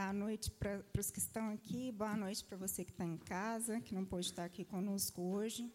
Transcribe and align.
Boa 0.00 0.14
noite 0.14 0.50
para 0.50 0.82
os 0.98 1.10
que 1.10 1.18
estão 1.18 1.50
aqui, 1.50 1.92
boa 1.92 2.16
noite 2.16 2.42
para 2.42 2.56
você 2.56 2.82
que 2.82 2.90
está 2.90 3.04
em 3.04 3.18
casa, 3.18 3.82
que 3.82 3.94
não 3.94 4.02
pôde 4.02 4.28
estar 4.28 4.46
aqui 4.46 4.64
conosco 4.64 5.20
hoje. 5.20 5.70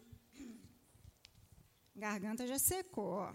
Garganta 1.94 2.44
já 2.44 2.58
secou, 2.58 3.20
ó. 3.20 3.32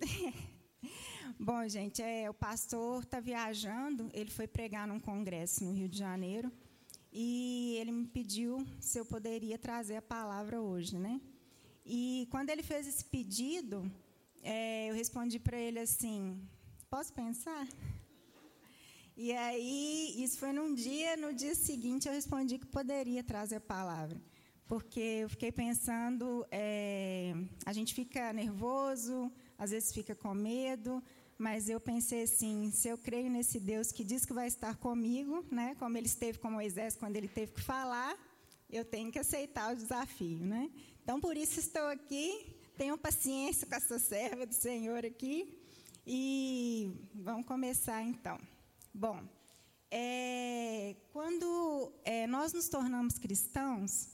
Bom, 1.38 1.68
gente, 1.68 2.02
é, 2.02 2.28
o 2.28 2.34
pastor 2.34 3.04
está 3.04 3.20
viajando, 3.20 4.10
ele 4.12 4.32
foi 4.32 4.48
pregar 4.48 4.88
num 4.88 4.98
congresso 4.98 5.64
no 5.64 5.72
Rio 5.72 5.88
de 5.88 5.98
Janeiro 5.98 6.50
e 7.12 7.76
ele 7.80 7.92
me 7.92 8.08
pediu 8.08 8.66
se 8.80 8.98
eu 8.98 9.06
poderia 9.06 9.56
trazer 9.56 9.94
a 9.94 10.02
palavra 10.02 10.60
hoje, 10.60 10.98
né? 10.98 11.20
E 11.86 12.26
quando 12.32 12.50
ele 12.50 12.64
fez 12.64 12.88
esse 12.88 13.04
pedido, 13.04 13.88
é, 14.42 14.90
eu 14.90 14.94
respondi 14.94 15.38
para 15.38 15.56
ele 15.56 15.78
assim: 15.78 16.36
Posso 16.90 17.12
pensar? 17.12 17.64
E 19.16 19.30
aí, 19.32 20.14
isso 20.18 20.38
foi 20.38 20.52
num 20.52 20.74
dia, 20.74 21.16
no 21.16 21.34
dia 21.34 21.54
seguinte 21.54 22.08
eu 22.08 22.14
respondi 22.14 22.58
que 22.58 22.66
poderia 22.66 23.22
trazer 23.22 23.56
a 23.56 23.60
palavra. 23.60 24.20
Porque 24.66 25.00
eu 25.00 25.28
fiquei 25.28 25.52
pensando, 25.52 26.46
é, 26.50 27.34
a 27.66 27.74
gente 27.74 27.92
fica 27.92 28.32
nervoso, 28.32 29.30
às 29.58 29.70
vezes 29.70 29.92
fica 29.92 30.14
com 30.14 30.32
medo, 30.32 31.02
mas 31.36 31.68
eu 31.68 31.78
pensei 31.78 32.22
assim, 32.22 32.70
se 32.70 32.88
eu 32.88 32.96
creio 32.96 33.28
nesse 33.28 33.60
Deus 33.60 33.92
que 33.92 34.02
diz 34.02 34.24
que 34.24 34.32
vai 34.32 34.46
estar 34.46 34.76
comigo, 34.76 35.44
né, 35.50 35.74
como 35.78 35.98
ele 35.98 36.06
esteve 36.06 36.38
com 36.38 36.50
Moisés 36.50 36.96
quando 36.96 37.16
ele 37.16 37.28
teve 37.28 37.52
que 37.52 37.60
falar, 37.60 38.16
eu 38.70 38.84
tenho 38.84 39.12
que 39.12 39.18
aceitar 39.18 39.74
o 39.74 39.76
desafio, 39.76 40.38
né? 40.38 40.70
Então 41.02 41.20
por 41.20 41.36
isso 41.36 41.60
estou 41.60 41.88
aqui, 41.88 42.56
tenham 42.78 42.96
paciência 42.96 43.66
com 43.66 43.74
essa 43.74 43.98
serva 43.98 44.46
do 44.46 44.54
Senhor 44.54 45.04
aqui 45.04 45.58
e 46.06 46.90
vamos 47.14 47.44
começar 47.44 48.02
então. 48.02 48.38
Bom, 48.94 49.26
é, 49.90 50.94
quando 51.12 51.92
é, 52.04 52.26
nós 52.26 52.52
nos 52.52 52.68
tornamos 52.68 53.18
cristãos, 53.18 54.10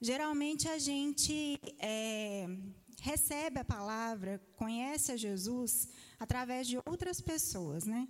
geralmente 0.00 0.68
a 0.68 0.78
gente 0.78 1.58
é, 1.80 2.46
recebe 3.00 3.58
a 3.58 3.64
palavra, 3.64 4.40
conhece 4.56 5.10
a 5.10 5.16
Jesus 5.16 5.88
através 6.20 6.68
de 6.68 6.78
outras 6.86 7.20
pessoas, 7.20 7.84
né? 7.84 8.08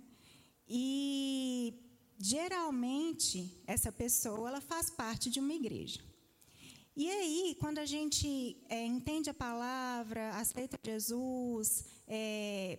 E 0.67 1.73
geralmente 2.19 3.59
essa 3.65 3.91
pessoa 3.91 4.49
ela 4.49 4.61
faz 4.61 4.91
parte 4.91 5.31
de 5.31 5.39
uma 5.39 5.53
igreja. 5.53 5.99
E 6.95 7.09
aí, 7.09 7.57
quando 7.59 7.79
a 7.79 7.87
gente 7.87 8.55
é, 8.69 8.85
entende 8.85 9.27
a 9.31 9.33
palavra, 9.33 10.29
aceita 10.35 10.77
Jesus, 10.85 11.85
é, 12.07 12.77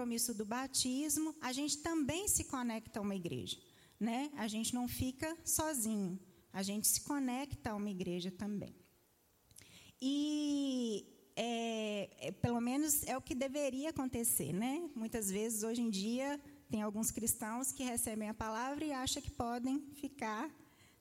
compromisso 0.00 0.32
do 0.32 0.46
batismo, 0.46 1.34
a 1.42 1.52
gente 1.52 1.78
também 1.78 2.26
se 2.26 2.44
conecta 2.44 2.98
a 2.98 3.02
uma 3.02 3.14
igreja. 3.14 3.58
Né? 3.98 4.30
A 4.36 4.48
gente 4.48 4.72
não 4.72 4.88
fica 4.88 5.36
sozinho, 5.44 6.18
a 6.50 6.62
gente 6.62 6.88
se 6.88 7.02
conecta 7.02 7.70
a 7.70 7.74
uma 7.74 7.90
igreja 7.90 8.30
também. 8.30 8.74
E 10.00 11.04
é, 11.36 12.08
é, 12.28 12.32
pelo 12.32 12.62
menos 12.62 13.02
é 13.06 13.14
o 13.14 13.20
que 13.20 13.34
deveria 13.34 13.90
acontecer, 13.90 14.54
né? 14.54 14.88
Muitas 14.96 15.30
vezes 15.30 15.62
hoje 15.62 15.82
em 15.82 15.90
dia 15.90 16.40
tem 16.70 16.80
alguns 16.80 17.10
cristãos 17.10 17.70
que 17.70 17.82
recebem 17.82 18.30
a 18.30 18.34
palavra 18.34 18.82
e 18.82 18.92
acham 18.92 19.20
que 19.20 19.30
podem 19.30 19.80
ficar 19.92 20.50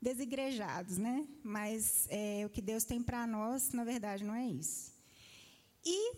desigrejados, 0.01 0.97
né? 0.97 1.25
Mas 1.41 2.05
é, 2.09 2.45
o 2.45 2.49
que 2.49 2.61
Deus 2.61 2.83
tem 2.83 3.01
para 3.01 3.25
nós, 3.25 3.71
na 3.71 3.85
verdade, 3.85 4.25
não 4.25 4.35
é 4.35 4.45
isso. 4.45 4.91
E 5.85 6.17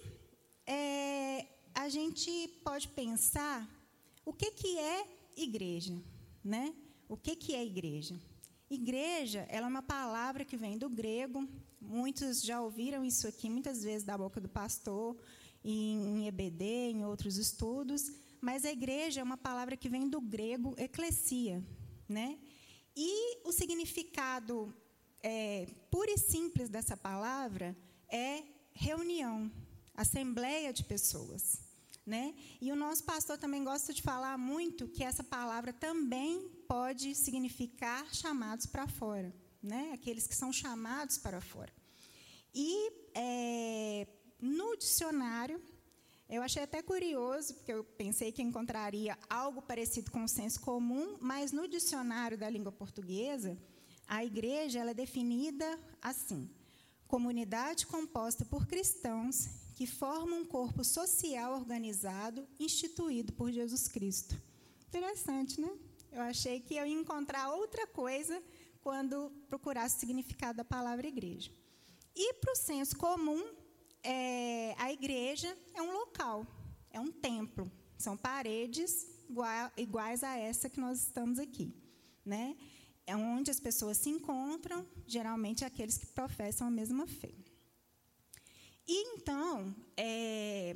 é, 0.66 1.46
a 1.74 1.90
gente 1.90 2.48
pode 2.64 2.88
pensar 2.90 3.68
o 4.26 4.34
que, 4.34 4.52
que 4.52 4.78
é 4.78 5.06
igreja, 5.36 6.02
né? 6.44 6.74
O 7.08 7.18
que, 7.18 7.36
que 7.36 7.54
é 7.54 7.66
igreja? 7.66 8.20
Igreja, 8.70 9.46
ela 9.50 9.68
é 9.68 9.70
uma 9.70 9.82
palavra 9.82 10.46
que 10.46 10.56
vem 10.56 10.78
do 10.78 10.90
grego. 10.90 11.48
Muitos 11.80 12.42
já 12.42 12.62
ouviram 12.62 13.04
isso 13.04 13.28
aqui 13.28 13.50
muitas 13.50 13.84
vezes 13.84 14.04
da 14.04 14.18
boca 14.18 14.40
do 14.40 14.48
pastor, 14.48 15.18
em 15.64 16.28
EBD, 16.28 16.64
em 16.64 17.06
outros 17.06 17.38
estudos. 17.38 18.12
Mas 18.40 18.64
a 18.64 18.72
igreja 18.72 19.22
é 19.22 19.24
uma 19.24 19.38
palavra 19.38 19.76
que 19.76 19.90
vem 19.90 20.08
do 20.10 20.22
grego 20.22 20.74
eclesia, 20.78 21.64
né? 22.08 22.40
E 22.96 23.46
o 23.48 23.52
significado 23.52 24.74
é, 25.22 25.68
puro 25.90 26.10
e 26.10 26.18
simples 26.18 26.70
dessa 26.70 26.98
palavra 26.98 27.76
é 28.08 28.44
reunião, 28.74 29.52
assembleia 29.96 30.74
de 30.74 30.84
pessoas. 30.84 31.71
Né? 32.06 32.34
E 32.60 32.72
o 32.72 32.76
nosso 32.76 33.04
pastor 33.04 33.38
também 33.38 33.64
gosta 33.64 33.94
de 33.94 34.02
falar 34.02 34.38
muito 34.38 34.88
que 34.88 35.04
essa 35.04 35.24
palavra 35.24 35.72
também 35.72 36.50
pode 36.68 37.14
significar 37.14 38.12
chamados 38.14 38.66
para 38.66 38.88
fora, 38.88 39.32
né? 39.62 39.92
aqueles 39.94 40.26
que 40.26 40.36
são 40.36 40.52
chamados 40.52 41.20
para 41.20 41.40
fora. 41.40 41.72
E 42.54 42.92
é, 43.14 44.08
no 44.42 44.76
dicionário, 44.76 45.62
eu 46.28 46.42
achei 46.42 46.64
até 46.64 46.82
curioso, 46.82 47.54
porque 47.56 47.74
eu 47.74 47.84
pensei 47.84 48.32
que 48.32 48.42
encontraria 48.42 49.18
algo 49.30 49.62
parecido 49.62 50.10
com 50.10 50.24
o 50.24 50.30
senso 50.30 50.62
comum, 50.62 51.18
mas 51.20 51.52
no 51.52 51.68
dicionário 51.68 52.38
da 52.38 52.50
língua 52.50 52.72
portuguesa, 52.72 53.58
a 54.08 54.24
igreja 54.26 54.80
é 54.80 54.94
definida 54.94 55.78
assim: 56.02 56.50
comunidade 57.12 57.86
composta 57.88 58.46
por 58.46 58.66
cristãos 58.66 59.50
que 59.76 59.86
formam 59.86 60.40
um 60.40 60.46
corpo 60.46 60.82
social 60.82 61.54
organizado 61.54 62.48
instituído 62.58 63.34
por 63.34 63.52
Jesus 63.52 63.90
Cristo. 63.90 64.42
Interessante, 64.88 65.60
né? 65.60 65.70
Eu 66.10 66.22
achei 66.22 66.62
que 66.62 66.74
eu 66.74 66.86
ia 66.86 66.94
encontrar 66.94 67.50
outra 67.50 67.86
coisa 67.86 68.42
quando 68.80 69.30
procurasse 69.50 69.98
o 69.98 70.00
significado 70.00 70.56
da 70.56 70.64
palavra 70.64 71.06
igreja. 71.06 71.52
E 72.16 72.34
para 72.36 72.54
o 72.54 72.56
senso 72.56 72.98
comum, 72.98 73.44
é, 74.02 74.74
a 74.78 74.94
igreja 74.94 75.54
é 75.76 75.82
um 75.82 75.92
local, 75.92 76.48
é 76.92 77.00
um 77.00 77.12
templo, 77.12 77.70
são 77.98 78.16
paredes 78.16 79.06
iguais 79.76 80.24
a 80.24 80.38
essa 80.38 80.70
que 80.70 80.80
nós 80.80 81.02
estamos 81.02 81.40
aqui, 81.40 81.76
né? 82.26 82.56
É 83.06 83.16
onde 83.16 83.52
as 83.52 83.60
pessoas 83.60 83.98
se 83.98 84.10
encontram, 84.10 84.86
geralmente 85.08 85.66
aqueles 85.66 85.98
que 85.98 86.06
professam 86.08 86.68
a 86.68 86.72
mesma 86.72 87.08
fé. 87.08 87.34
E 88.88 89.16
então, 89.16 89.76
é, 89.98 90.76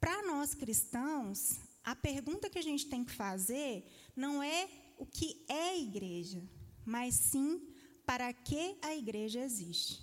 para 0.00 0.22
nós 0.22 0.54
cristãos, 0.54 1.60
a 1.82 1.94
pergunta 1.94 2.48
que 2.50 2.58
a 2.58 2.62
gente 2.62 2.86
tem 2.86 3.04
que 3.04 3.12
fazer 3.12 3.86
não 4.16 4.42
é 4.42 4.68
o 4.98 5.06
que 5.06 5.44
é 5.48 5.78
igreja, 5.78 6.42
mas 6.84 7.14
sim 7.14 7.74
para 8.06 8.32
que 8.32 8.76
a 8.82 8.94
igreja 8.94 9.40
existe, 9.40 10.02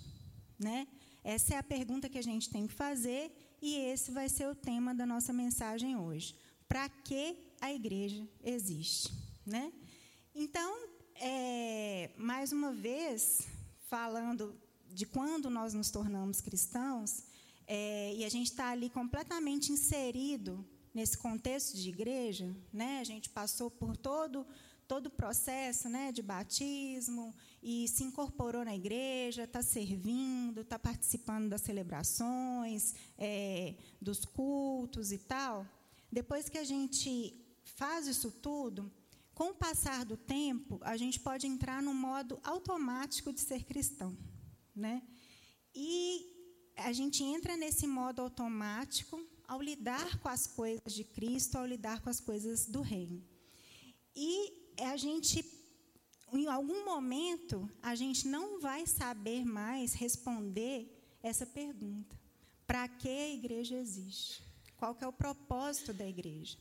né? 0.58 0.86
Essa 1.24 1.54
é 1.54 1.58
a 1.58 1.62
pergunta 1.62 2.08
que 2.08 2.18
a 2.18 2.22
gente 2.22 2.50
tem 2.50 2.66
que 2.66 2.74
fazer 2.74 3.32
e 3.60 3.76
esse 3.76 4.10
vai 4.10 4.28
ser 4.28 4.48
o 4.48 4.54
tema 4.54 4.92
da 4.92 5.06
nossa 5.06 5.32
mensagem 5.32 5.96
hoje. 5.96 6.34
Para 6.66 6.88
que 6.88 7.36
a 7.60 7.72
igreja 7.72 8.28
existe, 8.42 9.12
né? 9.46 9.72
Então, 10.34 10.88
é, 11.16 12.10
mais 12.16 12.52
uma 12.52 12.72
vez, 12.72 13.42
falando 13.88 14.54
de 14.90 15.06
quando 15.06 15.48
nós 15.48 15.74
nos 15.74 15.90
tornamos 15.90 16.40
cristãos, 16.40 17.24
é, 17.66 18.14
e 18.14 18.24
a 18.24 18.28
gente 18.28 18.48
está 18.48 18.70
ali 18.70 18.90
completamente 18.90 19.72
inserido 19.72 20.64
nesse 20.94 21.16
contexto 21.16 21.76
de 21.76 21.88
igreja, 21.88 22.54
né? 22.72 23.00
A 23.00 23.04
gente 23.04 23.30
passou 23.30 23.70
por 23.70 23.96
todo 23.96 24.46
todo 24.92 25.06
o 25.06 25.10
processo, 25.10 25.88
né, 25.88 26.12
de 26.12 26.20
batismo 26.20 27.34
e 27.62 27.88
se 27.88 28.04
incorporou 28.04 28.62
na 28.62 28.76
igreja, 28.76 29.44
está 29.44 29.62
servindo, 29.62 30.60
está 30.60 30.78
participando 30.78 31.48
das 31.48 31.62
celebrações, 31.62 32.94
é, 33.16 33.74
dos 33.98 34.26
cultos 34.26 35.10
e 35.10 35.16
tal. 35.16 35.66
Depois 36.10 36.50
que 36.50 36.58
a 36.58 36.64
gente 36.64 37.34
faz 37.64 38.06
isso 38.06 38.30
tudo, 38.30 38.92
com 39.34 39.50
o 39.50 39.54
passar 39.54 40.04
do 40.04 40.16
tempo, 40.16 40.78
a 40.82 40.96
gente 40.96 41.18
pode 41.18 41.46
entrar 41.46 41.82
no 41.82 41.94
modo 41.94 42.38
automático 42.44 43.32
de 43.32 43.40
ser 43.40 43.64
cristão, 43.64 44.16
né? 44.74 45.02
E 45.74 46.32
a 46.76 46.92
gente 46.92 47.22
entra 47.22 47.56
nesse 47.56 47.86
modo 47.86 48.20
automático 48.20 49.20
ao 49.46 49.60
lidar 49.60 50.18
com 50.18 50.28
as 50.28 50.46
coisas 50.46 50.92
de 50.92 51.04
Cristo, 51.04 51.56
ao 51.56 51.66
lidar 51.66 52.00
com 52.00 52.10
as 52.10 52.20
coisas 52.20 52.66
do 52.66 52.80
reino. 52.80 53.22
E 54.14 54.74
a 54.80 54.96
gente, 54.96 55.44
em 56.32 56.46
algum 56.46 56.84
momento, 56.84 57.70
a 57.82 57.94
gente 57.94 58.28
não 58.28 58.60
vai 58.60 58.86
saber 58.86 59.44
mais 59.44 59.94
responder 59.94 61.18
essa 61.22 61.46
pergunta: 61.46 62.18
para 62.66 62.86
que 62.88 63.08
a 63.08 63.34
igreja 63.34 63.76
existe? 63.76 64.42
Qual 64.76 64.94
que 64.94 65.04
é 65.04 65.08
o 65.08 65.12
propósito 65.12 65.92
da 65.92 66.06
igreja? 66.06 66.58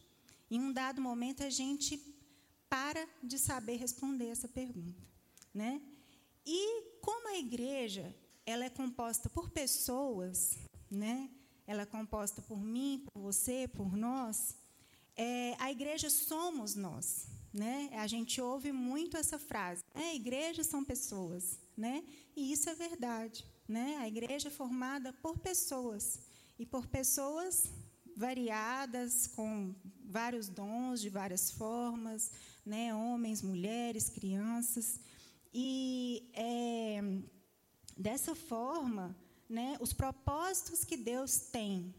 Em 0.49 0.59
um 0.59 0.71
dado 0.71 1.01
momento, 1.01 1.43
a 1.43 1.49
gente 1.49 1.97
para 2.71 3.05
de 3.21 3.37
saber 3.37 3.75
responder 3.75 4.29
essa 4.29 4.47
pergunta, 4.47 5.03
né? 5.53 5.81
E 6.45 6.83
como 7.01 7.27
a 7.27 7.37
igreja 7.37 8.15
ela 8.45 8.63
é 8.63 8.69
composta 8.69 9.29
por 9.29 9.49
pessoas, 9.49 10.57
né? 10.89 11.29
Ela 11.67 11.81
é 11.81 11.85
composta 11.85 12.41
por 12.41 12.63
mim, 12.63 13.03
por 13.11 13.21
você, 13.21 13.67
por 13.67 13.97
nós. 13.97 14.55
É, 15.17 15.53
a 15.59 15.69
igreja 15.69 16.09
somos 16.09 16.73
nós, 16.73 17.27
né? 17.53 17.89
A 17.91 18.07
gente 18.07 18.39
ouve 18.39 18.71
muito 18.71 19.17
essa 19.17 19.37
frase: 19.37 19.83
é, 19.93 20.15
igrejas 20.15 20.67
são 20.67 20.81
pessoas, 20.81 21.59
né? 21.75 22.01
E 22.37 22.53
isso 22.53 22.69
é 22.69 22.73
verdade, 22.73 23.45
né? 23.67 23.97
A 23.97 24.07
igreja 24.07 24.47
é 24.47 24.51
formada 24.51 25.11
por 25.11 25.37
pessoas 25.39 26.19
e 26.57 26.65
por 26.65 26.87
pessoas 26.87 27.69
variadas, 28.15 29.27
com 29.27 29.75
vários 30.05 30.47
dons 30.47 31.01
de 31.01 31.09
várias 31.09 31.51
formas, 31.51 32.31
né? 32.65 32.93
Homens, 32.93 33.41
mulheres, 33.41 34.09
crianças. 34.09 34.99
E 35.53 36.29
é, 36.33 37.01
dessa 37.97 38.35
forma, 38.35 39.15
né? 39.49 39.77
Os 39.79 39.93
propósitos 39.93 40.83
que 40.83 40.95
Deus 40.95 41.37
tem 41.39 41.93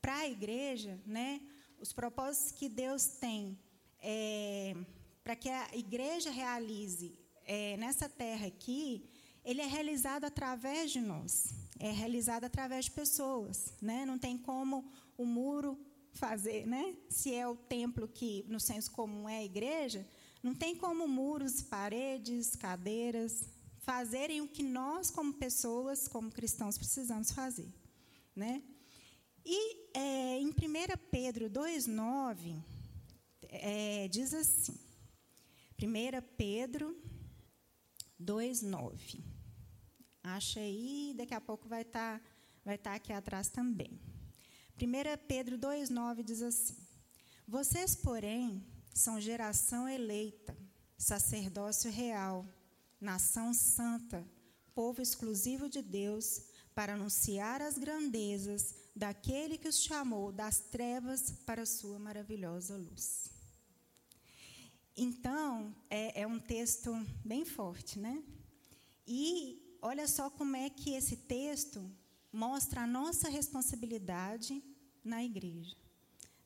para 0.00 0.16
a 0.18 0.28
igreja, 0.28 1.00
né? 1.06 1.40
Os 1.78 1.92
propósitos 1.92 2.52
que 2.52 2.68
Deus 2.68 3.06
tem 3.06 3.58
é, 4.00 4.76
para 5.22 5.36
que 5.36 5.48
a 5.48 5.68
igreja 5.74 6.30
realize 6.30 7.18
é, 7.44 7.76
nessa 7.76 8.08
terra 8.08 8.46
aqui, 8.46 9.08
ele 9.44 9.60
é 9.60 9.66
realizado 9.66 10.24
através 10.24 10.90
de 10.90 11.00
nós, 11.00 11.54
é 11.78 11.90
realizado 11.90 12.44
através 12.44 12.86
de 12.86 12.90
pessoas, 12.90 13.72
né? 13.80 14.04
Não 14.04 14.18
tem 14.18 14.36
como 14.36 14.84
o 15.16 15.24
muro 15.24 15.78
fazer, 16.16 16.66
né? 16.66 16.96
Se 17.08 17.34
é 17.34 17.46
o 17.46 17.56
templo 17.56 18.08
que 18.08 18.44
no 18.48 18.58
senso 18.58 18.90
comum 18.90 19.28
é 19.28 19.38
a 19.38 19.44
igreja, 19.44 20.06
não 20.42 20.54
tem 20.54 20.74
como 20.76 21.06
muros, 21.08 21.62
paredes, 21.62 22.54
cadeiras 22.54 23.48
fazerem 23.78 24.40
o 24.40 24.48
que 24.48 24.62
nós 24.62 25.10
como 25.10 25.32
pessoas, 25.32 26.08
como 26.08 26.30
cristãos 26.30 26.76
precisamos 26.76 27.30
fazer, 27.30 27.72
né? 28.34 28.62
E 29.44 29.88
é, 29.94 30.40
em 30.40 30.48
1 30.48 30.52
Pedro 31.10 31.48
2,9, 31.48 32.60
é, 33.48 34.08
diz 34.08 34.34
assim: 34.34 34.76
1 35.80 35.86
Pedro 36.36 36.96
2,9. 38.20 39.22
Acha 40.22 40.58
aí, 40.58 41.14
daqui 41.16 41.34
a 41.34 41.40
pouco 41.40 41.68
vai 41.68 41.82
estar 41.82 42.18
tá, 42.18 42.24
vai 42.64 42.76
tá 42.76 42.94
aqui 42.94 43.12
atrás 43.12 43.48
também. 43.48 44.00
1 44.78 45.26
Pedro 45.26 45.56
2,9 45.56 46.22
diz 46.22 46.42
assim: 46.42 46.76
Vocês, 47.48 47.96
porém, 47.96 48.62
são 48.92 49.18
geração 49.18 49.88
eleita, 49.88 50.54
sacerdócio 50.98 51.90
real, 51.90 52.46
nação 53.00 53.54
santa, 53.54 54.22
povo 54.74 55.00
exclusivo 55.00 55.66
de 55.70 55.80
Deus, 55.80 56.42
para 56.74 56.92
anunciar 56.92 57.62
as 57.62 57.78
grandezas 57.78 58.74
daquele 58.94 59.56
que 59.56 59.66
os 59.66 59.82
chamou 59.82 60.30
das 60.30 60.58
trevas 60.58 61.30
para 61.46 61.62
a 61.62 61.66
sua 61.66 61.98
maravilhosa 61.98 62.76
luz. 62.76 63.30
Então, 64.94 65.74
é, 65.88 66.20
é 66.20 66.26
um 66.26 66.38
texto 66.38 66.92
bem 67.24 67.46
forte, 67.46 67.98
né? 67.98 68.22
E 69.06 69.78
olha 69.80 70.06
só 70.06 70.28
como 70.28 70.54
é 70.54 70.68
que 70.68 70.90
esse 70.90 71.16
texto 71.16 71.90
mostra 72.36 72.82
a 72.82 72.86
nossa 72.86 73.28
responsabilidade 73.28 74.62
na 75.02 75.24
igreja. 75.24 75.74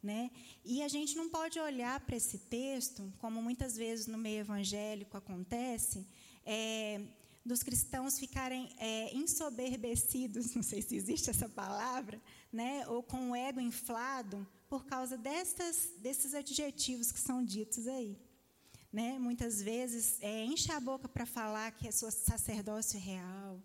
Né? 0.03 0.31
E 0.65 0.83
a 0.83 0.89
gente 0.89 1.15
não 1.17 1.29
pode 1.29 1.59
olhar 1.59 2.01
para 2.01 2.17
esse 2.17 2.39
texto, 2.39 3.13
como 3.19 3.43
muitas 3.43 3.77
vezes 3.77 4.07
no 4.07 4.17
meio 4.17 4.41
evangélico 4.41 5.17
acontece, 5.17 6.07
é, 6.47 7.03
dos 7.45 7.63
cristãos 7.63 8.19
ficarem 8.19 8.71
é, 8.79 9.15
ensoberbecidos, 9.15 10.55
não 10.57 10.63
sei 10.63 10.81
se 10.81 10.95
existe 10.97 11.29
essa 11.29 11.49
palavra, 11.49 12.21
né? 12.51 12.87
ou 12.89 13.03
com 13.03 13.33
o 13.33 13.37
ego 13.37 13.61
inflado, 13.61 14.47
por 14.71 14.87
causa 14.87 15.19
destas, 15.19 15.91
desses 15.99 16.33
adjetivos 16.33 17.13
que 17.13 17.19
são 17.19 17.45
ditos 17.45 17.87
aí 17.87 18.17
né, 18.93 19.19
muitas 19.19 19.63
vezes 19.63 20.19
é, 20.21 20.45
enche 20.45 20.73
a 20.73 20.81
boca 20.81 21.09
para 21.09 21.25
falar 21.25 21.71
que 21.73 21.87
é 21.87 21.93
sua 21.93 22.11
sacerdócio 22.11 22.99
real, 22.99 23.61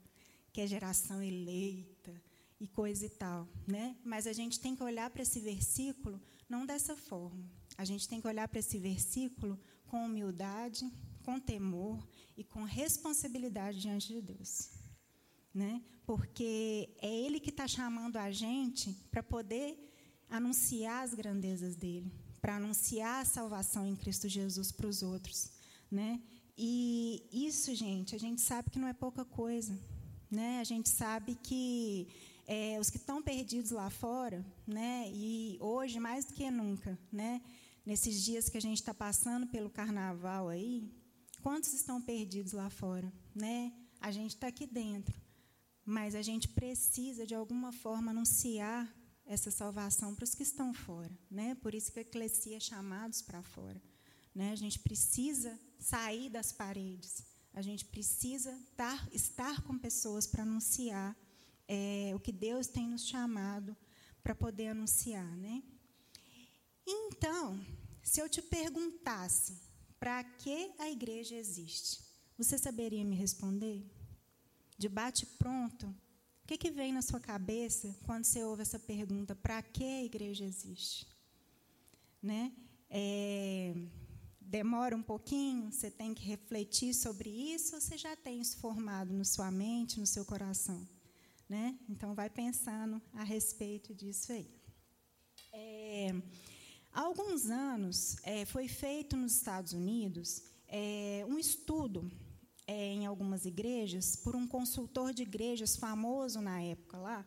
que 0.55 0.61
é 0.61 0.67
geração 0.67 1.21
eleita 1.21 2.13
e 2.57 2.65
coisa 2.65 3.05
e 3.05 3.09
tal, 3.09 3.45
né? 3.67 3.93
Mas 4.05 4.25
a 4.25 4.31
gente 4.31 4.57
tem 4.57 4.73
que 4.73 4.81
olhar 4.81 5.09
para 5.09 5.21
esse 5.21 5.41
versículo 5.41 6.17
não 6.47 6.65
dessa 6.65 6.95
forma. 6.95 7.43
A 7.77 7.83
gente 7.83 8.07
tem 8.07 8.21
que 8.21 8.27
olhar 8.27 8.47
para 8.47 8.59
esse 8.59 8.79
versículo 8.79 9.59
com 9.85 10.05
humildade, 10.05 10.89
com 11.25 11.41
temor 11.41 12.07
e 12.37 12.43
com 12.45 12.63
responsabilidade 12.63 13.81
diante 13.81 14.07
de 14.13 14.21
Deus, 14.21 14.69
né? 15.53 15.83
Porque 16.05 16.95
é 17.01 17.13
Ele 17.13 17.41
que 17.41 17.49
está 17.49 17.67
chamando 17.67 18.15
a 18.15 18.31
gente 18.31 18.93
para 19.11 19.21
poder 19.21 19.77
anunciar 20.29 21.03
as 21.03 21.13
grandezas 21.13 21.75
dele, 21.75 22.09
para 22.39 22.55
anunciar 22.55 23.21
a 23.21 23.25
salvação 23.25 23.85
em 23.85 23.97
Cristo 23.97 24.29
Jesus 24.29 24.71
para 24.71 24.87
os 24.87 25.03
outros, 25.03 25.51
né? 25.91 26.23
E 26.57 27.27
isso, 27.29 27.75
gente, 27.75 28.15
a 28.15 28.17
gente 28.17 28.39
sabe 28.39 28.69
que 28.69 28.79
não 28.79 28.87
é 28.87 28.93
pouca 28.93 29.25
coisa, 29.25 29.77
né? 30.29 30.59
A 30.59 30.63
gente 30.63 30.89
sabe 30.89 31.35
que 31.35 32.07
é, 32.47 32.79
os 32.79 32.89
que 32.89 32.97
estão 32.97 33.21
perdidos 33.21 33.71
lá 33.71 33.89
fora, 33.89 34.45
né? 34.67 35.09
E 35.13 35.57
hoje 35.59 35.99
mais 35.99 36.25
do 36.25 36.33
que 36.33 36.49
nunca, 36.51 36.97
né? 37.11 37.41
Nesses 37.85 38.23
dias 38.23 38.49
que 38.49 38.57
a 38.57 38.61
gente 38.61 38.79
está 38.79 38.93
passando 38.93 39.47
pelo 39.47 39.69
Carnaval 39.69 40.49
aí, 40.49 40.91
quantos 41.41 41.73
estão 41.73 42.01
perdidos 42.01 42.53
lá 42.53 42.69
fora, 42.69 43.11
né? 43.33 43.71
A 43.99 44.11
gente 44.11 44.31
está 44.35 44.47
aqui 44.47 44.67
dentro, 44.67 45.19
mas 45.83 46.15
a 46.15 46.21
gente 46.21 46.47
precisa 46.49 47.25
de 47.25 47.35
alguma 47.35 47.71
forma 47.71 48.11
anunciar 48.11 48.91
essa 49.25 49.49
salvação 49.49 50.13
para 50.13 50.23
os 50.23 50.35
que 50.35 50.43
estão 50.43 50.73
fora, 50.73 51.11
né? 51.29 51.55
Por 51.55 51.73
isso 51.73 51.91
que 51.91 51.99
a 51.99 52.01
eclesia 52.03 52.57
é 52.57 52.59
chamados 52.59 53.21
para 53.21 53.41
fora, 53.41 53.81
né? 54.33 54.51
A 54.51 54.55
gente 54.55 54.79
precisa 54.79 55.59
sair 55.79 56.29
das 56.29 56.51
paredes, 56.51 57.23
a 57.55 57.61
gente 57.61 57.85
precisa 57.85 58.51
estar, 58.69 59.07
estar 59.13 59.61
com 59.61 59.79
pessoas 59.79 60.27
para 60.27 60.43
anunciar 60.43 61.15
é, 61.67 62.11
o 62.13 62.19
que 62.19 62.33
Deus 62.33 62.67
tem 62.67 62.85
nos 62.85 63.07
chamado 63.07 63.75
para 64.21 64.35
poder 64.35 64.67
anunciar, 64.67 65.25
né? 65.37 65.63
Então, 66.85 67.65
se 68.03 68.19
eu 68.19 68.27
te 68.27 68.41
perguntasse 68.41 69.57
para 69.97 70.21
que 70.21 70.73
a 70.77 70.91
igreja 70.91 71.33
existe, 71.33 72.03
você 72.37 72.57
saberia 72.57 73.05
me 73.05 73.15
responder? 73.15 73.89
De 74.77 74.89
bate 74.89 75.25
pronto, 75.25 75.87
o 75.87 76.47
que, 76.47 76.57
que 76.57 76.69
vem 76.69 76.91
na 76.91 77.01
sua 77.01 77.21
cabeça 77.21 77.95
quando 78.05 78.25
você 78.25 78.43
ouve 78.43 78.63
essa 78.63 78.77
pergunta: 78.77 79.33
para 79.33 79.63
que 79.63 79.83
a 79.83 80.03
igreja 80.03 80.43
existe? 80.43 81.07
Né? 82.21 82.51
É, 82.89 83.73
demora 84.45 84.95
um 84.95 85.01
pouquinho, 85.01 85.71
você 85.71 85.89
tem 85.89 86.13
que 86.13 86.23
refletir 86.23 86.93
sobre 86.93 87.29
isso, 87.29 87.75
ou 87.75 87.81
você 87.81 87.97
já 87.97 88.15
tem 88.15 88.39
isso 88.39 88.57
formado 88.57 89.13
na 89.13 89.23
sua 89.23 89.51
mente, 89.51 89.99
no 89.99 90.05
seu 90.05 90.23
coração? 90.25 90.87
Né? 91.47 91.77
Então, 91.89 92.15
vai 92.15 92.29
pensando 92.29 93.01
a 93.13 93.23
respeito 93.23 93.93
disso 93.93 94.31
aí. 94.31 94.49
É, 95.53 96.13
há 96.91 97.01
alguns 97.01 97.49
anos, 97.49 98.17
é, 98.23 98.45
foi 98.45 98.67
feito 98.67 99.15
nos 99.15 99.35
Estados 99.35 99.73
Unidos 99.73 100.43
é, 100.67 101.25
um 101.27 101.37
estudo 101.37 102.11
é, 102.67 102.93
em 102.93 103.05
algumas 103.05 103.45
igrejas 103.45 104.15
por 104.15 104.35
um 104.35 104.47
consultor 104.47 105.13
de 105.13 105.23
igrejas 105.23 105.75
famoso 105.75 106.41
na 106.41 106.61
época 106.61 106.97
lá, 106.97 107.25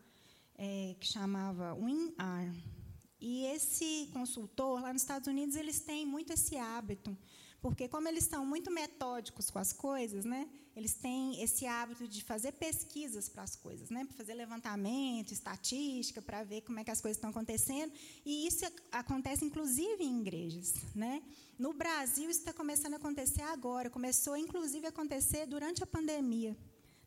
é, 0.57 0.97
que 0.99 1.07
chamava 1.07 1.75
WinR. 1.75 2.78
E 3.21 3.45
esse 3.47 4.09
consultor, 4.13 4.81
lá 4.81 4.93
nos 4.93 5.03
Estados 5.03 5.27
Unidos, 5.27 5.57
eles 5.57 5.81
têm 5.81 6.07
muito 6.07 6.33
esse 6.33 6.57
hábito, 6.57 7.17
porque 7.61 7.89
como 7.89 8.07
eles 8.07 8.25
são 8.25 8.47
muito 8.47 8.71
metódicos 8.71 9.51
com 9.51 9.59
as 9.59 9.73
coisas, 9.73 10.25
né, 10.25 10.49
eles 10.77 10.95
têm 10.95 11.43
esse 11.43 11.67
hábito 11.67 12.07
de 12.07 12.23
fazer 12.23 12.53
pesquisas 12.53 13.29
para 13.29 13.43
as 13.43 13.57
coisas, 13.57 13.91
né, 13.91 14.05
para 14.05 14.17
fazer 14.17 14.35
levantamento, 14.35 15.33
estatística, 15.33 16.23
para 16.23 16.45
ver 16.45 16.61
como 16.61 16.79
é 16.79 16.85
que 16.85 16.91
as 16.93 17.01
coisas 17.01 17.17
estão 17.17 17.31
acontecendo. 17.31 17.93
E 18.25 18.47
isso 18.47 18.65
acontece, 18.93 19.45
inclusive, 19.45 20.05
em 20.05 20.21
igrejas. 20.21 20.75
Né? 20.95 21.21
No 21.59 21.73
Brasil, 21.73 22.31
isso 22.31 22.39
está 22.39 22.53
começando 22.53 22.95
a 22.95 22.99
acontecer 22.99 23.43
agora. 23.43 23.91
Começou, 23.91 24.37
inclusive, 24.37 24.87
a 24.87 24.91
acontecer 24.91 25.47
durante 25.47 25.83
a 25.83 25.87
pandemia. 25.87 26.57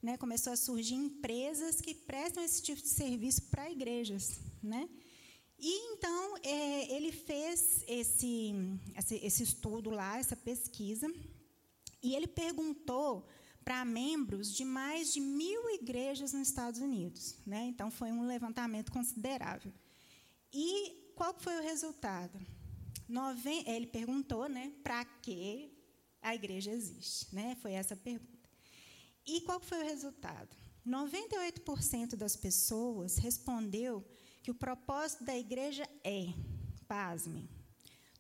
Né? 0.04 0.18
Começou 0.18 0.52
a 0.52 0.58
surgir 0.58 0.96
empresas 0.96 1.80
que 1.80 1.94
prestam 1.94 2.44
esse 2.44 2.62
tipo 2.62 2.82
de 2.82 2.90
serviço 2.90 3.44
para 3.44 3.72
igrejas. 3.72 4.38
Né? 4.62 4.90
E 5.62 5.94
então 5.94 6.38
é, 6.42 6.92
ele 6.92 7.12
fez 7.12 7.84
esse, 7.88 8.52
esse, 9.22 9.44
estudo 9.44 9.92
lá, 9.92 10.18
essa 10.18 10.36
pesquisa, 10.36 11.08
e 12.02 12.16
ele 12.16 12.26
perguntou 12.26 13.28
para 13.64 13.86
membros 13.86 14.52
de 14.52 14.66
mais 14.66 15.14
de 15.14 15.20
mil 15.20 15.70
igrejas 15.70 16.34
nos 16.34 16.48
Estados 16.48 16.80
Unidos. 16.80 17.36
Né? 17.46 17.66
Então 17.68 17.92
foi 17.92 18.12
um 18.12 18.26
levantamento 18.26 18.92
considerável. 18.92 19.72
E 20.52 21.14
qual 21.16 21.36
foi 21.40 21.56
o 21.60 21.62
resultado? 21.62 22.40
Noven... 23.08 23.64
Ele 23.68 23.86
perguntou, 23.86 24.50
né, 24.50 24.74
para 24.84 25.06
que 25.06 25.72
a 26.22 26.34
igreja 26.34 26.72
existe, 26.72 27.34
né? 27.34 27.56
Foi 27.62 27.74
essa 27.74 27.94
a 27.94 27.98
pergunta. 27.98 28.50
E 29.26 29.42
qual 29.42 29.60
foi 29.60 29.80
o 29.80 29.86
resultado? 29.86 30.56
98% 30.86 32.16
das 32.16 32.36
pessoas 32.36 33.18
respondeu 33.18 34.04
que 34.42 34.52
o 34.52 34.56
propósito 34.56 35.24
da 35.24 35.38
igreja 35.38 35.88
é, 36.04 36.34
pasmem, 36.88 37.48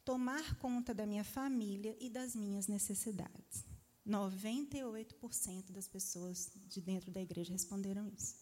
tomar 0.06 0.56
conta 0.58 0.94
da 0.94 1.06
minha 1.06 1.24
família 1.24 1.96
e 2.00 2.10
das 2.10 2.36
minhas 2.36 2.68
necessidades. 2.68 3.66
98% 4.08 5.72
das 5.72 5.88
pessoas 5.88 6.52
de 6.68 6.82
dentro 6.82 7.12
da 7.12 7.22
igreja 7.22 7.52
responderam 7.52 8.08
isso. 8.10 8.36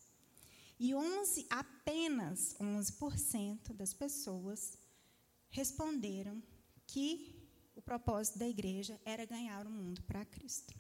E 0.80 0.96
11, 0.96 1.46
apenas 1.50 2.56
11% 2.60 3.74
das 3.74 3.94
pessoas 3.94 4.78
responderam 5.50 6.42
que 6.88 7.36
o 7.76 7.82
propósito 7.82 8.40
da 8.40 8.48
igreja 8.48 9.00
era 9.04 9.26
ganhar 9.26 9.68
o 9.68 9.70
mundo 9.70 10.02
para 10.04 10.26
Cristo. 10.26 10.74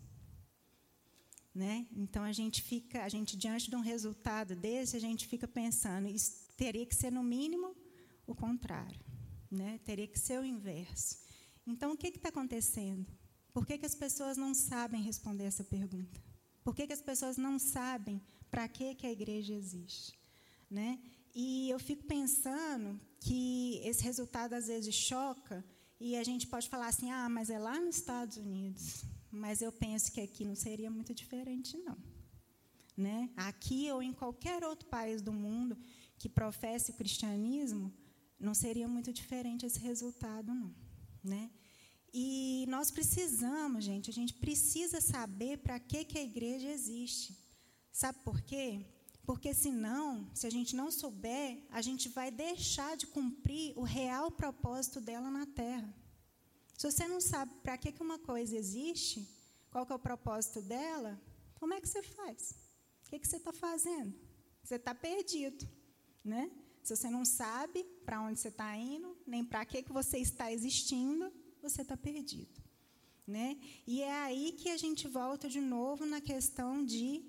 Né? 1.53 1.88
Então 1.91 2.24
a 2.24 2.32
gente 2.32 2.62
fica, 2.62 3.03
a 3.03 3.10
gente 3.10 3.36
diante 3.36 3.70
de 3.70 3.75
um 3.75 3.82
resultado 3.82 4.56
desse, 4.56 4.96
a 4.96 5.00
gente 5.00 5.27
fica 5.27 5.48
pensando, 5.48 6.08
isso 6.08 6.49
teria 6.60 6.86
que 6.86 6.94
ser 6.94 7.10
no 7.10 7.24
mínimo 7.24 7.74
o 8.28 8.36
contrário, 8.36 9.00
né? 9.50 9.80
Teria 9.86 10.08
que 10.13 10.20
ser 10.20 10.38
o 10.42 10.44
inverso. 10.44 11.18
Então 11.66 11.94
o 11.94 11.98
que 11.98 12.08
está 12.08 12.28
acontecendo? 12.28 13.08
Por 13.54 13.66
que, 13.66 13.78
que 13.78 13.86
as 13.86 13.96
pessoas 13.96 14.36
não 14.36 14.54
sabem 14.54 15.01
responder 15.01 15.46
essa 15.46 15.63
pergunta? 15.63 16.22
Por 16.62 16.75
que, 16.75 16.86
que 16.86 16.94
as 17.00 17.01
pessoas 17.01 17.38
não 17.38 17.58
sabem 17.58 18.22
para 18.51 18.68
que, 18.68 18.94
que 18.94 19.08
a 19.08 19.12
igreja 19.12 19.54
existe? 19.54 20.20
Né? 20.70 21.00
E 21.34 21.70
eu 21.70 21.80
fico 21.80 22.04
pensando 22.04 23.00
que 23.22 23.80
esse 23.84 24.04
resultado 24.04 24.54
às 24.54 24.68
vezes 24.68 24.94
choca 24.94 25.63
e 26.00 26.18
a 26.18 26.24
gente 26.24 26.46
pode 26.46 26.68
falar 26.68 26.88
assim, 26.88 27.10
ah, 27.10 27.30
mas 27.30 27.50
é 27.50 27.58
lá 27.58 27.80
nos 27.80 27.96
Estados 27.96 28.36
Unidos. 28.38 29.06
Mas 29.32 29.62
eu 29.62 29.72
penso 29.72 30.12
que 30.12 30.20
aqui 30.20 30.44
não 30.44 30.56
seria 30.56 30.92
muito 30.92 31.13
diferente, 31.13 31.78
não. 31.78 31.98
Né? 32.98 33.30
Aqui 33.38 33.89
ou 33.92 34.04
em 34.04 34.12
qualquer 34.12 34.63
outro 34.63 34.88
país 34.89 35.22
do 35.22 35.32
mundo 35.32 35.78
que 36.20 36.30
professe 36.30 36.92
o 36.92 36.98
cristianismo, 37.02 37.92
não 38.40 38.54
seria 38.54 38.88
muito 38.88 39.12
diferente 39.12 39.66
esse 39.66 39.80
resultado, 39.80 40.54
não. 40.54 40.74
Né? 41.24 41.50
E 42.14 42.66
nós 42.68 42.92
precisamos, 42.92 43.84
gente, 43.84 44.10
a 44.10 44.14
gente 44.14 44.34
precisa 44.34 45.00
saber 45.00 45.58
para 45.60 45.80
que, 45.80 46.04
que 46.04 46.18
a 46.18 46.24
igreja 46.24 46.68
existe. 46.68 47.38
Sabe 47.92 48.20
por 48.24 48.42
quê? 48.42 48.86
Porque 49.24 49.54
senão, 49.54 50.30
se 50.34 50.46
a 50.48 50.50
gente 50.50 50.76
não 50.76 50.92
souber, 50.92 51.66
a 51.70 51.82
gente 51.82 52.10
vai 52.10 52.32
deixar 52.32 52.98
de 52.98 53.08
cumprir 53.08 53.74
o 53.78 53.84
real 53.84 54.32
propósito 54.32 55.00
dela 55.00 55.30
na 55.30 55.46
terra. 55.46 55.94
Se 56.78 56.90
você 56.90 57.08
não 57.08 57.22
sabe 57.22 57.52
para 57.62 57.78
que, 57.78 57.92
que 57.92 58.02
uma 58.02 58.20
coisa 58.20 58.56
existe, 58.58 59.28
qual 59.70 59.86
que 59.86 59.92
é 59.92 59.96
o 59.96 60.00
propósito 60.00 60.62
dela, 60.62 61.22
como 61.56 61.74
é 61.74 61.82
que 61.82 61.88
você 61.88 62.02
faz? 62.02 62.56
O 63.06 63.10
que, 63.10 63.20
que 63.20 63.28
você 63.28 63.38
está 63.38 63.54
fazendo? 63.54 64.14
Você 64.64 64.76
está 64.76 64.96
perdido, 64.96 65.68
né? 66.24 66.50
Se 66.84 66.96
você 66.96 67.10
não 67.10 67.24
sabe 67.26 67.84
para 68.06 68.22
onde 68.22 68.40
você 68.40 68.48
está 68.48 68.76
indo, 68.76 69.16
nem 69.26 69.44
para 69.44 69.66
que, 69.66 69.84
que 69.84 69.92
você 69.92 70.18
está 70.18 70.52
existindo, 70.52 71.32
você 71.62 71.82
está 71.82 71.96
perdido. 71.96 72.60
Né? 73.28 73.58
E 73.86 74.02
é 74.02 74.12
aí 74.22 74.54
que 74.54 74.70
a 74.70 74.78
gente 74.78 75.08
volta 75.08 75.48
de 75.48 75.62
novo 75.62 76.06
na 76.06 76.20
questão 76.20 76.84
de 76.84 77.24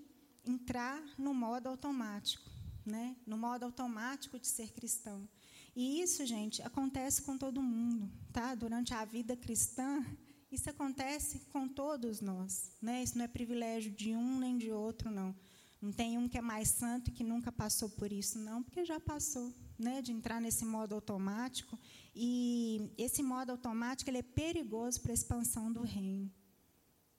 entrar 0.46 1.02
no 1.18 1.34
modo 1.34 1.68
automático, 1.68 2.48
né? 2.86 3.14
no 3.26 3.36
modo 3.36 3.64
automático 3.64 4.38
de 4.38 4.46
ser 4.46 4.72
cristão. 4.72 5.28
E 5.76 6.00
isso, 6.00 6.24
gente, 6.24 6.62
acontece 6.62 7.22
com 7.22 7.36
todo 7.36 7.60
mundo. 7.60 8.10
Tá? 8.32 8.54
Durante 8.54 8.94
a 8.94 9.04
vida 9.04 9.36
cristã, 9.36 10.04
isso 10.50 10.70
acontece 10.70 11.40
com 11.52 11.68
todos 11.68 12.20
nós. 12.20 12.72
Né? 12.80 13.02
Isso 13.02 13.18
não 13.18 13.24
é 13.24 13.28
privilégio 13.28 13.92
de 13.92 14.12
um 14.14 14.38
nem 14.38 14.56
de 14.56 14.72
outro, 14.72 15.10
não. 15.10 15.34
Não 15.80 15.92
tem 15.92 16.18
um 16.18 16.28
que 16.28 16.36
é 16.36 16.42
mais 16.42 16.68
santo 16.68 17.08
e 17.08 17.12
que 17.12 17.24
nunca 17.24 17.50
passou 17.50 17.88
por 17.88 18.12
isso, 18.12 18.38
não, 18.38 18.62
porque 18.62 18.84
já 18.84 19.00
passou, 19.00 19.50
né, 19.78 20.02
de 20.02 20.12
entrar 20.12 20.38
nesse 20.38 20.64
modo 20.64 20.94
automático. 20.94 21.78
E 22.14 22.92
esse 22.98 23.22
modo 23.22 23.50
automático 23.50 24.10
ele 24.10 24.18
é 24.18 24.22
perigoso 24.22 25.00
para 25.00 25.12
a 25.12 25.14
expansão 25.14 25.72
do 25.72 25.82
reino. 25.82 26.30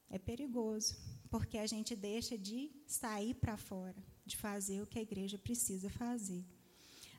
É 0.10 0.20
perigoso, 0.20 0.96
porque 1.30 1.58
a 1.58 1.66
gente 1.66 1.96
deixa 1.96 2.38
de 2.38 2.72
sair 2.86 3.34
para 3.34 3.58
fora, 3.58 3.96
de 4.26 4.38
fazer 4.38 4.82
o 4.82 4.86
que 4.86 5.00
a 5.00 5.02
igreja 5.02 5.40
precisa 5.40 5.90
fazer. 5.90 6.46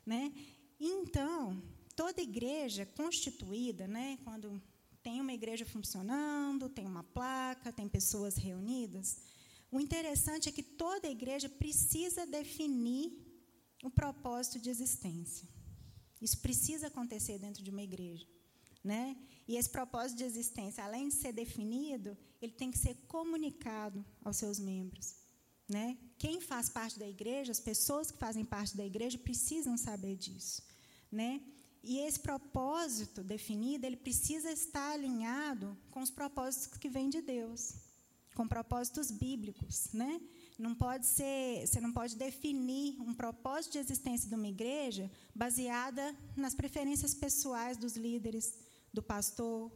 Né? 0.05 0.31
Então, 0.79 1.61
toda 1.95 2.21
igreja 2.21 2.85
constituída, 2.85 3.85
né, 3.85 4.17
quando 4.23 4.61
tem 5.01 5.19
uma 5.19 5.33
igreja 5.33 5.65
funcionando, 5.65 6.69
tem 6.69 6.85
uma 6.85 7.03
placa, 7.03 7.73
tem 7.73 7.89
pessoas 7.89 8.37
reunidas, 8.37 9.19
o 9.73 9.79
interessante 9.79 10.47
é 10.47 10.51
que 10.51 10.61
toda 10.61 11.09
igreja 11.09 11.49
precisa 11.49 12.27
definir 12.27 13.11
o 13.83 13.89
propósito 13.89 14.59
de 14.59 14.69
existência. 14.69 15.49
Isso 16.21 16.37
precisa 16.37 16.85
acontecer 16.87 17.39
dentro 17.39 17.63
de 17.63 17.71
uma 17.71 17.81
igreja. 17.81 18.27
Né? 18.83 19.17
E 19.47 19.57
esse 19.57 19.67
propósito 19.67 20.19
de 20.19 20.25
existência, 20.25 20.83
além 20.83 21.07
de 21.07 21.15
ser 21.15 21.33
definido, 21.33 22.15
ele 22.39 22.51
tem 22.51 22.69
que 22.69 22.77
ser 22.77 22.95
comunicado 23.07 24.05
aos 24.23 24.37
seus 24.37 24.59
membros. 24.59 25.15
Né? 25.67 25.97
Quem 26.19 26.39
faz 26.39 26.69
parte 26.69 26.99
da 26.99 27.09
igreja, 27.09 27.51
as 27.51 27.59
pessoas 27.59 28.11
que 28.11 28.19
fazem 28.19 28.45
parte 28.45 28.77
da 28.77 28.85
igreja, 28.85 29.17
precisam 29.17 29.75
saber 29.75 30.15
disso. 30.15 30.61
Né? 31.11 31.41
E 31.81 31.97
esse 31.97 32.19
propósito 32.19 33.23
definido, 33.23 33.87
ele 33.87 33.97
precisa 33.97 34.51
estar 34.51 34.91
alinhado 34.91 35.75
com 35.89 36.03
os 36.03 36.11
propósitos 36.11 36.77
que 36.77 36.87
vêm 36.87 37.09
de 37.09 37.23
Deus 37.23 37.73
com 38.33 38.47
propósitos 38.47 39.11
bíblicos, 39.11 39.91
né? 39.93 40.21
Não 40.57 40.75
pode 40.75 41.05
ser, 41.05 41.65
você 41.65 41.79
não 41.79 41.91
pode 41.91 42.15
definir 42.15 42.99
um 43.01 43.13
propósito 43.13 43.73
de 43.73 43.79
existência 43.79 44.29
de 44.29 44.35
uma 44.35 44.47
igreja 44.47 45.11
baseada 45.33 46.15
nas 46.35 46.53
preferências 46.53 47.13
pessoais 47.13 47.77
dos 47.77 47.95
líderes, 47.95 48.57
do 48.93 49.01
pastor. 49.01 49.71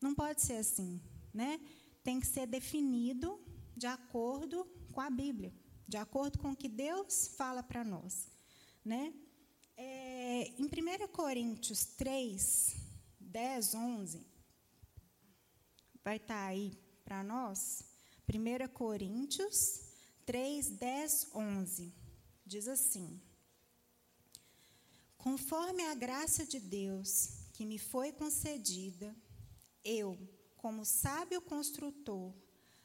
Não 0.00 0.14
pode 0.14 0.42
ser 0.42 0.56
assim, 0.56 1.00
né? 1.34 1.60
Tem 2.02 2.20
que 2.20 2.26
ser 2.26 2.46
definido 2.46 3.40
de 3.76 3.86
acordo 3.86 4.64
com 4.92 5.00
a 5.00 5.10
Bíblia, 5.10 5.52
de 5.88 5.96
acordo 5.96 6.38
com 6.38 6.52
o 6.52 6.56
que 6.56 6.68
Deus 6.68 7.28
fala 7.36 7.62
para 7.62 7.82
nós, 7.82 8.28
né? 8.84 9.12
É, 9.76 10.48
em 10.58 10.66
1 10.66 11.08
Coríntios 11.08 11.84
3, 11.84 12.76
10, 13.18 13.74
11, 13.74 14.26
vai 16.04 16.16
estar 16.16 16.34
tá 16.34 16.46
aí 16.46 16.78
para 17.04 17.22
nós. 17.22 17.91
1 18.38 18.68
Coríntios 18.72 19.82
3, 20.24 20.70
10, 20.70 21.28
11. 21.34 21.94
Diz 22.46 22.68
assim: 22.68 23.20
Conforme 25.18 25.82
a 25.84 25.94
graça 25.94 26.46
de 26.46 26.58
Deus 26.58 27.30
que 27.52 27.66
me 27.66 27.78
foi 27.78 28.12
concedida, 28.12 29.14
eu, 29.84 30.18
como 30.56 30.84
sábio 30.84 31.42
construtor, 31.42 32.32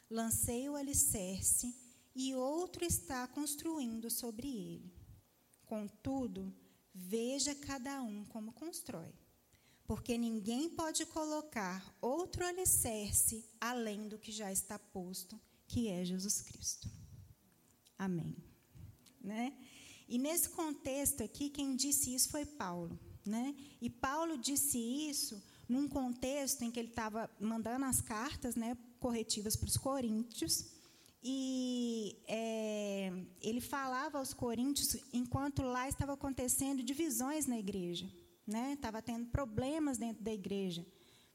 lancei 0.10 0.68
o 0.68 0.76
alicerce 0.76 1.76
e 2.16 2.36
outro 2.36 2.84
está 2.84 3.28
construindo 3.28 4.10
sobre 4.10 4.48
ele. 4.48 4.94
Contudo, 5.66 6.54
veja 6.94 7.54
cada 7.56 8.02
um 8.02 8.26
como 8.26 8.52
constrói 8.54 9.14
porque 9.88 10.18
ninguém 10.18 10.70
pode 10.70 11.06
colocar 11.06 11.96
outro 12.02 12.46
alicerce 12.46 13.46
além 13.60 14.10
do 14.10 14.20
que 14.20 14.34
já 14.34 14.52
está 14.52 14.78
posto, 14.78 15.40
que 15.66 15.88
é 15.88 16.04
Jesus 16.04 16.42
Cristo. 16.42 16.90
Amém. 17.98 18.36
Né? 19.22 19.54
E 20.08 20.18
nesse 20.18 20.50
contexto 20.50 21.24
aqui, 21.24 21.50
quem 21.50 21.76
disse 21.76 22.14
isso 22.14 22.30
foi 22.30 22.46
Paulo. 22.46 23.00
Né? 23.26 23.56
E 23.82 23.90
Paulo 23.90 24.38
disse 24.38 24.78
isso 24.78 25.42
num 25.68 25.88
contexto 25.88 26.64
em 26.64 26.72
que 26.72 26.80
ele 26.80 26.90
estava 26.90 27.30
mandando 27.40 27.86
as 27.86 28.02
cartas 28.02 28.56
né, 28.56 28.78
corretivas 29.00 29.56
para 29.56 29.68
os 29.68 29.78
coríntios. 29.78 30.66
E 31.24 32.22
é, 32.28 33.12
ele 33.42 33.62
falava 33.62 34.18
aos 34.20 34.34
coríntios 34.34 34.98
enquanto 35.14 35.62
lá 35.62 35.88
estava 35.88 36.14
acontecendo 36.14 36.84
divisões 36.84 37.48
na 37.48 37.58
igreja 37.58 38.10
né? 38.48 38.74
Estava 38.74 39.02
tendo 39.02 39.28
problemas 39.28 39.98
dentro 39.98 40.24
da 40.24 40.34
igreja, 40.34 40.86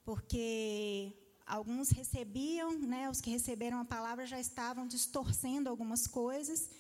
porque 0.05 1.13
alguns 1.47 1.91
recebiam, 1.91 2.79
né? 2.79 3.11
Os 3.11 3.21
que 3.21 3.31
receberam 3.31 3.79
a 3.79 3.85
palavra 3.85 4.27
já 4.27 4.41
estavam 4.41 4.87
distorcendo 4.87 5.69
algumas 5.69 6.07
coisas 6.07 6.71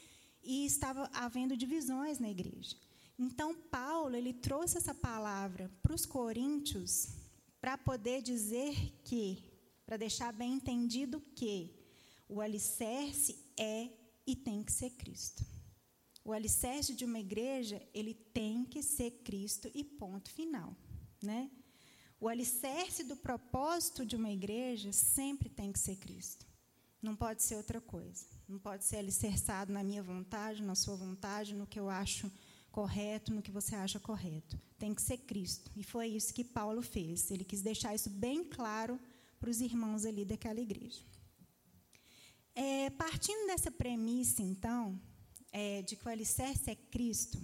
e 0.42 0.64
estava 0.64 1.10
havendo 1.12 1.56
divisões 1.56 2.18
na 2.18 2.30
igreja. 2.30 2.76
Então 3.18 3.54
Paulo 3.54 4.16
ele 4.16 4.32
trouxe 4.32 4.78
essa 4.78 4.94
palavra 4.94 5.70
para 5.82 5.94
os 5.94 6.06
coríntios 6.06 7.08
para 7.60 7.78
poder 7.78 8.22
dizer 8.22 8.74
que, 9.04 9.44
para 9.86 9.96
deixar 9.96 10.32
bem 10.32 10.54
entendido 10.54 11.20
que 11.36 11.70
o 12.28 12.40
alicerce 12.40 13.38
é 13.56 13.88
e 14.26 14.34
tem 14.34 14.64
que 14.64 14.72
ser 14.72 14.90
Cristo. 14.90 15.51
O 16.24 16.32
alicerce 16.32 16.94
de 16.94 17.04
uma 17.04 17.18
igreja, 17.18 17.82
ele 17.92 18.14
tem 18.14 18.64
que 18.64 18.82
ser 18.82 19.10
Cristo 19.24 19.70
e 19.74 19.82
ponto 19.82 20.30
final, 20.30 20.76
né? 21.22 21.50
O 22.20 22.28
alicerce 22.28 23.02
do 23.02 23.16
propósito 23.16 24.06
de 24.06 24.14
uma 24.14 24.30
igreja 24.30 24.92
sempre 24.92 25.48
tem 25.48 25.72
que 25.72 25.78
ser 25.78 25.96
Cristo. 25.96 26.46
Não 27.00 27.16
pode 27.16 27.42
ser 27.42 27.56
outra 27.56 27.80
coisa. 27.80 28.26
Não 28.48 28.60
pode 28.60 28.84
ser 28.84 28.98
alicerçado 28.98 29.72
na 29.72 29.82
minha 29.82 30.02
vontade, 30.02 30.62
na 30.62 30.76
sua 30.76 30.94
vontade, 30.94 31.52
no 31.52 31.66
que 31.66 31.80
eu 31.80 31.90
acho 31.90 32.30
correto 32.72 33.32
no 33.32 33.42
que 33.42 33.50
você 33.50 33.74
acha 33.76 34.00
correto. 34.00 34.58
Tem 34.78 34.94
que 34.94 35.02
ser 35.02 35.18
Cristo. 35.18 35.70
E 35.76 35.84
foi 35.84 36.08
isso 36.08 36.32
que 36.32 36.42
Paulo 36.42 36.82
fez. 36.82 37.30
Ele 37.30 37.44
quis 37.44 37.60
deixar 37.60 37.94
isso 37.94 38.08
bem 38.08 38.42
claro 38.42 38.98
para 39.38 39.50
os 39.50 39.60
irmãos 39.60 40.06
ali 40.06 40.24
daquela 40.24 40.58
igreja. 40.58 41.02
É, 42.54 42.90
partindo 42.90 43.46
dessa 43.46 43.70
premissa, 43.70 44.42
então, 44.42 44.98
é, 45.52 45.82
de 45.82 45.96
que 45.96 46.06
o 46.06 46.10
alicerce 46.10 46.70
é 46.70 46.74
Cristo, 46.74 47.38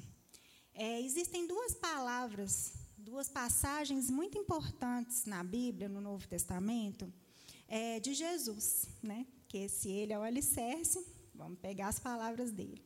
é, 0.74 1.00
existem 1.02 1.46
duas 1.46 1.74
palavras, 1.74 2.72
duas 2.96 3.28
passagens 3.28 4.08
muito 4.08 4.38
importantes 4.38 5.24
na 5.24 5.42
Bíblia, 5.44 5.88
no 5.88 6.00
Novo 6.00 6.26
Testamento, 6.26 7.12
é, 7.66 8.00
de 8.00 8.14
Jesus, 8.14 8.86
né? 9.02 9.26
que 9.48 9.68
se 9.68 9.88
ele 9.90 10.12
é 10.12 10.18
o 10.18 10.22
alicerce, 10.22 11.04
vamos 11.34 11.58
pegar 11.58 11.88
as 11.88 11.98
palavras 11.98 12.52
dele. 12.52 12.82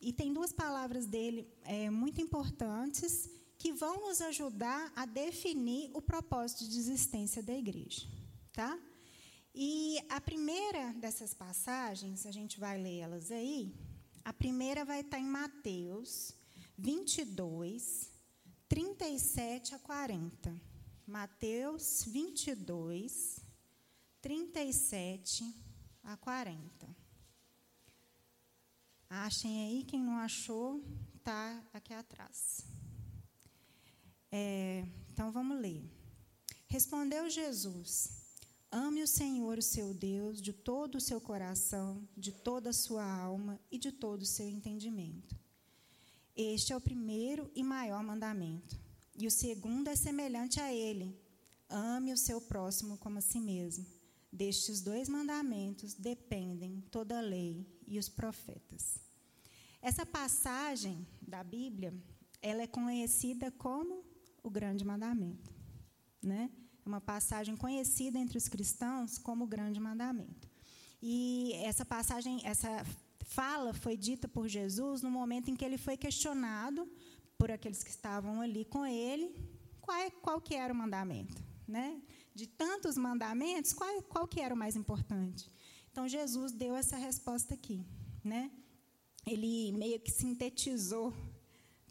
E 0.00 0.12
tem 0.12 0.32
duas 0.32 0.52
palavras 0.52 1.06
dele 1.06 1.48
é, 1.64 1.88
muito 1.88 2.20
importantes 2.20 3.30
que 3.56 3.72
vão 3.72 4.08
nos 4.08 4.20
ajudar 4.20 4.92
a 4.96 5.06
definir 5.06 5.90
o 5.94 6.02
propósito 6.02 6.68
de 6.68 6.76
existência 6.76 7.42
da 7.42 7.54
igreja. 7.54 8.06
Tá? 8.52 8.76
E 9.54 9.98
a 10.08 10.20
primeira 10.20 10.92
dessas 10.94 11.32
passagens, 11.32 12.26
a 12.26 12.32
gente 12.32 12.58
vai 12.58 12.82
ler 12.82 12.98
elas 12.98 13.30
aí. 13.30 13.72
A 14.24 14.32
primeira 14.32 14.84
vai 14.84 15.00
estar 15.00 15.18
em 15.18 15.24
Mateus 15.24 16.32
22, 16.78 18.10
37 18.68 19.74
a 19.74 19.78
40. 19.78 20.60
Mateus 21.06 22.04
22, 22.04 23.40
37 24.20 25.54
a 26.04 26.16
40. 26.16 26.96
Achem 29.10 29.66
aí, 29.66 29.84
quem 29.84 30.00
não 30.00 30.16
achou, 30.18 30.82
está 31.16 31.62
aqui 31.72 31.92
atrás. 31.92 32.64
É, 34.30 34.86
então 35.10 35.30
vamos 35.30 35.60
ler. 35.60 35.84
Respondeu 36.66 37.28
Jesus: 37.28 38.21
Ame 38.74 39.02
o 39.02 39.06
Senhor, 39.06 39.58
o 39.58 39.62
seu 39.62 39.92
Deus, 39.92 40.40
de 40.40 40.50
todo 40.50 40.94
o 40.94 41.00
seu 41.00 41.20
coração, 41.20 42.08
de 42.16 42.32
toda 42.32 42.70
a 42.70 42.72
sua 42.72 43.04
alma 43.04 43.60
e 43.70 43.76
de 43.76 43.92
todo 43.92 44.22
o 44.22 44.26
seu 44.26 44.48
entendimento. 44.48 45.36
Este 46.34 46.72
é 46.72 46.76
o 46.76 46.80
primeiro 46.80 47.50
e 47.54 47.62
maior 47.62 48.02
mandamento. 48.02 48.80
E 49.14 49.26
o 49.26 49.30
segundo 49.30 49.88
é 49.88 49.94
semelhante 49.94 50.58
a 50.58 50.72
ele: 50.72 51.14
ame 51.68 52.14
o 52.14 52.16
seu 52.16 52.40
próximo 52.40 52.96
como 52.96 53.18
a 53.18 53.20
si 53.20 53.38
mesmo. 53.38 53.84
Destes 54.32 54.80
dois 54.80 55.06
mandamentos 55.06 55.92
dependem 55.92 56.82
toda 56.90 57.18
a 57.18 57.20
lei 57.20 57.66
e 57.86 57.98
os 57.98 58.08
profetas. 58.08 58.98
Essa 59.82 60.06
passagem 60.06 61.06
da 61.20 61.44
Bíblia, 61.44 61.92
ela 62.40 62.62
é 62.62 62.66
conhecida 62.66 63.50
como 63.50 64.02
o 64.42 64.48
grande 64.48 64.82
mandamento, 64.82 65.52
né? 66.22 66.50
É 66.84 66.88
uma 66.88 67.00
passagem 67.00 67.56
conhecida 67.56 68.18
entre 68.18 68.36
os 68.36 68.48
cristãos 68.48 69.18
como 69.18 69.44
o 69.44 69.46
grande 69.46 69.78
mandamento. 69.78 70.48
E 71.00 71.52
essa 71.54 71.84
passagem, 71.84 72.40
essa 72.44 72.84
fala 73.24 73.72
foi 73.72 73.96
dita 73.96 74.28
por 74.28 74.48
Jesus 74.48 75.02
no 75.02 75.10
momento 75.10 75.50
em 75.50 75.56
que 75.56 75.64
ele 75.64 75.78
foi 75.78 75.96
questionado 75.96 76.88
por 77.38 77.50
aqueles 77.50 77.82
que 77.82 77.90
estavam 77.90 78.40
ali 78.40 78.64
com 78.64 78.86
ele, 78.86 79.34
qual, 79.80 79.98
é, 79.98 80.10
qual 80.10 80.40
que 80.40 80.54
era 80.54 80.72
o 80.72 80.76
mandamento, 80.76 81.42
né? 81.66 82.00
De 82.34 82.46
tantos 82.46 82.96
mandamentos, 82.96 83.72
qual, 83.72 84.02
qual 84.02 84.28
que 84.28 84.40
era 84.40 84.54
o 84.54 84.58
mais 84.58 84.76
importante? 84.76 85.50
Então 85.90 86.08
Jesus 86.08 86.52
deu 86.52 86.76
essa 86.76 86.96
resposta 86.96 87.54
aqui, 87.54 87.84
né? 88.22 88.50
Ele 89.26 89.72
meio 89.72 89.98
que 90.00 90.10
sintetizou 90.10 91.12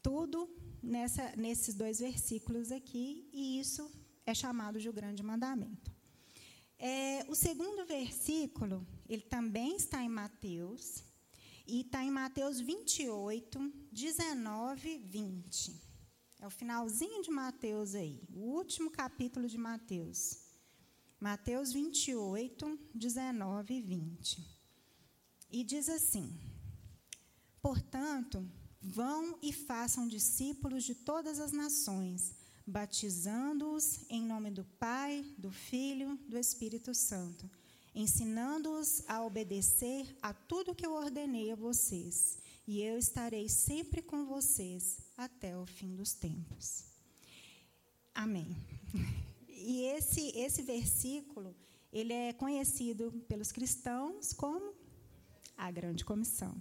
tudo 0.01 0.49
nessa, 0.81 1.35
nesses 1.35 1.75
dois 1.75 1.99
versículos 1.99 2.71
aqui, 2.71 3.29
e 3.31 3.59
isso 3.59 3.91
é 4.25 4.33
chamado 4.33 4.79
de 4.79 4.89
o 4.89 4.93
grande 4.93 5.23
mandamento. 5.23 5.91
É, 6.77 7.25
o 7.27 7.35
segundo 7.35 7.85
versículo, 7.85 8.85
ele 9.07 9.21
também 9.21 9.75
está 9.75 10.03
em 10.03 10.09
Mateus, 10.09 11.03
e 11.67 11.81
está 11.81 12.03
em 12.03 12.11
Mateus 12.11 12.59
28, 12.59 13.71
19, 13.91 14.97
20. 14.97 15.81
É 16.39 16.47
o 16.47 16.49
finalzinho 16.49 17.21
de 17.21 17.29
Mateus 17.29 17.93
aí, 17.93 18.21
o 18.33 18.39
último 18.39 18.89
capítulo 18.89 19.47
de 19.47 19.57
Mateus. 19.57 20.39
Mateus 21.19 21.71
28, 21.71 22.79
19 22.95 23.73
e 23.75 23.81
20. 23.81 24.43
E 25.51 25.63
diz 25.63 25.87
assim: 25.87 26.35
Portanto, 27.61 28.49
vão 28.81 29.37
e 29.41 29.53
façam 29.53 30.07
discípulos 30.07 30.83
de 30.83 30.95
todas 30.95 31.39
as 31.39 31.51
nações 31.51 32.35
batizando-os 32.71 33.99
em 34.09 34.23
nome 34.23 34.49
do 34.49 34.63
Pai, 34.79 35.25
do 35.37 35.51
Filho, 35.51 36.17
do 36.27 36.37
Espírito 36.37 36.95
Santo, 36.95 37.49
ensinando-os 37.93 39.03
a 39.07 39.21
obedecer 39.23 40.15
a 40.21 40.33
tudo 40.33 40.73
que 40.73 40.85
eu 40.85 40.93
ordenei 40.93 41.51
a 41.51 41.55
vocês, 41.55 42.39
e 42.65 42.81
eu 42.81 42.97
estarei 42.97 43.49
sempre 43.49 44.01
com 44.01 44.25
vocês 44.25 44.99
até 45.17 45.57
o 45.57 45.65
fim 45.65 45.93
dos 45.95 46.13
tempos. 46.13 46.85
Amém. 48.15 48.55
E 49.63 49.83
esse 49.85 50.35
esse 50.35 50.63
versículo, 50.63 51.55
ele 51.93 52.13
é 52.13 52.33
conhecido 52.33 53.11
pelos 53.27 53.51
cristãos 53.51 54.33
como 54.33 54.73
a 55.55 55.69
grande 55.69 56.03
comissão, 56.03 56.59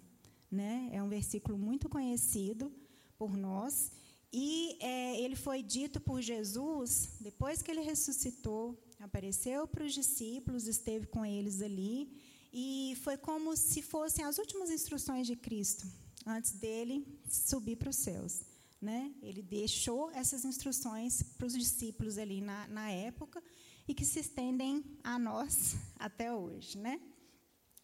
né? 0.51 0.90
É 0.92 1.03
um 1.03 1.09
versículo 1.09 1.57
muito 1.57 1.88
conhecido 1.88 2.70
por 3.16 3.35
nós 3.38 3.90
e 4.32 4.76
é, 4.80 5.20
ele 5.20 5.34
foi 5.34 5.62
dito 5.62 6.00
por 6.00 6.20
Jesus, 6.22 7.10
depois 7.20 7.62
que 7.62 7.70
ele 7.70 7.80
ressuscitou, 7.80 8.80
apareceu 9.00 9.66
para 9.66 9.84
os 9.84 9.92
discípulos, 9.92 10.68
esteve 10.68 11.06
com 11.06 11.26
eles 11.26 11.60
ali, 11.60 12.16
e 12.52 12.96
foi 13.02 13.16
como 13.16 13.56
se 13.56 13.82
fossem 13.82 14.24
as 14.24 14.38
últimas 14.38 14.70
instruções 14.70 15.26
de 15.26 15.34
Cristo, 15.34 15.86
antes 16.24 16.52
dele 16.52 17.06
subir 17.28 17.76
para 17.76 17.90
os 17.90 17.96
céus. 17.96 18.42
Né? 18.80 19.12
Ele 19.20 19.42
deixou 19.42 20.10
essas 20.12 20.44
instruções 20.44 21.22
para 21.22 21.46
os 21.46 21.52
discípulos 21.52 22.16
ali 22.16 22.40
na, 22.40 22.66
na 22.68 22.90
época 22.90 23.42
e 23.86 23.92
que 23.92 24.04
se 24.04 24.20
estendem 24.20 24.82
a 25.02 25.18
nós 25.18 25.74
até 25.98 26.32
hoje. 26.32 26.78
Né? 26.78 27.00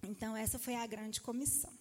Então, 0.02 0.36
essa 0.36 0.58
foi 0.58 0.74
a 0.74 0.86
grande 0.86 1.20
comissão. 1.20 1.72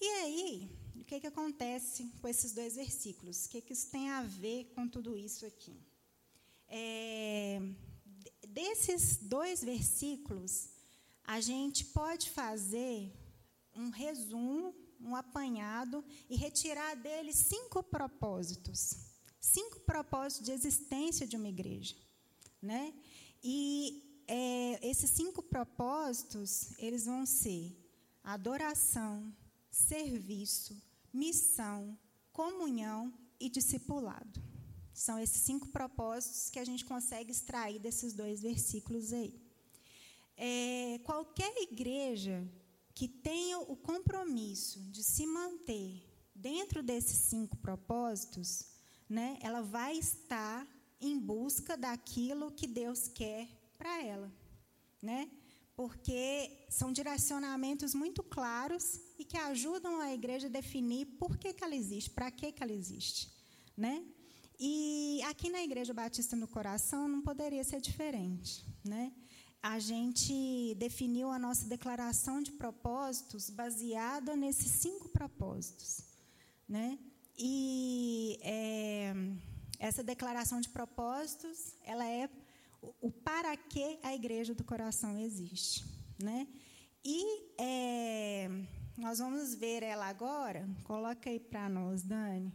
E 0.00 0.06
aí, 0.06 0.70
o 0.96 1.04
que, 1.04 1.20
que 1.20 1.26
acontece 1.26 2.10
com 2.20 2.28
esses 2.28 2.52
dois 2.52 2.76
versículos? 2.76 3.46
O 3.46 3.48
que, 3.50 3.60
que 3.60 3.72
isso 3.72 3.90
tem 3.90 4.10
a 4.10 4.22
ver 4.22 4.72
com 4.74 4.88
tudo 4.88 5.16
isso 5.16 5.46
aqui? 5.46 5.76
É, 6.68 7.60
desses 8.48 9.16
dois 9.16 9.62
versículos, 9.62 10.68
a 11.24 11.40
gente 11.40 11.84
pode 11.86 12.30
fazer 12.30 13.12
um 13.74 13.90
resumo, 13.90 14.74
um 15.00 15.16
apanhado 15.16 16.04
e 16.28 16.36
retirar 16.36 16.94
deles 16.96 17.36
cinco 17.36 17.82
propósitos. 17.82 18.96
Cinco 19.40 19.80
propósitos 19.80 20.46
de 20.46 20.52
existência 20.52 21.26
de 21.26 21.36
uma 21.36 21.48
igreja. 21.48 21.96
Né? 22.60 22.92
E 23.42 24.22
é, 24.26 24.88
esses 24.88 25.10
cinco 25.10 25.42
propósitos, 25.42 26.72
eles 26.78 27.06
vão 27.06 27.24
ser 27.24 27.76
adoração, 28.22 29.34
serviço, 29.70 30.80
missão, 31.12 31.98
comunhão 32.32 33.12
e 33.38 33.48
discipulado. 33.48 34.42
São 34.92 35.18
esses 35.18 35.40
cinco 35.42 35.68
propósitos 35.68 36.50
que 36.50 36.58
a 36.58 36.64
gente 36.64 36.84
consegue 36.84 37.30
extrair 37.30 37.78
desses 37.78 38.12
dois 38.12 38.40
versículos 38.40 39.12
aí. 39.12 39.40
É, 40.36 41.00
qualquer 41.04 41.54
igreja 41.62 42.46
que 42.94 43.08
tenha 43.08 43.58
o 43.58 43.76
compromisso 43.76 44.80
de 44.90 45.02
se 45.02 45.26
manter 45.26 46.02
dentro 46.34 46.82
desses 46.82 47.18
cinco 47.18 47.56
propósitos, 47.56 48.66
né, 49.08 49.38
ela 49.40 49.62
vai 49.62 49.96
estar 49.96 50.66
em 51.00 51.18
busca 51.18 51.76
daquilo 51.76 52.52
que 52.52 52.66
Deus 52.66 53.08
quer 53.08 53.48
para 53.78 54.02
ela, 54.02 54.30
né? 55.00 55.30
porque 55.80 56.66
são 56.68 56.92
direcionamentos 56.92 57.94
muito 57.94 58.22
claros 58.22 59.00
e 59.20 59.24
que 59.24 59.36
ajudam 59.36 60.00
a 60.00 60.14
igreja 60.14 60.46
a 60.46 60.50
definir 60.50 61.04
por 61.20 61.36
que, 61.36 61.52
que 61.52 61.62
ela 61.62 61.76
existe, 61.76 62.08
para 62.08 62.30
que, 62.30 62.50
que 62.50 62.62
ela 62.62 62.72
existe. 62.72 63.30
Né? 63.76 64.02
E 64.58 65.20
aqui 65.28 65.50
na 65.50 65.62
Igreja 65.62 65.92
Batista 65.92 66.34
no 66.34 66.48
Coração 66.48 67.06
não 67.06 67.20
poderia 67.20 67.62
ser 67.62 67.82
diferente. 67.82 68.64
Né? 68.82 69.12
A 69.62 69.78
gente 69.78 70.74
definiu 70.78 71.30
a 71.30 71.38
nossa 71.38 71.66
declaração 71.66 72.42
de 72.42 72.52
propósitos 72.52 73.50
baseada 73.50 74.34
nesses 74.34 74.70
cinco 74.70 75.10
propósitos. 75.10 76.00
Né? 76.66 76.98
E 77.36 78.38
é, 78.40 79.12
essa 79.78 80.02
declaração 80.02 80.62
de 80.62 80.70
propósitos, 80.70 81.74
ela 81.84 82.06
é 82.06 82.30
o, 83.02 83.10
para 83.10 83.54
que 83.54 83.98
a 84.02 84.14
igreja 84.14 84.54
do 84.54 84.64
coração 84.64 85.18
existe. 85.18 85.84
Né? 86.18 86.48
E 87.04 87.22
é, 87.58 88.48
nós 89.00 89.18
vamos 89.18 89.54
ver 89.54 89.82
ela 89.82 90.06
agora. 90.06 90.68
Coloca 90.84 91.30
aí 91.30 91.40
para 91.40 91.68
nós, 91.68 92.02
Dani. 92.02 92.52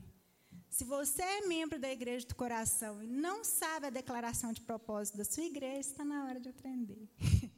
Se 0.69 0.83
você 0.83 1.23
é 1.23 1.47
membro 1.47 1.79
da 1.79 1.91
igreja 1.91 2.27
do 2.27 2.35
coração 2.35 3.01
e 3.01 3.07
não 3.07 3.43
sabe 3.43 3.87
a 3.87 3.89
declaração 3.89 4.53
de 4.53 4.61
propósito 4.61 5.17
da 5.17 5.25
sua 5.25 5.43
igreja, 5.43 5.79
está 5.79 6.05
na 6.05 6.25
hora 6.25 6.39
de 6.39 6.49
aprender. 6.49 7.09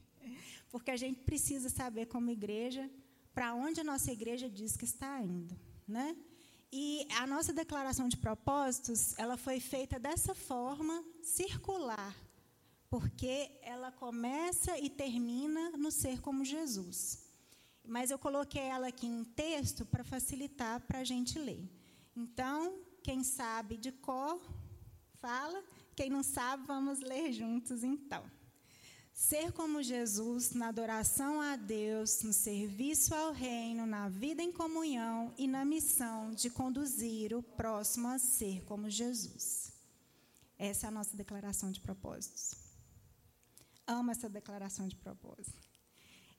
Porque 0.71 0.91
a 0.91 0.97
gente 0.97 1.19
precisa 1.21 1.69
saber, 1.69 2.05
como 2.05 2.29
igreja, 2.29 2.89
para 3.33 3.53
onde 3.53 3.81
a 3.81 3.83
nossa 3.83 4.11
igreja 4.11 4.49
diz 4.49 4.77
que 4.77 4.85
está 4.85 5.21
indo. 5.21 5.55
Né? 5.87 6.15
E 6.71 7.07
a 7.17 7.27
nossa 7.27 7.51
declaração 7.51 8.07
de 8.07 8.17
propósitos, 8.17 9.17
ela 9.17 9.35
foi 9.35 9.59
feita 9.59 9.99
dessa 9.99 10.33
forma, 10.33 11.03
circular, 11.21 12.15
porque 12.89 13.51
ela 13.61 13.91
começa 13.91 14.77
e 14.77 14.89
termina 14.89 15.71
no 15.71 15.91
ser 15.91 16.21
como 16.21 16.45
Jesus. 16.45 17.26
Mas 17.87 18.11
eu 18.11 18.19
coloquei 18.19 18.61
ela 18.61 18.87
aqui 18.87 19.07
em 19.07 19.23
texto 19.23 19.85
para 19.85 20.03
facilitar 20.03 20.81
para 20.81 20.99
a 20.99 21.03
gente 21.03 21.39
ler. 21.39 21.63
Então, 22.15 22.79
quem 23.01 23.23
sabe 23.23 23.77
de 23.77 23.91
cor, 23.91 24.41
fala. 25.21 25.63
Quem 25.95 26.09
não 26.09 26.21
sabe, 26.21 26.65
vamos 26.67 26.99
ler 26.99 27.31
juntos 27.31 27.83
então. 27.83 28.23
Ser 29.13 29.51
como 29.51 29.81
Jesus 29.81 30.51
na 30.51 30.67
adoração 30.67 31.41
a 31.41 31.55
Deus, 31.55 32.21
no 32.21 32.31
serviço 32.31 33.15
ao 33.15 33.31
Reino, 33.31 33.85
na 33.85 34.09
vida 34.09 34.43
em 34.43 34.51
comunhão 34.51 35.33
e 35.37 35.47
na 35.47 35.65
missão 35.65 36.31
de 36.31 36.51
conduzir 36.51 37.35
o 37.35 37.41
próximo 37.41 38.07
a 38.09 38.19
ser 38.19 38.63
como 38.65 38.89
Jesus. 38.89 39.71
Essa 40.57 40.85
é 40.85 40.89
a 40.89 40.91
nossa 40.91 41.17
declaração 41.17 41.71
de 41.71 41.79
propósitos. 41.79 42.53
Amo 43.87 44.11
essa 44.11 44.29
declaração 44.29 44.87
de 44.87 44.95
propósito. 44.95 45.66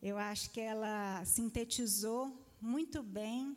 Eu 0.01 0.17
acho 0.17 0.51
que 0.51 0.61
ela 0.61 1.25
sintetizou 1.25 2.47
muito 2.61 3.03
bem 3.03 3.57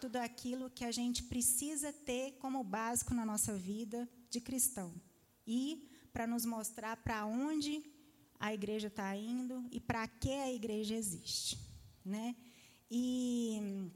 tudo 0.00 0.16
aquilo 0.16 0.70
que 0.70 0.84
a 0.84 0.90
gente 0.90 1.22
precisa 1.24 1.92
ter 1.92 2.32
como 2.38 2.64
básico 2.64 3.14
na 3.14 3.26
nossa 3.26 3.54
vida 3.56 4.08
de 4.30 4.40
cristão. 4.40 4.92
E 5.46 5.88
para 6.12 6.26
nos 6.26 6.44
mostrar 6.44 6.96
para 6.96 7.24
onde 7.26 7.84
a 8.40 8.52
igreja 8.52 8.88
está 8.88 9.14
indo 9.14 9.64
e 9.70 9.78
para 9.78 10.08
que 10.08 10.32
a 10.32 10.52
igreja 10.52 10.94
existe. 10.94 11.58
Né? 12.04 12.34
E 12.90 13.90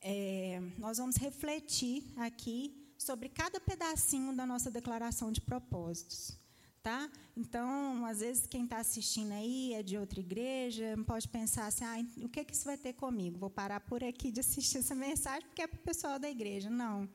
é, 0.00 0.60
nós 0.78 0.98
vamos 0.98 1.16
refletir 1.16 2.04
aqui 2.16 2.90
sobre 2.98 3.28
cada 3.28 3.60
pedacinho 3.60 4.34
da 4.34 4.46
nossa 4.46 4.70
declaração 4.70 5.30
de 5.30 5.40
propósitos. 5.40 6.41
Tá? 6.82 7.08
Então, 7.36 8.04
às 8.04 8.18
vezes, 8.18 8.44
quem 8.44 8.64
está 8.64 8.78
assistindo 8.78 9.30
aí 9.30 9.72
é 9.72 9.84
de 9.84 9.96
outra 9.96 10.18
igreja, 10.18 10.96
pode 11.06 11.28
pensar 11.28 11.66
assim: 11.66 11.84
ah, 11.84 12.24
o 12.24 12.28
que, 12.28 12.44
que 12.44 12.52
isso 12.52 12.64
vai 12.64 12.76
ter 12.76 12.92
comigo? 12.94 13.38
Vou 13.38 13.50
parar 13.50 13.78
por 13.80 14.02
aqui 14.02 14.32
de 14.32 14.40
assistir 14.40 14.78
essa 14.78 14.94
mensagem 14.96 15.46
porque 15.46 15.62
é 15.62 15.66
para 15.68 15.78
o 15.78 15.82
pessoal 15.82 16.18
da 16.18 16.28
igreja. 16.28 16.68
Não. 16.68 17.08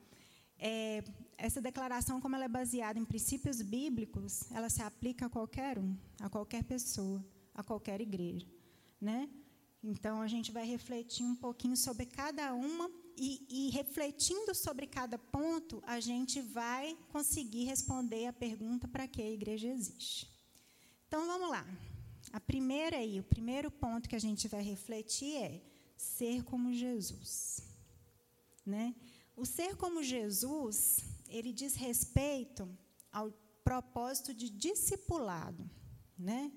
É, 0.58 1.04
essa 1.36 1.60
declaração, 1.60 2.18
como 2.18 2.34
ela 2.34 2.46
é 2.46 2.48
baseada 2.48 2.98
em 2.98 3.04
princípios 3.04 3.60
bíblicos, 3.60 4.50
ela 4.50 4.70
se 4.70 4.82
aplica 4.82 5.26
a 5.26 5.28
qualquer 5.28 5.78
um, 5.78 5.94
a 6.20 6.30
qualquer 6.30 6.64
pessoa, 6.64 7.22
a 7.54 7.62
qualquer 7.62 8.00
igreja. 8.00 8.46
Né? 8.98 9.28
Então, 9.82 10.22
a 10.22 10.26
gente 10.26 10.50
vai 10.50 10.64
refletir 10.64 11.24
um 11.24 11.36
pouquinho 11.36 11.76
sobre 11.76 12.06
cada 12.06 12.54
uma 12.54 12.90
e, 13.18 13.46
e, 13.48 13.70
refletindo 13.70 14.54
sobre 14.54 14.86
cada 14.86 15.18
ponto, 15.18 15.82
a 15.84 15.98
gente 15.98 16.40
vai 16.40 16.96
conseguir 17.08 17.64
responder 17.64 18.26
a 18.26 18.32
pergunta 18.32 18.86
para 18.86 19.08
que 19.08 19.20
a 19.20 19.28
igreja 19.28 19.66
existe. 19.66 20.30
Então 21.08 21.26
vamos 21.26 21.50
lá. 21.50 21.66
A 22.32 22.38
primeira 22.38 22.98
aí, 22.98 23.18
o 23.18 23.24
primeiro 23.24 23.70
ponto 23.72 24.08
que 24.08 24.14
a 24.14 24.20
gente 24.20 24.46
vai 24.46 24.62
refletir 24.62 25.34
é 25.36 25.60
ser 25.96 26.44
como 26.44 26.72
Jesus, 26.72 27.60
né? 28.64 28.94
O 29.34 29.44
ser 29.44 29.76
como 29.76 30.02
Jesus, 30.02 31.00
ele 31.28 31.52
diz 31.52 31.74
respeito 31.74 32.68
ao 33.10 33.32
propósito 33.64 34.32
de 34.32 34.48
discipulado, 34.48 35.68
né? 36.16 36.52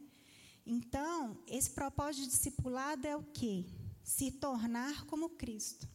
Então, 0.64 1.42
esse 1.48 1.72
propósito 1.72 2.26
de 2.26 2.30
discipulado 2.30 3.08
é 3.08 3.16
o 3.16 3.24
quê? 3.24 3.66
Se 4.04 4.32
tornar 4.32 5.06
como 5.06 5.30
Cristo 5.30 5.90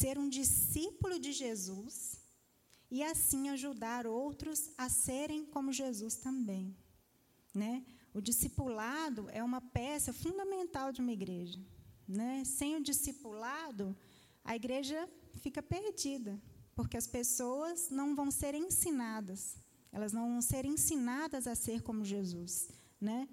ser 0.00 0.18
um 0.18 0.28
discípulo 0.28 1.18
de 1.18 1.32
Jesus 1.32 2.20
e 2.90 3.02
assim 3.02 3.48
ajudar 3.48 4.06
outros 4.06 4.70
a 4.76 4.88
serem 4.88 5.44
como 5.44 5.72
Jesus 5.72 6.16
também. 6.16 6.76
Né? 7.54 7.84
O 8.12 8.20
discipulado 8.20 9.28
é 9.30 9.42
uma 9.42 9.60
peça 9.60 10.12
fundamental 10.12 10.92
de 10.92 11.00
uma 11.00 11.12
igreja. 11.12 11.60
Né? 12.06 12.44
Sem 12.44 12.76
o 12.76 12.82
discipulado, 12.82 13.96
a 14.44 14.54
igreja 14.54 15.08
fica 15.34 15.62
perdida, 15.62 16.40
porque 16.74 16.96
as 16.96 17.06
pessoas 17.06 17.88
não 17.90 18.14
vão 18.14 18.30
ser 18.30 18.54
ensinadas, 18.54 19.56
elas 19.90 20.12
não 20.12 20.28
vão 20.32 20.42
ser 20.42 20.64
ensinadas 20.64 21.46
a 21.46 21.54
ser 21.54 21.82
como 21.82 22.04
Jesus. 22.04 22.68
Né? 23.00 23.28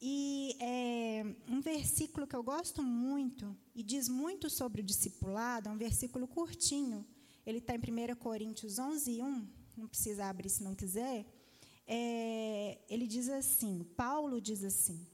E 0.00 0.56
é, 0.58 1.22
um 1.46 1.60
versículo 1.60 2.26
que 2.26 2.34
eu 2.34 2.42
gosto 2.42 2.82
muito 2.82 3.54
e 3.74 3.82
diz 3.82 4.08
muito 4.08 4.48
sobre 4.48 4.80
o 4.80 4.84
discipulado, 4.84 5.68
é 5.68 5.72
um 5.72 5.76
versículo 5.76 6.26
curtinho. 6.26 7.06
Ele 7.44 7.58
está 7.58 7.74
em 7.74 7.78
1 7.78 8.16
Coríntios 8.16 8.78
11, 8.78 9.22
1. 9.22 9.48
Não 9.76 9.86
precisa 9.86 10.26
abrir 10.26 10.48
se 10.48 10.62
não 10.62 10.74
quiser. 10.74 11.26
É, 11.86 12.78
ele 12.88 13.06
diz 13.06 13.28
assim: 13.28 13.84
Paulo 13.96 14.40
diz 14.40 14.64
assim: 14.64 15.06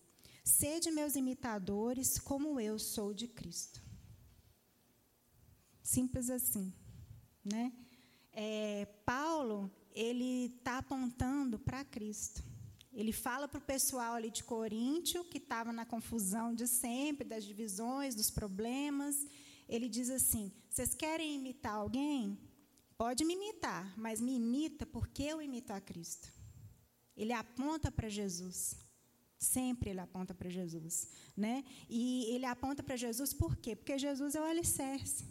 Sede 0.45 0.91
meus 0.93 1.17
imitadores, 1.17 2.19
como 2.19 2.61
eu 2.61 2.79
sou 2.79 3.13
de 3.13 3.27
Cristo. 3.27 3.83
Simples 5.83 6.31
assim, 6.31 6.73
né? 7.45 7.73
É, 8.33 8.87
Paulo 9.05 9.71
ele 9.93 10.55
está 10.59 10.79
apontando 10.79 11.59
para 11.59 11.85
Cristo. 11.85 12.45
Ele 12.97 13.13
fala 13.13 13.47
para 13.47 13.59
o 13.59 13.69
pessoal 13.75 14.15
ali 14.15 14.31
de 14.31 14.43
Coríntio, 14.43 15.23
que 15.23 15.37
estava 15.37 15.71
na 15.71 15.85
confusão 15.85 16.55
de 16.55 16.67
sempre, 16.67 17.29
das 17.29 17.45
divisões, 17.45 18.15
dos 18.15 18.31
problemas. 18.31 19.27
Ele 19.69 19.87
diz 19.87 20.09
assim: 20.09 20.51
vocês 20.71 20.95
querem 20.95 21.37
imitar 21.37 21.75
alguém? 21.75 22.39
Pode 22.97 23.23
me 23.23 23.35
imitar, 23.35 23.93
mas 23.99 24.19
me 24.19 24.37
imita 24.37 24.87
porque 24.87 25.25
eu 25.25 25.43
imito 25.43 25.75
a 25.75 25.81
Cristo. 25.81 26.33
Ele 27.15 27.35
aponta 27.35 27.93
para 27.93 28.09
Jesus. 28.09 28.75
Sempre 29.39 29.91
ele 29.91 30.01
aponta 30.01 30.35
para 30.35 30.49
Jesus. 30.49 31.11
Né? 31.37 31.65
E 31.91 32.25
ele 32.35 32.47
aponta 32.47 32.83
para 32.83 32.97
Jesus 32.97 33.35
por 33.35 33.57
quê? 33.57 33.77
Porque 33.77 33.99
Jesus 33.99 34.35
é 34.35 34.41
o 34.41 34.45
alicerce. 34.45 35.23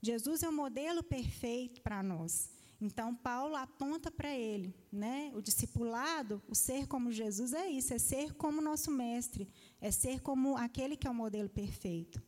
Jesus 0.00 0.44
é 0.44 0.48
o 0.48 0.52
modelo 0.52 1.02
perfeito 1.02 1.82
para 1.82 2.04
nós. 2.04 2.48
Então, 2.80 3.14
Paulo 3.14 3.56
aponta 3.56 4.10
para 4.10 4.34
ele. 4.34 4.74
Né? 4.90 5.30
O 5.34 5.42
discipulado, 5.42 6.42
o 6.48 6.54
ser 6.54 6.86
como 6.86 7.12
Jesus 7.12 7.52
é 7.52 7.68
isso, 7.68 7.92
é 7.92 7.98
ser 7.98 8.32
como 8.34 8.62
nosso 8.62 8.90
mestre, 8.90 9.48
é 9.80 9.90
ser 9.90 10.20
como 10.20 10.56
aquele 10.56 10.96
que 10.96 11.06
é 11.06 11.10
o 11.10 11.14
modelo 11.14 11.48
perfeito. 11.48 12.22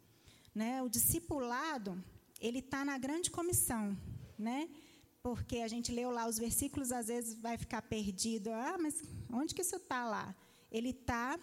Né? 0.54 0.82
O 0.82 0.88
discipulado, 0.88 2.02
ele 2.38 2.58
está 2.58 2.84
na 2.84 2.98
grande 2.98 3.30
comissão. 3.30 3.96
Né? 4.38 4.68
Porque 5.22 5.58
a 5.58 5.68
gente 5.68 5.90
leu 5.90 6.10
lá 6.10 6.28
os 6.28 6.36
versículos, 6.36 6.92
às 6.92 7.06
vezes 7.06 7.34
vai 7.34 7.56
ficar 7.56 7.80
perdido. 7.80 8.50
Ah, 8.50 8.76
mas 8.78 9.02
onde 9.32 9.54
que 9.54 9.62
isso 9.62 9.76
está 9.76 10.04
lá? 10.04 10.36
Ele 10.70 10.90
está 10.90 11.38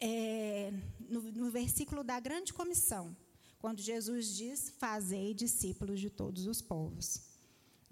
é, 0.00 0.72
no, 1.00 1.20
no 1.20 1.50
versículo 1.50 2.02
da 2.02 2.18
grande 2.18 2.52
comissão, 2.52 3.16
quando 3.58 3.80
Jesus 3.80 4.36
diz: 4.36 4.70
Fazei 4.78 5.34
discípulos 5.34 6.00
de 6.00 6.10
todos 6.10 6.46
os 6.46 6.62
povos. 6.62 7.31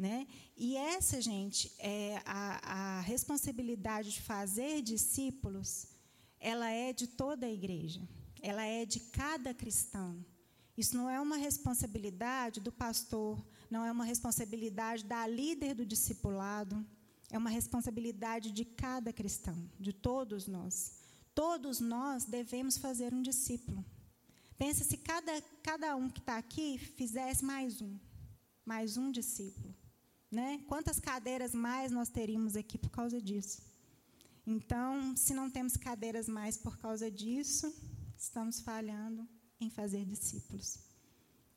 Né? 0.00 0.26
E 0.56 0.78
essa, 0.78 1.20
gente, 1.20 1.70
é 1.78 2.22
a, 2.24 2.96
a 2.98 3.00
responsabilidade 3.02 4.12
de 4.12 4.22
fazer 4.22 4.80
discípulos, 4.80 5.88
ela 6.40 6.70
é 6.70 6.90
de 6.90 7.06
toda 7.06 7.44
a 7.44 7.52
igreja, 7.52 8.00
ela 8.40 8.64
é 8.64 8.86
de 8.86 8.98
cada 8.98 9.52
cristão. 9.52 10.24
Isso 10.74 10.96
não 10.96 11.10
é 11.10 11.20
uma 11.20 11.36
responsabilidade 11.36 12.60
do 12.60 12.72
pastor, 12.72 13.44
não 13.70 13.84
é 13.84 13.92
uma 13.92 14.06
responsabilidade 14.06 15.04
da 15.04 15.26
líder 15.26 15.74
do 15.74 15.84
discipulado, 15.84 16.82
é 17.30 17.36
uma 17.36 17.50
responsabilidade 17.50 18.52
de 18.52 18.64
cada 18.64 19.12
cristão, 19.12 19.70
de 19.78 19.92
todos 19.92 20.46
nós. 20.46 20.94
Todos 21.34 21.78
nós 21.78 22.24
devemos 22.24 22.78
fazer 22.78 23.12
um 23.12 23.20
discípulo. 23.20 23.84
Pensa 24.56 24.82
se 24.82 24.96
cada, 24.96 25.42
cada 25.62 25.94
um 25.94 26.08
que 26.08 26.20
está 26.20 26.38
aqui 26.38 26.78
fizesse 26.78 27.44
mais 27.44 27.82
um, 27.82 27.98
mais 28.64 28.96
um 28.96 29.12
discípulo. 29.12 29.78
Né? 30.30 30.62
Quantas 30.68 31.00
cadeiras 31.00 31.52
mais 31.52 31.90
nós 31.90 32.08
teríamos 32.08 32.54
aqui 32.54 32.78
por 32.78 32.90
causa 32.90 33.20
disso? 33.20 33.62
Então, 34.46 35.16
se 35.16 35.34
não 35.34 35.50
temos 35.50 35.76
cadeiras 35.76 36.28
mais 36.28 36.56
por 36.56 36.78
causa 36.78 37.10
disso, 37.10 37.74
estamos 38.16 38.60
falhando 38.60 39.28
em 39.60 39.68
fazer 39.68 40.04
discípulos. 40.04 40.78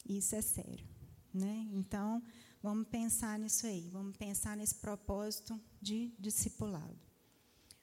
Isso 0.05 0.35
é 0.35 0.41
sério. 0.41 0.87
Né? 1.33 1.67
Então, 1.71 2.21
vamos 2.61 2.87
pensar 2.87 3.39
nisso 3.39 3.65
aí, 3.65 3.89
vamos 3.89 4.15
pensar 4.17 4.57
nesse 4.57 4.75
propósito 4.75 5.59
de 5.81 6.13
discipulado. 6.19 6.97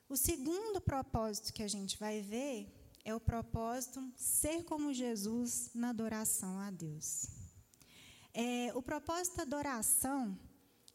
O 0.08 0.16
segundo 0.16 0.80
propósito 0.80 1.52
que 1.52 1.62
a 1.62 1.68
gente 1.68 1.98
vai 1.98 2.20
ver 2.20 2.68
é 3.04 3.14
o 3.14 3.20
propósito 3.20 4.00
ser 4.16 4.64
como 4.64 4.92
Jesus 4.92 5.70
na 5.74 5.90
adoração 5.90 6.58
a 6.58 6.70
Deus. 6.70 7.26
É, 8.32 8.72
o 8.74 8.82
propósito 8.82 9.36
da 9.36 9.42
adoração 9.42 10.38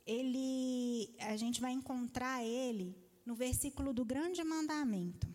ele, 0.06 1.15
a 1.20 1.36
gente 1.36 1.60
vai 1.60 1.72
encontrar 1.72 2.44
ele 2.44 2.96
no 3.26 3.36
versículo 3.36 3.94
do 3.94 4.06
grande 4.06 4.44
mandamento, 4.44 5.28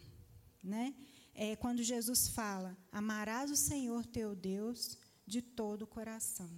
né? 0.63 0.95
É 1.35 1.57
quando 1.57 1.83
Jesus 1.83 2.29
fala: 2.29 2.77
"Amarás 2.93 3.51
o 3.51 3.57
Senhor 3.57 4.05
teu 4.07 4.35
Deus 4.35 4.99
de 5.27 5.43
todo 5.43 5.83
o 5.83 5.87
coração", 5.87 6.51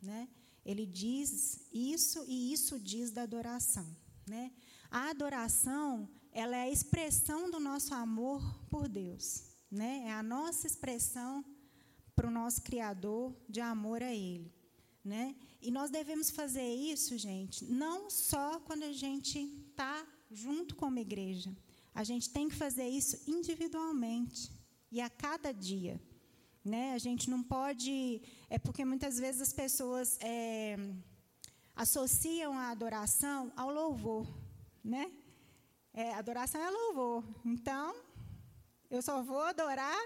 né? 0.00 0.28
Ele 0.64 0.86
diz 0.86 1.60
isso 1.72 2.24
e 2.26 2.52
isso 2.52 2.78
diz 2.78 3.10
da 3.10 3.22
adoração, 3.22 3.96
né? 4.26 4.52
A 4.90 5.10
adoração, 5.10 6.08
ela 6.30 6.56
é 6.56 6.62
a 6.62 6.70
expressão 6.70 7.50
do 7.50 7.58
nosso 7.58 7.94
amor 7.94 8.40
por 8.70 8.88
Deus, 8.88 9.44
né? 9.70 10.04
É 10.06 10.12
a 10.12 10.22
nossa 10.22 10.66
expressão 10.66 11.44
para 12.14 12.28
o 12.28 12.30
nosso 12.30 12.62
Criador 12.62 13.34
de 13.48 13.60
amor 13.60 14.02
a 14.02 14.14
Ele. 14.14 14.52
Né? 15.04 15.34
E 15.62 15.70
nós 15.70 15.90
devemos 15.90 16.28
fazer 16.28 16.68
isso, 16.74 17.16
gente, 17.16 17.64
não 17.64 18.10
só 18.10 18.58
quando 18.60 18.82
a 18.82 18.92
gente 18.92 19.38
está 19.70 20.04
junto 20.28 20.74
com 20.74 20.86
uma 20.86 21.00
igreja. 21.00 21.56
A 21.94 22.02
gente 22.02 22.30
tem 22.30 22.48
que 22.48 22.56
fazer 22.56 22.88
isso 22.88 23.16
individualmente 23.30 24.50
e 24.90 25.00
a 25.00 25.08
cada 25.08 25.52
dia. 25.52 26.02
Né? 26.64 26.94
A 26.94 26.98
gente 26.98 27.30
não 27.30 27.44
pode. 27.44 28.20
É 28.50 28.58
porque 28.58 28.84
muitas 28.84 29.18
vezes 29.18 29.40
as 29.40 29.52
pessoas 29.52 30.18
é, 30.20 30.76
associam 31.76 32.54
a 32.58 32.70
adoração 32.70 33.52
ao 33.56 33.70
louvor. 33.70 34.26
Né? 34.82 35.12
É, 35.94 36.12
adoração 36.14 36.60
é 36.60 36.70
louvor. 36.70 37.24
Então, 37.44 37.94
eu 38.90 39.00
só 39.00 39.22
vou 39.22 39.42
adorar 39.42 40.00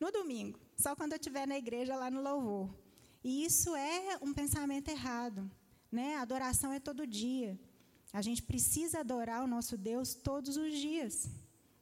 no 0.00 0.10
domingo, 0.10 0.58
só 0.76 0.96
quando 0.96 1.12
eu 1.12 1.16
estiver 1.16 1.46
na 1.46 1.58
igreja 1.58 1.96
lá 1.96 2.10
no 2.10 2.22
louvor. 2.22 2.85
E 3.28 3.44
isso 3.44 3.74
é 3.74 4.16
um 4.22 4.32
pensamento 4.32 4.88
errado. 4.88 5.50
Né? 5.90 6.14
A 6.14 6.22
adoração 6.22 6.72
é 6.72 6.78
todo 6.78 7.04
dia. 7.04 7.58
A 8.12 8.22
gente 8.22 8.40
precisa 8.40 9.00
adorar 9.00 9.42
o 9.42 9.48
nosso 9.48 9.76
Deus 9.76 10.14
todos 10.14 10.56
os 10.56 10.72
dias. 10.78 11.28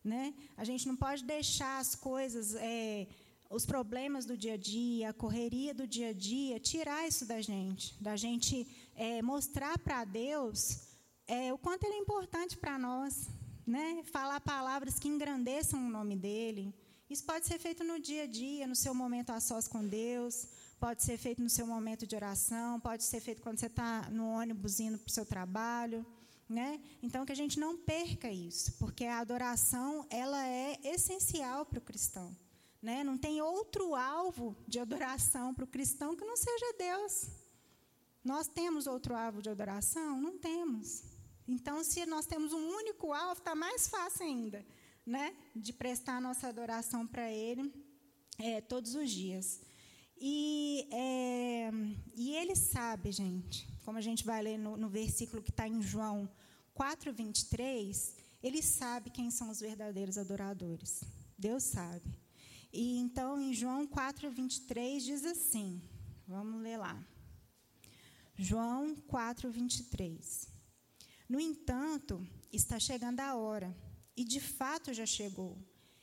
Né? 0.02 0.32
A 0.56 0.64
gente 0.64 0.88
não 0.88 0.96
pode 0.96 1.22
deixar 1.22 1.76
as 1.78 1.94
coisas, 1.94 2.54
é, 2.54 3.06
os 3.50 3.66
problemas 3.66 4.24
do 4.24 4.38
dia 4.38 4.54
a 4.54 4.56
dia, 4.56 5.10
a 5.10 5.12
correria 5.12 5.74
do 5.74 5.86
dia 5.86 6.08
a 6.08 6.12
dia, 6.14 6.58
tirar 6.58 7.06
isso 7.06 7.26
da 7.26 7.42
gente. 7.42 7.94
Da 8.02 8.16
gente 8.16 8.66
é, 8.96 9.20
mostrar 9.20 9.76
para 9.78 10.02
Deus 10.06 10.58
é, 11.26 11.52
o 11.52 11.58
quanto 11.58 11.84
Ele 11.84 11.96
é 11.96 11.98
importante 11.98 12.56
para 12.56 12.78
nós. 12.78 13.28
Né? 13.66 14.02
Falar 14.04 14.40
palavras 14.40 14.98
que 14.98 15.08
engrandeçam 15.08 15.78
o 15.86 15.90
nome 15.90 16.16
dEle. 16.16 16.74
Isso 17.10 17.24
pode 17.24 17.44
ser 17.46 17.58
feito 17.58 17.84
no 17.84 18.00
dia 18.00 18.22
a 18.22 18.26
dia, 18.26 18.66
no 18.66 18.74
seu 18.74 18.94
momento 18.94 19.28
a 19.28 19.40
sós 19.40 19.68
com 19.68 19.86
Deus 19.86 20.48
pode 20.84 21.02
ser 21.02 21.16
feito 21.16 21.42
no 21.42 21.48
seu 21.48 21.66
momento 21.66 22.06
de 22.06 22.14
oração, 22.14 22.78
pode 22.78 23.04
ser 23.04 23.18
feito 23.18 23.40
quando 23.40 23.58
você 23.58 23.68
está 23.68 24.06
no 24.10 24.28
ônibus 24.28 24.80
indo 24.80 24.98
para 24.98 25.08
o 25.08 25.10
seu 25.10 25.24
trabalho. 25.24 26.04
Né? 26.46 26.78
Então, 27.02 27.24
que 27.24 27.32
a 27.32 27.34
gente 27.42 27.58
não 27.58 27.74
perca 27.74 28.30
isso, 28.30 28.76
porque 28.78 29.06
a 29.06 29.18
adoração 29.20 30.06
ela 30.10 30.46
é 30.46 30.78
essencial 30.84 31.64
para 31.64 31.78
o 31.78 31.80
cristão. 31.80 32.36
Né? 32.82 33.02
Não 33.02 33.16
tem 33.16 33.40
outro 33.40 33.94
alvo 33.94 34.54
de 34.68 34.78
adoração 34.78 35.54
para 35.54 35.64
o 35.64 35.66
cristão 35.66 36.14
que 36.14 36.22
não 36.22 36.36
seja 36.36 36.74
Deus. 36.78 37.30
Nós 38.22 38.46
temos 38.46 38.86
outro 38.86 39.16
alvo 39.16 39.40
de 39.40 39.48
adoração? 39.48 40.20
Não 40.20 40.36
temos. 40.36 41.02
Então, 41.48 41.82
se 41.82 42.04
nós 42.04 42.26
temos 42.26 42.52
um 42.52 42.68
único 42.76 43.10
alvo, 43.14 43.40
está 43.40 43.54
mais 43.54 43.88
fácil 43.88 44.26
ainda 44.26 44.62
né? 45.06 45.34
de 45.56 45.72
prestar 45.72 46.20
nossa 46.20 46.46
adoração 46.46 47.06
para 47.06 47.30
Ele 47.30 47.72
é, 48.38 48.60
todos 48.60 48.94
os 48.94 49.10
dias. 49.10 49.62
E, 50.16 50.88
é, 50.92 51.70
e 52.14 52.34
ele 52.36 52.56
sabe, 52.56 53.12
gente, 53.12 53.68
como 53.84 53.98
a 53.98 54.00
gente 54.00 54.24
vai 54.24 54.42
ler 54.42 54.58
no, 54.58 54.76
no 54.76 54.88
versículo 54.88 55.42
que 55.42 55.50
está 55.50 55.68
em 55.68 55.82
João 55.82 56.28
4, 56.72 57.12
23, 57.12 58.16
ele 58.42 58.62
sabe 58.62 59.10
quem 59.10 59.30
são 59.30 59.50
os 59.50 59.60
verdadeiros 59.60 60.18
adoradores. 60.18 61.02
Deus 61.38 61.62
sabe. 61.62 62.18
E 62.72 62.98
então, 62.98 63.40
em 63.40 63.52
João 63.52 63.86
4, 63.86 64.30
23, 64.30 65.04
diz 65.04 65.24
assim: 65.24 65.80
vamos 66.26 66.60
ler 66.62 66.76
lá. 66.76 67.02
João 68.36 68.96
4, 68.96 69.50
23. 69.50 70.48
No 71.28 71.40
entanto, 71.40 72.26
está 72.52 72.78
chegando 72.78 73.20
a 73.20 73.34
hora, 73.36 73.74
e 74.16 74.24
de 74.24 74.40
fato 74.40 74.92
já 74.92 75.06
chegou 75.06 75.56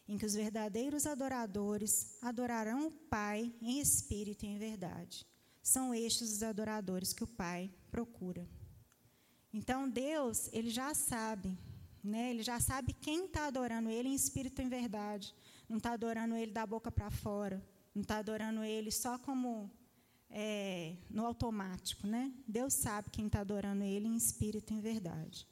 em 0.07 0.17
que 0.17 0.25
os 0.25 0.33
verdadeiros 0.33 1.05
adoradores 1.05 2.17
adorarão 2.21 2.87
o 2.87 2.91
Pai 2.91 3.53
em 3.61 3.79
espírito 3.79 4.45
e 4.45 4.49
em 4.49 4.57
verdade. 4.57 5.25
São 5.61 5.93
estes 5.93 6.31
os 6.31 6.43
adoradores 6.43 7.13
que 7.13 7.23
o 7.23 7.27
Pai 7.27 7.71
procura. 7.89 8.47
Então 9.53 9.89
Deus, 9.89 10.49
ele 10.51 10.69
já 10.69 10.93
sabe, 10.93 11.57
né? 12.03 12.31
Ele 12.31 12.43
já 12.43 12.59
sabe 12.59 12.93
quem 12.93 13.25
está 13.25 13.47
adorando 13.47 13.89
Ele 13.89 14.09
em 14.09 14.15
espírito 14.15 14.61
e 14.61 14.65
em 14.65 14.69
verdade. 14.69 15.33
Não 15.69 15.77
está 15.77 15.93
adorando 15.93 16.35
Ele 16.35 16.51
da 16.51 16.65
boca 16.65 16.91
para 16.91 17.09
fora. 17.11 17.63
Não 17.93 18.01
está 18.01 18.17
adorando 18.17 18.63
Ele 18.63 18.91
só 18.91 19.17
como 19.19 19.69
é, 20.29 20.95
no 21.09 21.25
automático, 21.25 22.07
né? 22.07 22.33
Deus 22.47 22.73
sabe 22.73 23.09
quem 23.09 23.27
está 23.27 23.41
adorando 23.41 23.83
Ele 23.83 24.07
em 24.07 24.15
espírito 24.15 24.73
e 24.73 24.77
em 24.77 24.81
verdade. 24.81 25.47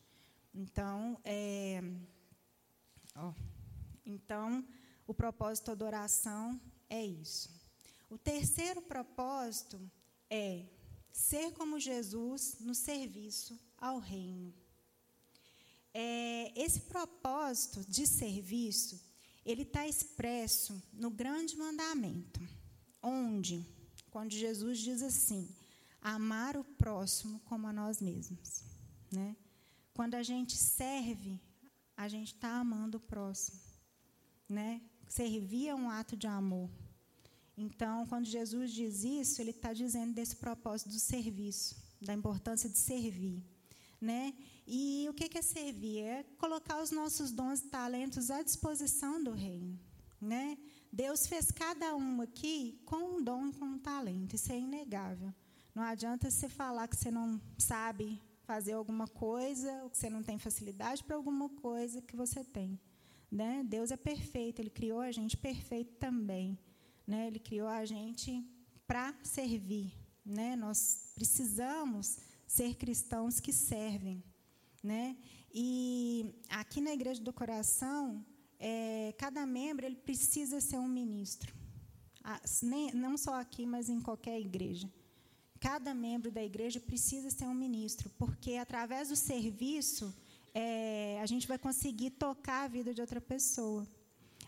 Então, 0.54 1.20
é, 1.24 1.84
ó, 3.16 3.34
então, 4.10 4.66
o 5.08 5.14
propósito 5.14 5.68
da 5.68 5.74
adoração 5.74 6.60
é 6.90 7.06
isso. 7.06 7.50
O 8.10 8.18
terceiro 8.18 8.82
propósito 8.82 9.80
é 10.30 10.66
ser 11.12 11.52
como 11.54 11.80
Jesus 11.80 12.58
no 12.60 12.74
serviço 12.74 13.60
ao 13.78 14.00
reino. 14.00 14.54
É, 15.94 16.52
esse 16.60 16.82
propósito 16.82 17.84
de 17.88 18.08
serviço, 18.08 19.00
ele 19.46 19.64
está 19.64 19.88
expresso 19.88 20.82
no 20.94 21.10
grande 21.10 21.56
mandamento, 21.56 22.40
onde, 23.02 23.66
quando 24.10 24.32
Jesus 24.32 24.80
diz 24.80 25.02
assim, 25.02 25.50
amar 26.02 26.58
o 26.58 26.64
próximo 26.64 27.40
como 27.42 27.68
a 27.68 27.74
nós 27.74 28.02
mesmos. 28.02 28.64
Né? 29.12 29.36
Quando 29.94 30.16
a 30.16 30.24
gente 30.24 30.56
serve, 30.56 31.40
a 31.96 32.08
gente 32.08 32.34
está 32.34 32.60
amando 32.60 32.98
o 32.98 33.02
próximo 33.02 33.69
né? 34.50 34.82
Servir 35.08 35.68
é 35.68 35.76
um 35.76 35.90
ato 35.90 36.18
de 36.18 36.28
amor. 36.28 36.70
Então, 37.56 38.06
quando 38.08 38.26
Jesus 38.26 38.72
diz 38.72 39.04
isso, 39.04 39.42
ele 39.42 39.52
está 39.52 39.74
dizendo 39.74 40.14
desse 40.14 40.36
propósito 40.36 40.90
do 40.90 41.00
serviço, 41.00 41.76
da 42.02 42.14
importância 42.14 42.70
de 42.70 42.78
servir, 42.78 43.44
né? 44.00 44.34
E 44.66 45.08
o 45.10 45.14
que 45.14 45.38
é 45.38 45.42
servir? 45.42 46.00
É 46.00 46.24
colocar 46.38 46.82
os 46.82 46.90
nossos 46.90 47.32
dons 47.32 47.60
e 47.60 47.68
talentos 47.68 48.32
à 48.32 48.42
disposição 48.42 49.24
do 49.24 49.32
reino, 49.32 49.78
né? 50.22 50.58
Deus 50.92 51.28
fez 51.28 51.52
cada 51.52 51.96
um 51.96 52.22
aqui 52.22 52.82
com 52.86 53.18
um 53.18 53.24
dom 53.24 53.50
e 53.50 53.54
com 53.54 53.66
um 53.66 53.80
talento, 53.80 54.36
isso 54.36 54.52
é 54.52 54.58
inegável. 54.58 55.34
Não 55.76 55.84
adianta 55.84 56.32
você 56.32 56.50
falar 56.50 56.88
que 56.88 56.96
você 56.96 57.12
não 57.12 57.40
sabe 57.58 58.22
fazer 58.44 58.74
alguma 58.74 59.08
coisa, 59.08 59.84
ou 59.84 59.90
que 59.90 59.98
você 59.98 60.10
não 60.10 60.24
tem 60.24 60.40
facilidade 60.40 61.04
para 61.04 61.16
alguma 61.16 61.50
coisa 61.50 62.02
que 62.02 62.16
você 62.16 62.44
tem. 62.44 62.80
Né? 63.32 63.64
Deus 63.68 63.92
é 63.92 63.98
perfeito, 63.98 64.60
Ele 64.60 64.70
criou 64.70 65.02
a 65.02 65.12
gente 65.12 65.38
perfeito 65.38 65.94
também. 65.98 66.58
Né? 67.06 67.28
Ele 67.28 67.40
criou 67.40 67.68
a 67.68 67.86
gente 67.86 68.44
para 68.88 69.14
servir. 69.24 69.94
Né? 70.26 70.56
Nós 70.56 71.12
precisamos 71.14 72.18
ser 72.48 72.76
cristãos 72.76 73.40
que 73.40 73.54
servem. 73.54 74.24
Né? 74.84 75.16
E 75.54 76.34
aqui 76.50 76.82
na 76.82 76.94
Igreja 76.94 77.22
do 77.22 77.34
Coração, 77.34 78.26
é, 78.60 79.14
cada 79.18 79.46
membro 79.46 79.86
ele 79.86 79.96
precisa 79.96 80.60
ser 80.60 80.78
um 80.78 80.88
ministro. 80.88 81.54
nem, 82.62 82.92
não 82.94 83.18
só 83.18 83.40
aqui, 83.40 83.66
mas 83.66 83.90
em 83.90 84.02
qualquer 84.02 84.40
igreja. 84.40 84.92
Cada 85.60 85.94
membro 85.94 86.32
da 86.32 86.44
igreja 86.44 86.80
precisa 86.80 87.30
ser 87.30 87.46
um 87.46 87.54
ministro, 87.54 88.10
porque 88.18 88.56
através 88.56 89.10
do 89.10 89.16
serviço 89.16 90.14
é, 90.54 91.20
a 91.22 91.26
gente 91.26 91.48
vai 91.48 91.58
conseguir 91.58 92.12
tocar 92.12 92.64
a 92.64 92.68
vida 92.68 92.94
de 92.94 93.02
outra 93.02 93.22
pessoa. 93.22 93.88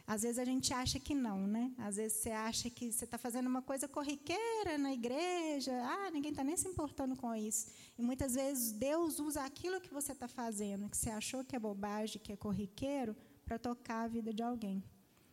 Às 0.06 0.24
vezes 0.24 0.40
a 0.40 0.46
gente 0.46 0.74
acha 0.74 1.00
que 1.00 1.16
não, 1.16 1.48
né? 1.48 1.72
Às 1.78 1.96
vezes 1.96 2.18
você 2.18 2.32
acha 2.32 2.70
que 2.70 2.92
você 2.92 3.06
está 3.06 3.18
fazendo 3.18 3.48
uma 3.48 3.62
coisa 3.62 3.88
corriqueira 3.88 4.78
na 4.78 4.92
igreja, 4.92 5.72
ah, 5.84 6.12
ninguém 6.12 6.32
está 6.32 6.44
nem 6.44 6.58
se 6.58 6.68
importando 6.68 7.16
com 7.16 7.34
isso. 7.34 7.68
E 7.98 8.02
muitas 8.02 8.34
vezes 8.34 8.72
Deus 8.74 9.20
usa 9.20 9.44
aquilo 9.44 9.80
que 9.80 9.94
você 9.94 10.12
está 10.12 10.28
fazendo, 10.28 10.90
que 10.90 10.98
você 10.98 11.10
achou 11.10 11.46
que 11.46 11.56
é 11.56 11.60
bobagem, 11.60 12.22
que 12.22 12.34
é 12.34 12.36
corriqueiro, 12.36 13.16
para 13.46 13.58
tocar 13.58 14.04
a 14.04 14.08
vida 14.08 14.34
de 14.34 14.44
alguém. 14.44 14.84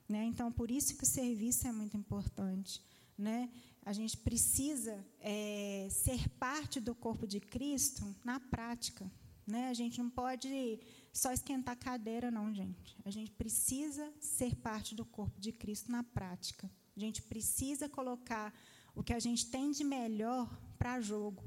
Né? 0.09 0.25
Então, 0.25 0.51
por 0.51 0.71
isso 0.71 0.97
que 0.97 1.05
o 1.05 1.07
serviço 1.07 1.67
é 1.67 1.73
muito 1.73 1.97
importante. 1.97 2.83
Né? 3.17 3.51
A 3.85 3.93
gente 3.93 4.17
precisa 4.17 5.05
é, 5.21 5.89
ser 5.91 6.29
parte 6.31 6.79
do 6.79 6.95
corpo 6.95 7.27
de 7.27 7.41
Cristo 7.41 8.15
na 8.25 8.39
prática. 8.39 9.11
Né? 9.49 9.69
A 9.71 9.75
gente 9.75 9.99
não 10.03 10.11
pode 10.11 10.79
só 11.11 11.33
esquentar 11.33 11.73
a 11.73 11.77
cadeira, 11.77 12.31
não, 12.31 12.53
gente. 12.53 12.95
A 13.03 13.11
gente 13.11 13.31
precisa 13.31 14.13
ser 14.21 14.55
parte 14.57 14.95
do 14.95 15.07
corpo 15.07 15.41
de 15.41 15.53
Cristo 15.53 15.91
na 15.91 16.05
prática. 16.05 16.71
A 16.95 17.01
gente 17.01 17.23
precisa 17.23 17.89
colocar 17.89 18.53
o 18.95 19.03
que 19.03 19.15
a 19.15 19.19
gente 19.19 19.47
tem 19.47 19.71
de 19.71 19.83
melhor 19.83 20.47
para 20.77 21.01
jogo. 21.01 21.43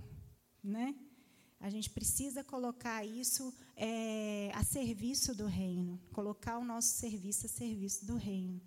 Né? 0.63 0.95
A 1.59 1.69
gente 1.69 1.91
precisa 1.91 2.43
colocar 2.43 3.05
isso 3.05 3.53
é, 3.75 4.51
a 4.55 4.63
serviço 4.63 5.35
do 5.35 5.45
reino, 5.45 6.01
colocar 6.11 6.57
o 6.57 6.65
nosso 6.65 6.87
serviço 6.87 7.45
a 7.45 7.49
serviço 7.49 8.03
do 8.03 8.15
reino. 8.15 8.59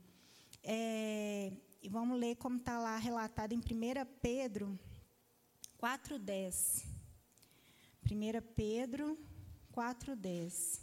É, 0.62 1.52
e 1.82 1.88
vamos 1.88 2.20
ler 2.20 2.36
como 2.36 2.58
está 2.58 2.78
lá 2.78 2.96
relatado 2.98 3.52
em 3.52 3.58
1 3.58 3.62
Pedro 4.22 4.78
4,10. 5.76 6.93
1 8.10 8.54
Pedro 8.54 9.18
4,10. 9.72 10.80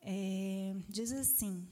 É, 0.00 0.74
diz 0.88 1.12
assim: 1.12 1.68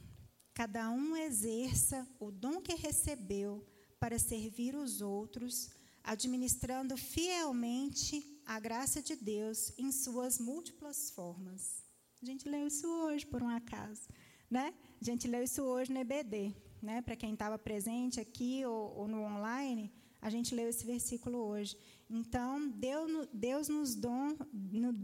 Cada 0.52 0.90
um 0.90 1.16
exerça 1.16 2.06
o 2.18 2.30
dom 2.30 2.60
que 2.60 2.74
recebeu 2.74 3.66
para 3.98 4.18
servir 4.18 4.74
os 4.74 5.00
outros, 5.00 5.70
administrando 6.02 6.96
fielmente 6.96 8.42
a 8.46 8.58
graça 8.58 9.00
de 9.02 9.14
Deus 9.14 9.72
em 9.78 9.92
suas 9.92 10.38
múltiplas 10.38 11.10
formas. 11.10 11.84
A 12.22 12.26
gente 12.26 12.48
leu 12.48 12.66
isso 12.66 12.88
hoje, 12.88 13.26
por 13.26 13.42
um 13.42 13.48
acaso. 13.48 14.08
Né? 14.50 14.74
A 15.00 15.04
gente 15.04 15.28
leu 15.28 15.42
isso 15.42 15.62
hoje 15.62 15.92
no 15.92 16.00
EBD. 16.00 16.54
Né? 16.82 17.00
Para 17.02 17.16
quem 17.16 17.32
estava 17.32 17.58
presente 17.58 18.18
aqui 18.18 18.64
ou, 18.64 18.96
ou, 18.98 19.08
no 19.08 19.22
online, 19.22 19.92
a 20.20 20.28
gente 20.28 20.54
leu 20.54 20.68
esse 20.68 20.84
versículo 20.84 21.38
hoje. 21.38 21.76
Então, 22.08 22.68
Deus, 22.68 23.28
Deus 23.32 23.68
nos, 23.68 23.96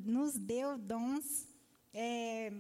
nos 0.05 0.35
deu 0.37 0.77
dons 0.77 1.47
é, 1.95 2.53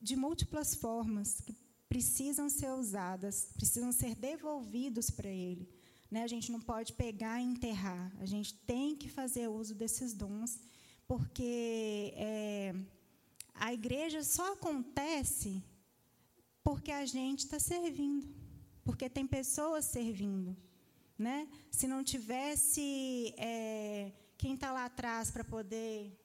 de 0.00 0.16
múltiplas 0.16 0.74
formas 0.74 1.40
que 1.40 1.54
precisam 1.88 2.48
ser 2.48 2.70
usadas, 2.72 3.50
precisam 3.54 3.92
ser 3.92 4.14
devolvidos 4.14 5.10
para 5.10 5.28
Ele. 5.28 5.68
Né? 6.10 6.22
A 6.22 6.26
gente 6.26 6.50
não 6.50 6.60
pode 6.60 6.92
pegar 6.92 7.40
e 7.40 7.44
enterrar. 7.44 8.12
A 8.18 8.26
gente 8.26 8.54
tem 8.54 8.96
que 8.96 9.08
fazer 9.08 9.48
uso 9.48 9.74
desses 9.74 10.12
dons, 10.12 10.58
porque 11.06 12.12
é, 12.16 12.74
a 13.54 13.72
igreja 13.72 14.22
só 14.22 14.54
acontece 14.54 15.62
porque 16.62 16.90
a 16.90 17.06
gente 17.06 17.40
está 17.40 17.58
servindo, 17.58 18.28
porque 18.84 19.08
tem 19.08 19.26
pessoas 19.26 19.84
servindo. 19.84 20.56
Né? 21.20 21.46
Se 21.70 21.86
não 21.86 22.02
tivesse 22.02 23.34
é, 23.36 24.10
quem 24.38 24.54
está 24.54 24.72
lá 24.72 24.86
atrás 24.86 25.30
para 25.30 25.44
poder 25.44 26.18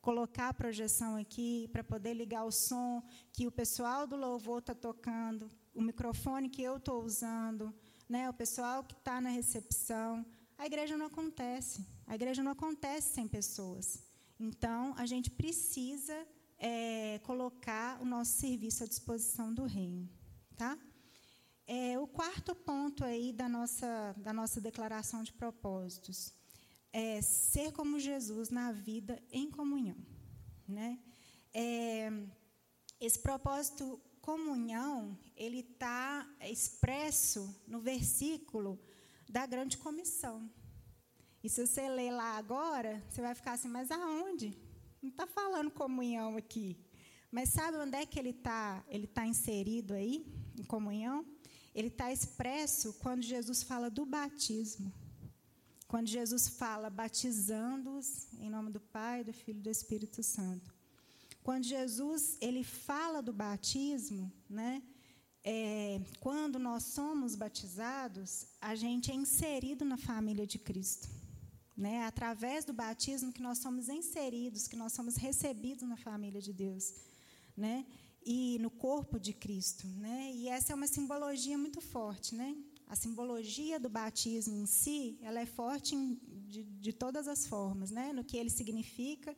colocar 0.00 0.48
a 0.48 0.52
projeção 0.52 1.14
aqui, 1.14 1.68
para 1.70 1.84
poder 1.84 2.14
ligar 2.14 2.44
o 2.44 2.50
som 2.50 3.00
que 3.32 3.46
o 3.46 3.52
pessoal 3.52 4.08
do 4.08 4.16
louvor 4.16 4.58
está 4.58 4.74
tocando, 4.74 5.48
o 5.72 5.80
microfone 5.80 6.48
que 6.48 6.60
eu 6.60 6.78
estou 6.78 7.04
usando, 7.04 7.72
né, 8.08 8.28
o 8.28 8.34
pessoal 8.34 8.82
que 8.82 8.94
está 8.94 9.20
na 9.20 9.28
recepção. 9.28 10.26
A 10.58 10.66
igreja 10.66 10.96
não 10.96 11.06
acontece. 11.06 11.86
A 12.04 12.16
igreja 12.16 12.42
não 12.42 12.50
acontece 12.50 13.14
sem 13.14 13.28
pessoas. 13.28 14.02
Então, 14.40 14.94
a 14.96 15.06
gente 15.06 15.30
precisa 15.30 16.26
é, 16.58 17.20
colocar 17.20 18.02
o 18.02 18.04
nosso 18.04 18.32
serviço 18.32 18.82
à 18.82 18.86
disposição 18.88 19.54
do 19.54 19.64
reino. 19.64 20.08
Tá? 20.56 20.76
É, 21.66 21.98
o 21.98 22.06
quarto 22.06 22.54
ponto 22.54 23.02
aí 23.02 23.32
da 23.32 23.48
nossa, 23.48 24.14
da 24.18 24.32
nossa 24.32 24.60
declaração 24.60 25.22
de 25.22 25.32
propósitos 25.32 26.34
é 26.92 27.22
ser 27.22 27.72
como 27.72 27.98
Jesus 27.98 28.50
na 28.50 28.70
vida 28.70 29.22
em 29.32 29.50
comunhão. 29.50 29.96
Né? 30.68 30.98
É, 31.52 32.10
esse 33.00 33.18
propósito 33.18 33.98
comunhão, 34.20 35.18
ele 35.36 35.60
está 35.60 36.28
expresso 36.42 37.54
no 37.66 37.80
versículo 37.80 38.78
da 39.28 39.46
grande 39.46 39.78
comissão. 39.78 40.50
E 41.42 41.48
se 41.48 41.66
você 41.66 41.88
ler 41.88 42.10
lá 42.10 42.36
agora, 42.36 43.02
você 43.08 43.20
vai 43.20 43.34
ficar 43.34 43.52
assim, 43.52 43.68
mas 43.68 43.90
aonde? 43.90 44.56
Não 45.02 45.10
está 45.10 45.26
falando 45.26 45.70
comunhão 45.70 46.36
aqui. 46.36 46.78
Mas 47.30 47.48
sabe 47.48 47.78
onde 47.78 47.96
é 47.96 48.06
que 48.06 48.18
ele 48.18 48.30
está 48.30 48.84
ele 48.88 49.06
tá 49.06 49.26
inserido 49.26 49.92
aí, 49.92 50.26
em 50.58 50.62
comunhão? 50.62 51.33
Ele 51.74 51.88
está 51.88 52.12
expresso 52.12 52.94
quando 52.94 53.22
Jesus 53.22 53.62
fala 53.62 53.90
do 53.90 54.06
batismo. 54.06 54.92
Quando 55.88 56.08
Jesus 56.08 56.48
fala 56.48 56.88
batizando-os 56.88 58.26
em 58.38 58.48
nome 58.48 58.70
do 58.70 58.80
Pai, 58.80 59.24
do 59.24 59.32
Filho 59.32 59.58
e 59.58 59.62
do 59.62 59.70
Espírito 59.70 60.22
Santo. 60.22 60.72
Quando 61.42 61.64
Jesus 61.64 62.38
ele 62.40 62.64
fala 62.64 63.20
do 63.20 63.32
batismo, 63.32 64.32
né? 64.48 64.82
É, 65.46 66.00
quando 66.20 66.58
nós 66.58 66.84
somos 66.84 67.34
batizados, 67.34 68.46
a 68.62 68.74
gente 68.74 69.10
é 69.10 69.14
inserido 69.14 69.84
na 69.84 69.98
família 69.98 70.46
de 70.46 70.58
Cristo. 70.58 71.06
Né? 71.76 71.96
É 71.96 72.04
através 72.06 72.64
do 72.64 72.72
batismo 72.72 73.30
que 73.30 73.42
nós 73.42 73.58
somos 73.58 73.90
inseridos, 73.90 74.66
que 74.66 74.76
nós 74.76 74.94
somos 74.94 75.16
recebidos 75.16 75.86
na 75.86 75.98
família 75.98 76.40
de 76.40 76.52
Deus. 76.52 76.94
Né? 77.54 77.84
E 78.24 78.58
no 78.58 78.70
corpo 78.70 79.18
de 79.18 79.32
Cristo. 79.32 79.86
Né? 79.86 80.32
E 80.34 80.48
essa 80.48 80.72
é 80.72 80.74
uma 80.74 80.86
simbologia 80.86 81.58
muito 81.58 81.80
forte. 81.80 82.34
Né? 82.34 82.56
A 82.88 82.96
simbologia 82.96 83.78
do 83.78 83.88
batismo 83.88 84.56
em 84.56 84.66
si, 84.66 85.18
ela 85.22 85.40
é 85.40 85.46
forte 85.46 85.94
em, 85.94 86.18
de, 86.48 86.64
de 86.64 86.92
todas 86.92 87.28
as 87.28 87.46
formas. 87.46 87.90
Né? 87.90 88.12
No 88.12 88.24
que 88.24 88.36
ele 88.36 88.50
significa 88.50 89.36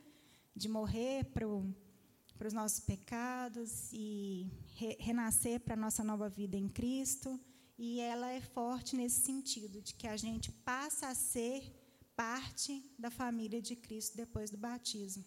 de 0.55 0.69
morrer 0.69 1.25
para 1.25 1.47
os 1.47 2.53
nossos 2.53 2.81
pecados 2.81 3.91
e 3.93 4.51
re 4.75 4.97
renascer 5.01 5.61
para 5.61 5.75
a 5.75 5.77
nossa 5.77 6.03
nova 6.03 6.29
vida 6.29 6.57
em 6.57 6.69
Cristo. 6.69 7.39
E 7.79 8.01
ela 8.01 8.31
é 8.31 8.41
forte 8.41 8.97
nesse 8.97 9.21
sentido, 9.21 9.83
de 9.83 9.95
que 9.95 10.07
a 10.07 10.17
gente 10.17 10.51
passa 10.51 11.09
a 11.09 11.15
ser 11.15 11.75
parte 12.17 12.83
da 12.99 13.11
família 13.11 13.61
de 13.61 13.77
Cristo 13.77 14.17
depois 14.17 14.51
do 14.51 14.57
batismo. 14.57 15.25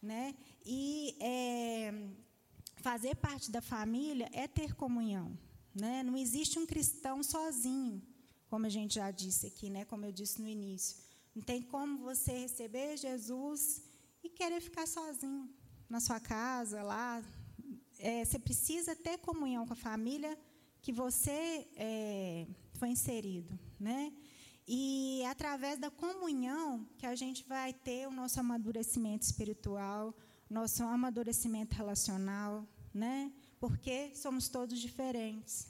Né? 0.00 0.36
E 0.64 1.16
é, 1.20 1.92
fazer 2.80 3.14
parte 3.16 3.50
da 3.50 3.60
família 3.60 4.28
é 4.32 4.48
ter 4.48 4.74
comunhão. 4.74 5.38
Né? 5.74 6.02
Não 6.02 6.16
existe 6.16 6.58
um 6.58 6.66
cristão 6.66 7.22
sozinho, 7.22 8.02
como 8.48 8.66
a 8.66 8.68
gente 8.68 8.94
já 8.94 9.10
disse 9.10 9.46
aqui, 9.46 9.70
né? 9.70 9.84
como 9.84 10.04
eu 10.04 10.12
disse 10.12 10.40
no 10.40 10.48
início. 10.48 10.96
Não 11.34 11.42
tem 11.42 11.62
como 11.62 11.98
você 11.98 12.32
receber 12.32 12.96
Jesus 12.96 13.82
e 14.22 14.28
querer 14.28 14.60
ficar 14.60 14.86
sozinho 14.86 15.48
na 15.88 16.00
sua 16.00 16.18
casa, 16.18 16.82
lá. 16.82 17.22
É, 17.98 18.24
você 18.24 18.38
precisa 18.38 18.96
ter 18.96 19.18
comunhão 19.18 19.66
com 19.66 19.74
a 19.74 19.76
família 19.76 20.36
que 20.82 20.92
você 20.92 21.68
é, 21.76 22.46
foi 22.74 22.88
inserido, 22.88 23.58
né? 23.78 24.12
E 24.66 25.20
é 25.22 25.28
através 25.28 25.78
da 25.78 25.90
comunhão 25.90 26.86
que 26.96 27.04
a 27.04 27.14
gente 27.14 27.44
vai 27.44 27.72
ter 27.72 28.06
o 28.06 28.10
nosso 28.10 28.38
amadurecimento 28.38 29.24
espiritual, 29.24 30.14
nosso 30.50 30.82
amadurecimento 30.82 31.76
relacional, 31.76 32.66
né? 32.92 33.32
Porque 33.60 34.14
somos 34.16 34.48
todos 34.48 34.80
diferentes. 34.80 35.68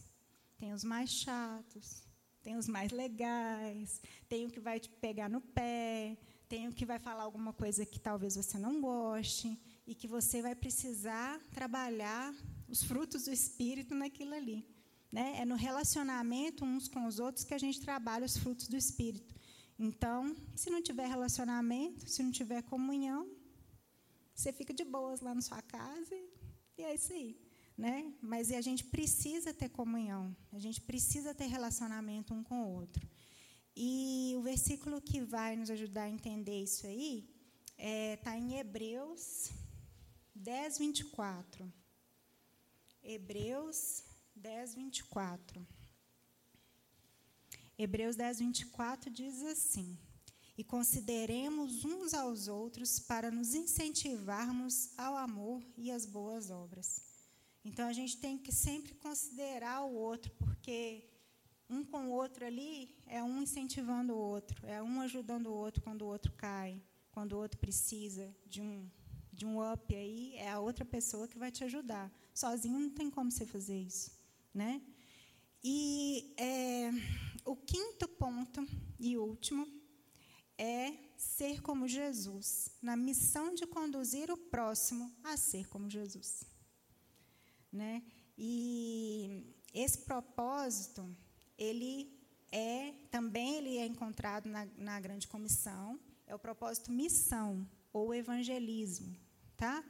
Tem 0.58 0.72
os 0.72 0.82
mais 0.82 1.10
chatos, 1.10 2.02
tem 2.42 2.56
os 2.56 2.66
mais 2.66 2.90
legais, 2.90 4.00
tem 4.28 4.46
o 4.46 4.50
que 4.50 4.58
vai 4.58 4.80
te 4.80 4.88
pegar 4.88 5.28
no 5.28 5.40
pé, 5.40 6.16
tem 6.48 6.66
o 6.66 6.72
que 6.72 6.86
vai 6.86 6.98
falar 6.98 7.24
alguma 7.24 7.52
coisa 7.52 7.84
que 7.84 8.00
talvez 8.00 8.36
você 8.36 8.58
não 8.58 8.80
goste 8.80 9.56
e 9.86 9.94
que 9.94 10.08
você 10.08 10.40
vai 10.40 10.54
precisar 10.54 11.38
trabalhar 11.52 12.34
os 12.68 12.82
frutos 12.82 13.24
do 13.24 13.32
Espírito 13.32 13.94
naquilo 13.94 14.34
ali. 14.34 14.66
Né? 15.12 15.40
É 15.40 15.44
no 15.44 15.56
relacionamento 15.56 16.64
uns 16.64 16.88
com 16.88 17.06
os 17.06 17.18
outros 17.18 17.44
que 17.44 17.54
a 17.54 17.58
gente 17.58 17.80
trabalha 17.80 18.24
os 18.24 18.36
frutos 18.36 18.68
do 18.68 18.76
Espírito. 18.76 19.34
Então, 19.78 20.36
se 20.54 20.70
não 20.70 20.82
tiver 20.82 21.06
relacionamento, 21.06 22.08
se 22.08 22.22
não 22.22 22.30
tiver 22.30 22.62
comunhão, 22.62 23.28
você 24.40 24.52
fica 24.52 24.72
de 24.72 24.84
boas 24.84 25.20
lá 25.20 25.34
na 25.34 25.42
sua 25.42 25.60
casa 25.60 26.14
e, 26.14 26.28
e 26.78 26.82
é 26.82 26.94
isso 26.94 27.12
aí. 27.12 27.38
Né? 27.76 28.12
Mas 28.20 28.50
a 28.50 28.60
gente 28.60 28.84
precisa 28.84 29.54
ter 29.54 29.68
comunhão, 29.68 30.36
a 30.52 30.58
gente 30.58 30.80
precisa 30.80 31.34
ter 31.34 31.46
relacionamento 31.46 32.34
um 32.34 32.42
com 32.42 32.62
o 32.62 32.72
outro. 32.74 33.06
E 33.76 34.34
o 34.36 34.42
versículo 34.42 35.00
que 35.00 35.20
vai 35.20 35.56
nos 35.56 35.70
ajudar 35.70 36.04
a 36.04 36.10
entender 36.10 36.62
isso 36.62 36.86
aí 36.86 37.28
está 37.78 37.82
é, 37.82 38.16
tá 38.16 38.36
em 38.36 38.58
Hebreus 38.58 39.50
10, 40.34 40.78
24. 40.78 41.72
Hebreus 43.02 44.04
10, 44.36 44.74
24. 44.74 45.66
Hebreus 47.78 48.16
10, 48.16 48.40
24 48.40 49.10
diz 49.10 49.42
assim: 49.42 49.98
E 50.60 50.64
consideremos 50.64 51.86
uns 51.86 52.12
aos 52.12 52.46
outros 52.46 52.98
para 52.98 53.30
nos 53.30 53.54
incentivarmos 53.54 54.90
ao 54.98 55.16
amor 55.16 55.64
e 55.74 55.90
às 55.90 56.04
boas 56.04 56.50
obras. 56.50 57.00
Então 57.64 57.88
a 57.88 57.94
gente 57.94 58.18
tem 58.18 58.36
que 58.36 58.52
sempre 58.52 58.92
considerar 58.92 59.80
o 59.86 59.94
outro, 59.94 60.30
porque 60.32 61.08
um 61.66 61.82
com 61.82 62.08
o 62.08 62.12
outro 62.12 62.44
ali 62.44 62.94
é 63.06 63.22
um 63.22 63.40
incentivando 63.40 64.12
o 64.12 64.18
outro, 64.18 64.66
é 64.66 64.82
um 64.82 65.00
ajudando 65.00 65.46
o 65.46 65.54
outro 65.54 65.80
quando 65.80 66.02
o 66.02 66.08
outro 66.08 66.30
cai, 66.32 66.78
quando 67.10 67.32
o 67.32 67.38
outro 67.38 67.58
precisa 67.58 68.30
de 68.46 68.60
um 68.60 68.86
de 69.32 69.46
um 69.46 69.66
up 69.72 69.94
aí, 69.94 70.34
é 70.34 70.50
a 70.50 70.60
outra 70.60 70.84
pessoa 70.84 71.26
que 71.26 71.38
vai 71.38 71.50
te 71.50 71.64
ajudar. 71.64 72.12
Sozinho 72.34 72.78
não 72.78 72.90
tem 72.90 73.08
como 73.08 73.30
você 73.30 73.46
fazer 73.46 73.78
isso, 73.78 74.10
né? 74.52 74.82
E 75.64 76.34
é, 76.36 76.90
o 77.46 77.56
quinto 77.56 78.06
ponto 78.06 78.68
e 78.98 79.16
último 79.16 79.79
é 80.60 80.92
ser 81.16 81.62
como 81.62 81.88
Jesus, 81.88 82.70
na 82.82 82.94
missão 82.94 83.54
de 83.54 83.66
conduzir 83.66 84.30
o 84.30 84.36
próximo 84.36 85.10
a 85.24 85.34
ser 85.38 85.66
como 85.70 85.88
Jesus. 85.88 86.44
Né? 87.72 88.02
E 88.36 89.56
esse 89.72 89.98
propósito, 89.98 91.16
ele 91.56 92.14
é 92.52 92.92
também 93.10 93.56
ele 93.56 93.78
é 93.78 93.86
encontrado 93.86 94.50
na, 94.50 94.66
na 94.76 95.00
grande 95.00 95.26
comissão, 95.26 95.98
é 96.26 96.34
o 96.34 96.38
propósito 96.38 96.92
missão 96.92 97.66
ou 97.90 98.12
evangelismo, 98.12 99.16
tá? 99.56 99.82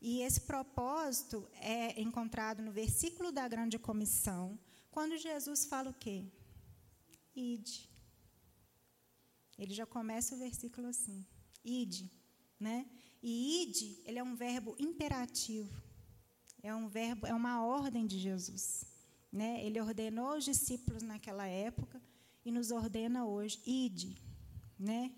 E 0.00 0.22
esse 0.22 0.40
propósito 0.40 1.46
é 1.54 2.00
encontrado 2.00 2.62
no 2.62 2.72
versículo 2.72 3.30
da 3.30 3.46
grande 3.46 3.78
comissão, 3.78 4.58
quando 4.90 5.18
Jesus 5.18 5.66
fala 5.66 5.90
o 5.90 5.94
quê? 5.94 6.24
Ide. 7.34 7.95
Ele 9.58 9.72
já 9.72 9.86
começa 9.86 10.34
o 10.34 10.38
versículo 10.38 10.88
assim: 10.88 11.26
ide, 11.64 12.10
né? 12.58 12.86
E 13.22 13.62
ide, 13.62 14.02
ele 14.04 14.18
é 14.18 14.22
um 14.22 14.34
verbo 14.34 14.76
imperativo. 14.78 15.82
É 16.62 16.74
um 16.74 16.88
verbo, 16.88 17.26
é 17.26 17.34
uma 17.34 17.64
ordem 17.64 18.06
de 18.06 18.18
Jesus, 18.18 18.84
né? 19.32 19.64
Ele 19.64 19.80
ordenou 19.80 20.36
os 20.36 20.44
discípulos 20.44 21.02
naquela 21.02 21.46
época 21.46 22.02
e 22.44 22.50
nos 22.50 22.70
ordena 22.70 23.26
hoje: 23.26 23.60
ide, 23.64 24.20
né? 24.78 25.14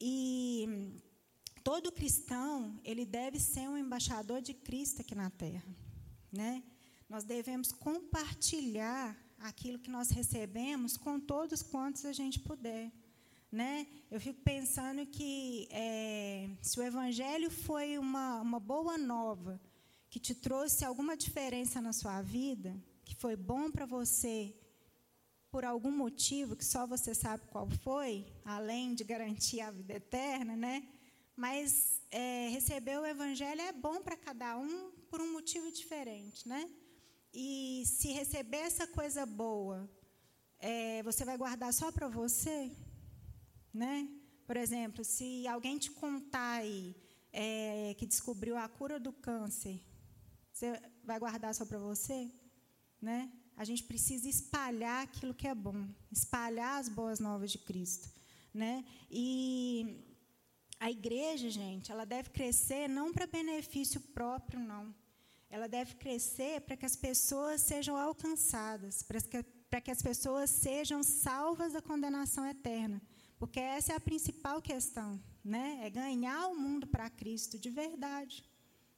E 0.00 1.00
todo 1.62 1.92
cristão, 1.92 2.80
ele 2.84 3.04
deve 3.04 3.38
ser 3.38 3.68
um 3.68 3.78
embaixador 3.78 4.42
de 4.42 4.52
Cristo 4.52 5.00
aqui 5.00 5.14
na 5.14 5.30
terra, 5.30 5.74
né? 6.30 6.62
Nós 7.08 7.24
devemos 7.24 7.72
compartilhar 7.72 9.16
aquilo 9.38 9.78
que 9.78 9.90
nós 9.90 10.10
recebemos 10.10 10.96
com 10.96 11.20
todos 11.20 11.62
quantos 11.62 12.04
a 12.04 12.12
gente 12.12 12.38
puder. 12.40 12.92
Né? 13.52 13.86
Eu 14.10 14.18
fico 14.18 14.40
pensando 14.40 15.04
que 15.04 15.68
é, 15.70 16.48
se 16.62 16.80
o 16.80 16.82
Evangelho 16.82 17.50
foi 17.50 17.98
uma, 17.98 18.40
uma 18.40 18.58
boa 18.58 18.96
nova, 18.96 19.60
que 20.08 20.18
te 20.18 20.34
trouxe 20.34 20.84
alguma 20.86 21.16
diferença 21.16 21.78
na 21.78 21.92
sua 21.92 22.22
vida, 22.22 22.74
que 23.04 23.14
foi 23.14 23.36
bom 23.36 23.70
para 23.70 23.84
você 23.84 24.54
por 25.50 25.66
algum 25.66 25.90
motivo 25.90 26.56
que 26.56 26.64
só 26.64 26.86
você 26.86 27.14
sabe 27.14 27.46
qual 27.48 27.68
foi, 27.68 28.26
além 28.42 28.94
de 28.94 29.04
garantir 29.04 29.60
a 29.60 29.70
vida 29.70 29.92
eterna, 29.92 30.56
né? 30.56 30.88
Mas 31.36 32.00
é, 32.10 32.48
receber 32.48 32.98
o 32.98 33.04
Evangelho 33.04 33.60
é 33.60 33.72
bom 33.72 34.00
para 34.00 34.16
cada 34.16 34.56
um 34.56 34.90
por 35.10 35.20
um 35.20 35.30
motivo 35.32 35.70
diferente, 35.70 36.48
né? 36.48 36.70
E 37.34 37.84
se 37.84 38.12
receber 38.12 38.58
essa 38.58 38.86
coisa 38.86 39.26
boa, 39.26 39.86
é, 40.58 41.02
você 41.02 41.22
vai 41.22 41.36
guardar 41.36 41.72
só 41.74 41.92
para 41.92 42.08
você? 42.08 42.70
Né? 43.72 44.08
Por 44.46 44.56
exemplo, 44.56 45.04
se 45.04 45.46
alguém 45.46 45.78
te 45.78 45.90
contar 45.90 46.60
aí, 46.60 46.94
é, 47.32 47.94
que 47.98 48.06
descobriu 48.06 48.56
a 48.56 48.68
cura 48.68 49.00
do 49.00 49.12
câncer, 49.12 49.80
você 50.52 50.80
vai 51.02 51.18
guardar 51.18 51.54
só 51.54 51.64
para 51.64 51.78
você? 51.78 52.30
Né? 53.00 53.32
A 53.56 53.64
gente 53.64 53.84
precisa 53.84 54.28
espalhar 54.28 55.02
aquilo 55.02 55.34
que 55.34 55.48
é 55.48 55.54
bom, 55.54 55.88
espalhar 56.10 56.80
as 56.80 56.88
boas 56.88 57.18
novas 57.18 57.50
de 57.50 57.58
Cristo. 57.58 58.10
Né? 58.52 58.84
E 59.10 60.04
a 60.78 60.90
igreja, 60.90 61.48
gente, 61.48 61.90
ela 61.90 62.04
deve 62.04 62.30
crescer 62.30 62.88
não 62.88 63.12
para 63.12 63.26
benefício 63.26 64.00
próprio, 64.00 64.60
não 64.60 64.94
ela 65.52 65.68
deve 65.68 65.94
crescer 65.96 66.62
para 66.62 66.78
que 66.78 66.86
as 66.86 66.96
pessoas 66.96 67.60
sejam 67.60 67.94
alcançadas, 67.94 69.02
para 69.02 69.20
que, 69.20 69.42
para 69.68 69.82
que 69.82 69.90
as 69.90 70.00
pessoas 70.00 70.48
sejam 70.48 71.02
salvas 71.02 71.74
da 71.74 71.82
condenação 71.82 72.46
eterna. 72.46 73.00
Porque 73.42 73.58
essa 73.58 73.92
é 73.92 73.96
a 73.96 74.00
principal 74.00 74.62
questão, 74.62 75.20
né? 75.44 75.80
É 75.82 75.90
ganhar 75.90 76.46
o 76.46 76.54
mundo 76.54 76.86
para 76.86 77.10
Cristo 77.10 77.58
de 77.58 77.70
verdade, 77.70 78.48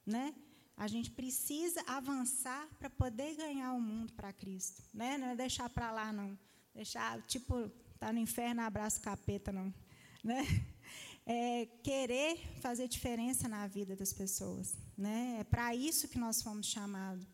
né? 0.04 0.34
A 0.76 0.86
gente 0.86 1.10
precisa 1.10 1.82
avançar 1.86 2.68
para 2.78 2.90
poder 2.90 3.36
ganhar 3.36 3.72
o 3.72 3.80
mundo 3.80 4.12
para 4.12 4.34
Cristo, 4.34 4.82
né? 4.92 5.16
Não 5.16 5.28
é 5.28 5.34
deixar 5.34 5.70
para 5.70 5.90
lá 5.90 6.12
não, 6.12 6.38
deixar 6.74 7.22
tipo 7.22 7.70
tá 7.98 8.12
no 8.12 8.18
inferno 8.18 8.60
abraço 8.60 9.00
capeta 9.00 9.50
não, 9.50 9.72
né? 10.22 10.42
é, 11.24 11.64
querer 11.82 12.36
fazer 12.60 12.86
diferença 12.86 13.48
na 13.48 13.66
vida 13.66 13.96
das 13.96 14.12
pessoas. 14.12 14.76
Né? 14.94 15.38
É 15.40 15.44
para 15.44 15.74
isso 15.74 16.06
que 16.06 16.18
nós 16.18 16.42
fomos 16.42 16.66
chamados. 16.66 17.26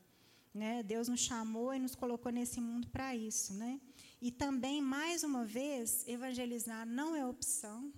Né? 0.55 0.85
Deus 0.85 1.09
nos 1.09 1.21
chamou 1.21 1.75
e 1.75 1.81
nos 1.81 1.97
colocou 1.97 2.31
nesse 2.31 2.61
mundo 2.61 2.89
para 2.89 3.17
isso. 3.17 3.53
Né? 3.55 3.81
E 4.21 4.31
também, 4.31 4.83
mais 4.83 5.25
uma 5.25 5.45
vez, 5.45 6.07
evangelizar 6.07 6.87
não 6.87 7.17
é 7.17 7.25
opção, 7.25 7.91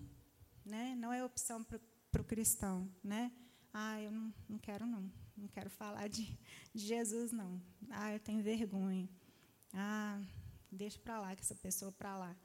né? 0.65 0.95
não 0.97 1.13
é 1.13 1.25
opção 1.25 1.65
para 1.65 2.23
o 2.23 2.25
cristão. 2.25 2.89
Né? 3.03 3.33
Ah, 3.73 4.01
eu 4.01 4.13
não, 4.13 4.33
não 4.49 4.59
quero, 4.59 4.87
não. 4.87 5.11
Não 5.37 5.49
quero 5.49 5.69
falar 5.69 6.09
de, 6.09 6.39
de 6.73 6.87
Jesus, 6.87 7.33
não. 7.33 7.61
Ah, 7.91 8.13
eu 8.13 8.21
tenho 8.21 8.43
vergonha. 8.43 9.09
Ah, 9.73 10.21
deixa 10.71 10.99
para 10.99 11.21
lá, 11.21 11.35
que 11.35 11.43
essa 11.43 11.55
pessoa 11.57 11.91
para 11.91 12.17
lá. 12.17 12.37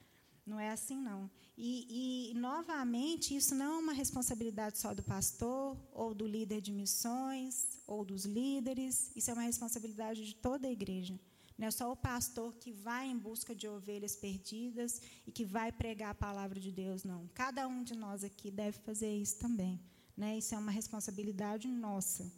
Não 0.45 0.59
é 0.59 0.69
assim, 0.69 0.97
não. 0.99 1.29
E, 1.57 2.31
e, 2.31 2.33
novamente, 2.33 3.35
isso 3.35 3.53
não 3.53 3.73
é 3.73 3.77
uma 3.79 3.93
responsabilidade 3.93 4.77
só 4.77 4.93
do 4.93 5.03
pastor, 5.03 5.77
ou 5.91 6.15
do 6.15 6.25
líder 6.25 6.61
de 6.61 6.71
missões, 6.71 7.81
ou 7.85 8.05
dos 8.05 8.25
líderes. 8.25 9.11
Isso 9.15 9.29
é 9.29 9.33
uma 9.33 9.43
responsabilidade 9.43 10.25
de 10.25 10.33
toda 10.35 10.67
a 10.67 10.71
igreja. 10.71 11.19
Não 11.57 11.67
é 11.67 11.71
só 11.71 11.91
o 11.91 11.95
pastor 11.95 12.53
que 12.55 12.71
vai 12.71 13.07
em 13.07 13.17
busca 13.17 13.55
de 13.55 13.67
ovelhas 13.67 14.15
perdidas 14.15 15.01
e 15.25 15.31
que 15.31 15.43
vai 15.43 15.71
pregar 15.71 16.11
a 16.11 16.15
palavra 16.15 16.59
de 16.59 16.71
Deus, 16.71 17.03
não. 17.03 17.27
Cada 17.33 17.67
um 17.67 17.83
de 17.83 17.95
nós 17.95 18.23
aqui 18.23 18.51
deve 18.51 18.77
fazer 18.79 19.13
isso 19.15 19.39
também. 19.39 19.79
Né? 20.15 20.37
Isso 20.37 20.53
é 20.53 20.57
uma 20.57 20.71
responsabilidade 20.71 21.67
nossa. 21.67 22.31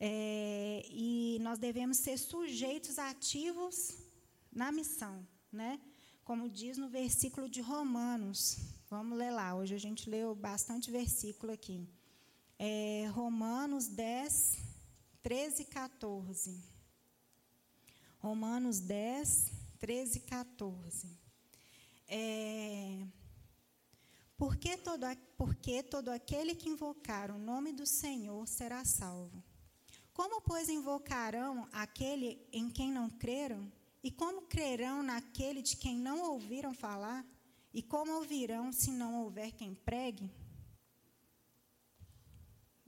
É, 0.00 0.82
e 0.90 1.38
nós 1.40 1.58
devemos 1.58 1.98
ser 1.98 2.18
sujeitos 2.18 2.98
ativos 2.98 3.96
na 4.52 4.72
missão. 4.72 5.26
Né? 5.52 5.80
como 6.26 6.48
diz 6.48 6.76
no 6.76 6.88
versículo 6.88 7.48
de 7.48 7.60
Romanos. 7.60 8.58
Vamos 8.90 9.16
ler 9.16 9.30
lá. 9.30 9.54
Hoje 9.54 9.76
a 9.76 9.78
gente 9.78 10.10
leu 10.10 10.34
bastante 10.34 10.90
versículo 10.90 11.52
aqui. 11.52 11.88
É, 12.58 13.06
Romanos 13.12 13.86
10, 13.86 14.58
13 15.22 15.62
e 15.62 15.64
14. 15.66 16.75
Romanos 18.26 18.80
10, 18.80 19.52
13 19.78 20.18
e 20.18 20.20
14. 20.22 21.16
É, 22.08 23.06
porque 24.36 24.76
todo, 24.76 25.06
porque 25.36 25.80
todo 25.80 26.08
aquele 26.08 26.56
que 26.56 26.68
invocar 26.68 27.30
o 27.30 27.38
nome 27.38 27.72
do 27.72 27.86
Senhor 27.86 28.48
será 28.48 28.84
salvo. 28.84 29.44
Como, 30.12 30.40
pois, 30.40 30.68
invocarão 30.68 31.68
aquele 31.70 32.44
em 32.52 32.68
quem 32.68 32.90
não 32.90 33.08
creram? 33.08 33.70
E 34.02 34.10
como 34.10 34.42
crerão 34.42 35.04
naquele 35.04 35.62
de 35.62 35.76
quem 35.76 35.96
não 35.96 36.32
ouviram 36.32 36.74
falar? 36.74 37.24
E 37.72 37.80
como 37.80 38.10
ouvirão 38.16 38.72
se 38.72 38.90
não 38.90 39.22
houver 39.22 39.52
quem 39.52 39.72
pregue? 39.72 40.28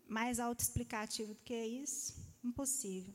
Mais 0.08 0.40
autoexplicativo 0.40 1.32
do 1.32 1.40
que 1.42 1.64
isso? 1.64 2.16
Impossível. 2.42 3.14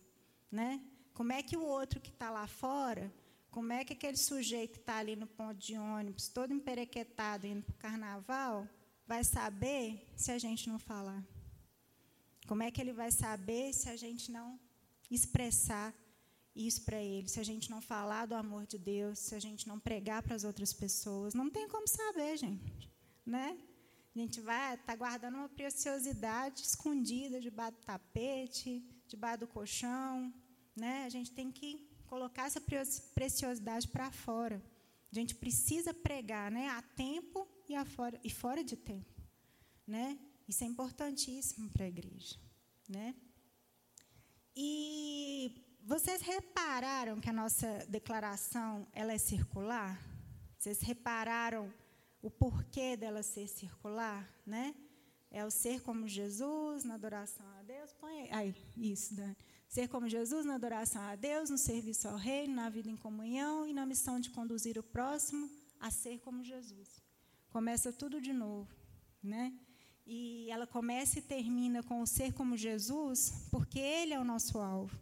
Né? 0.49 0.81
Como 1.13 1.31
é 1.31 1.43
que 1.43 1.55
o 1.55 1.63
outro 1.63 2.01
que 2.01 2.09
está 2.09 2.29
lá 2.31 2.47
fora, 2.47 3.13
como 3.51 3.71
é 3.71 3.85
que 3.85 3.93
aquele 3.93 4.17
sujeito 4.17 4.73
que 4.73 4.79
está 4.79 4.97
ali 4.97 5.15
no 5.15 5.27
ponto 5.27 5.59
de 5.59 5.77
ônibus, 5.77 6.27
todo 6.27 6.51
emperequetado, 6.51 7.45
indo 7.45 7.61
para 7.61 7.73
o 7.73 7.77
carnaval, 7.77 8.67
vai 9.05 9.23
saber 9.23 10.07
se 10.15 10.31
a 10.31 10.39
gente 10.39 10.67
não 10.67 10.79
falar? 10.79 11.23
Como 12.47 12.63
é 12.63 12.71
que 12.71 12.81
ele 12.81 12.93
vai 12.93 13.11
saber 13.11 13.73
se 13.73 13.89
a 13.89 13.95
gente 13.95 14.31
não 14.31 14.59
expressar 15.09 15.93
isso 16.55 16.83
para 16.83 17.01
ele, 17.01 17.29
se 17.29 17.39
a 17.39 17.43
gente 17.43 17.69
não 17.69 17.81
falar 17.81 18.25
do 18.25 18.35
amor 18.35 18.65
de 18.65 18.77
Deus, 18.77 19.19
se 19.19 19.35
a 19.35 19.39
gente 19.39 19.67
não 19.67 19.79
pregar 19.79 20.21
para 20.23 20.35
as 20.35 20.43
outras 20.43 20.73
pessoas, 20.73 21.33
não 21.33 21.49
tem 21.49 21.67
como 21.67 21.87
saber, 21.87 22.37
gente, 22.37 22.89
né? 23.25 23.57
A 24.15 24.19
gente 24.19 24.41
vai 24.41 24.77
tá 24.77 24.95
guardando 24.95 25.35
uma 25.35 25.49
preciosidade 25.49 26.61
escondida 26.61 27.39
debaixo 27.39 27.77
do 27.77 27.83
tapete, 27.83 28.83
debaixo 29.07 29.41
do 29.41 29.47
colchão, 29.47 30.31
né? 30.75 31.05
A 31.05 31.09
gente 31.09 31.31
tem 31.31 31.51
que 31.51 31.87
colocar 32.07 32.45
essa 32.45 32.61
preciosidade 33.15 33.87
para 33.87 34.11
fora. 34.11 34.61
A 35.11 35.15
gente 35.15 35.35
precisa 35.35 35.93
pregar, 35.93 36.51
né? 36.51 36.69
A 36.69 36.81
tempo 36.81 37.47
e, 37.67 37.75
a 37.75 37.85
fora, 37.85 38.19
e 38.23 38.29
fora 38.29 38.63
de 38.63 38.75
tempo, 38.75 39.21
né? 39.85 40.17
Isso 40.47 40.63
é 40.63 40.67
importantíssimo 40.67 41.69
para 41.69 41.85
a 41.85 41.87
igreja, 41.87 42.35
né? 42.89 43.15
E 44.55 45.55
vocês 45.83 46.21
repararam 46.21 47.19
que 47.19 47.29
a 47.29 47.33
nossa 47.33 47.85
declaração 47.89 48.87
ela 48.93 49.13
é 49.13 49.17
circular? 49.17 49.99
Vocês 50.57 50.81
repararam 50.81 51.73
o 52.21 52.29
porquê 52.29 52.95
dela 52.95 53.21
ser 53.23 53.47
circular, 53.47 54.29
né? 54.45 54.75
É 55.29 55.43
o 55.43 55.51
ser 55.51 55.81
como 55.81 56.07
Jesus 56.07 56.83
na 56.83 56.93
adoração 56.93 57.45
a 57.59 57.63
Deus. 57.63 57.91
Põe 57.93 58.31
aí, 58.31 58.55
isso, 58.77 59.15
Dani. 59.15 59.35
Ser 59.73 59.87
como 59.87 60.07
Jesus 60.07 60.45
na 60.45 60.53
adoração 60.53 61.01
a 61.01 61.15
Deus, 61.15 61.49
no 61.49 61.57
serviço 61.57 62.07
ao 62.07 62.15
reino, 62.15 62.53
na 62.53 62.69
vida 62.69 62.91
em 62.91 62.95
comunhão 62.95 63.65
e 63.65 63.73
na 63.73 63.87
missão 63.87 64.19
de 64.19 64.29
conduzir 64.29 64.77
o 64.77 64.83
próximo 64.83 65.49
a 65.79 65.89
ser 65.89 66.19
como 66.19 66.43
Jesus. 66.43 67.01
Começa 67.49 67.91
tudo 67.91 68.21
de 68.21 68.31
novo, 68.31 68.71
né? 69.23 69.51
E 70.05 70.47
ela 70.51 70.67
começa 70.67 71.17
e 71.17 71.23
termina 71.23 71.81
com 71.81 72.03
o 72.03 72.05
ser 72.05 72.33
como 72.33 72.55
Jesus, 72.55 73.47
porque 73.49 73.79
ele 73.79 74.13
é 74.13 74.19
o 74.19 74.23
nosso 74.23 74.59
alvo. 74.59 74.95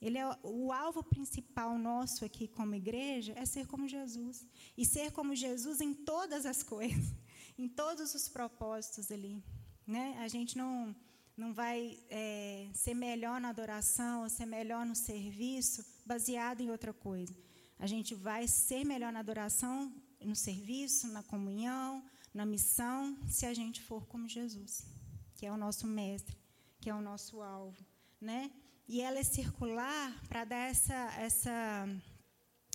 Ele 0.00 0.18
é 0.18 0.26
o 0.42 0.72
alvo 0.72 1.04
principal 1.04 1.78
nosso 1.78 2.24
aqui 2.24 2.48
como 2.48 2.74
igreja 2.74 3.34
é 3.36 3.46
ser 3.46 3.68
como 3.68 3.86
Jesus 3.86 4.44
e 4.76 4.84
ser 4.84 5.12
como 5.12 5.32
Jesus 5.32 5.80
em 5.80 5.94
todas 5.94 6.44
as 6.44 6.60
coisas, 6.64 7.14
em 7.56 7.68
todos 7.68 8.16
os 8.16 8.28
propósitos 8.28 9.12
ali, 9.12 9.40
né? 9.86 10.16
A 10.18 10.26
gente 10.26 10.58
não 10.58 10.92
não 11.36 11.52
vai 11.52 11.98
é, 12.10 12.68
ser 12.74 12.94
melhor 12.94 13.40
na 13.40 13.48
adoração, 13.48 14.22
ou 14.22 14.28
ser 14.28 14.46
melhor 14.46 14.84
no 14.84 14.94
serviço, 14.94 15.84
baseado 16.04 16.60
em 16.60 16.70
outra 16.70 16.92
coisa. 16.92 17.34
A 17.78 17.86
gente 17.86 18.14
vai 18.14 18.46
ser 18.46 18.84
melhor 18.84 19.12
na 19.12 19.20
adoração, 19.20 19.92
no 20.20 20.36
serviço, 20.36 21.08
na 21.08 21.22
comunhão, 21.22 22.04
na 22.32 22.46
missão, 22.46 23.18
se 23.26 23.44
a 23.44 23.52
gente 23.52 23.82
for 23.82 24.06
como 24.06 24.28
Jesus, 24.28 24.86
que 25.36 25.46
é 25.46 25.52
o 25.52 25.56
nosso 25.56 25.86
mestre, 25.86 26.36
que 26.80 26.88
é 26.88 26.94
o 26.94 27.00
nosso 27.00 27.42
alvo, 27.42 27.84
né? 28.20 28.50
E 28.88 29.00
ela 29.00 29.18
é 29.18 29.24
circular 29.24 30.20
para 30.28 30.44
dar 30.44 30.70
essa 30.70 30.94
essa 31.18 31.86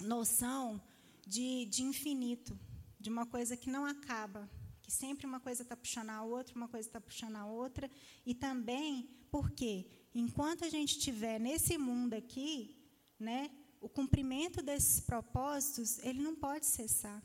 noção 0.01 0.81
de, 1.25 1.65
de 1.65 1.83
infinito, 1.83 2.57
de 2.99 3.09
uma 3.09 3.25
coisa 3.25 3.57
que 3.57 3.69
não 3.69 3.85
acaba, 3.85 4.49
que 4.87 4.93
sempre 4.93 5.27
uma 5.27 5.41
coisa 5.41 5.63
está 5.63 5.75
puxando 5.75 6.11
a 6.11 6.23
outra, 6.23 6.55
uma 6.55 6.69
coisa 6.69 6.87
está 6.87 7.01
puxando 7.01 7.35
a 7.35 7.45
outra, 7.45 7.91
e 8.25 8.33
também 8.33 9.09
porque 9.29 9.85
enquanto 10.15 10.63
a 10.63 10.69
gente 10.69 10.97
estiver 10.97 11.37
nesse 11.41 11.77
mundo 11.77 12.13
aqui, 12.13 12.73
né, 13.19 13.51
o 13.81 13.89
cumprimento 13.89 14.61
desses 14.61 15.01
propósitos 15.01 15.99
ele 15.99 16.21
não 16.21 16.33
pode 16.33 16.65
cessar. 16.65 17.21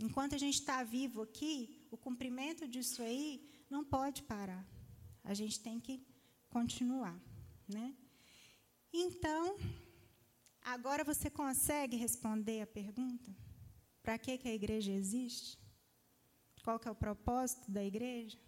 Enquanto 0.00 0.34
a 0.34 0.38
gente 0.38 0.58
está 0.58 0.82
vivo 0.82 1.22
aqui, 1.22 1.86
o 1.92 1.96
cumprimento 1.96 2.66
disso 2.66 3.00
aí 3.02 3.48
não 3.70 3.84
pode 3.84 4.24
parar. 4.24 4.66
A 5.22 5.32
gente 5.32 5.60
tem 5.60 5.78
que 5.78 6.04
continuar, 6.50 7.16
né? 7.68 7.94
Então, 8.92 9.56
agora 10.60 11.04
você 11.04 11.30
consegue 11.30 11.96
responder 11.96 12.62
a 12.62 12.66
pergunta? 12.66 13.32
Para 14.02 14.18
que, 14.18 14.36
que 14.38 14.48
a 14.48 14.54
igreja 14.54 14.90
existe? 14.90 15.63
Qual 16.64 16.78
que 16.78 16.88
é 16.88 16.90
o 16.90 17.02
propósito 17.06 17.70
da 17.70 17.84
igreja? 17.84 18.38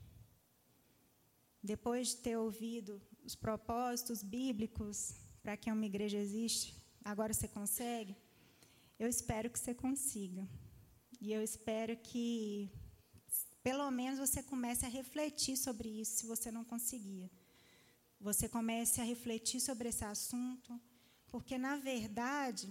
Depois 1.62 2.08
de 2.08 2.16
ter 2.16 2.36
ouvido 2.38 2.92
os 3.22 3.34
propósitos 3.34 4.22
bíblicos 4.22 5.14
para 5.42 5.54
que 5.54 5.70
uma 5.70 5.84
igreja 5.84 6.16
existe, 6.16 6.74
agora 7.04 7.34
você 7.34 7.46
consegue? 7.46 8.16
Eu 8.98 9.06
espero 9.06 9.50
que 9.50 9.58
você 9.58 9.74
consiga. 9.74 10.48
E 11.20 11.30
eu 11.30 11.42
espero 11.42 11.94
que, 11.98 12.70
pelo 13.62 13.90
menos, 13.90 14.18
você 14.18 14.42
comece 14.42 14.86
a 14.86 14.88
refletir 14.88 15.56
sobre 15.58 15.88
isso, 16.00 16.16
se 16.20 16.26
você 16.26 16.50
não 16.50 16.64
conseguia. 16.64 17.30
Você 18.18 18.48
comece 18.48 18.98
a 19.02 19.04
refletir 19.04 19.60
sobre 19.60 19.90
esse 19.90 20.06
assunto, 20.06 20.80
porque, 21.26 21.58
na 21.58 21.76
verdade, 21.76 22.66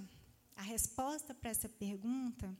a 0.55 0.63
resposta 0.63 1.35
para 1.35 1.51
essa 1.51 1.69
pergunta 1.69 2.57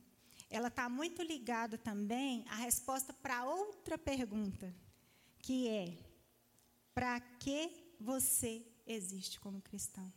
ela 0.48 0.68
está 0.68 0.88
muito 0.88 1.22
ligada 1.22 1.76
também 1.76 2.44
à 2.48 2.56
resposta 2.56 3.12
para 3.12 3.44
outra 3.44 3.98
pergunta, 3.98 4.74
que 5.38 5.68
é: 5.68 5.96
para 6.94 7.20
que 7.20 7.94
você 8.00 8.64
existe 8.86 9.40
como 9.40 9.60
cristão? 9.60 10.12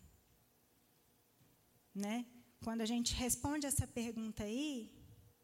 Né? 1.94 2.26
Quando 2.64 2.82
a 2.82 2.86
gente 2.86 3.14
responde 3.16 3.66
essa 3.66 3.88
pergunta 3.88 4.44
aí, 4.44 4.92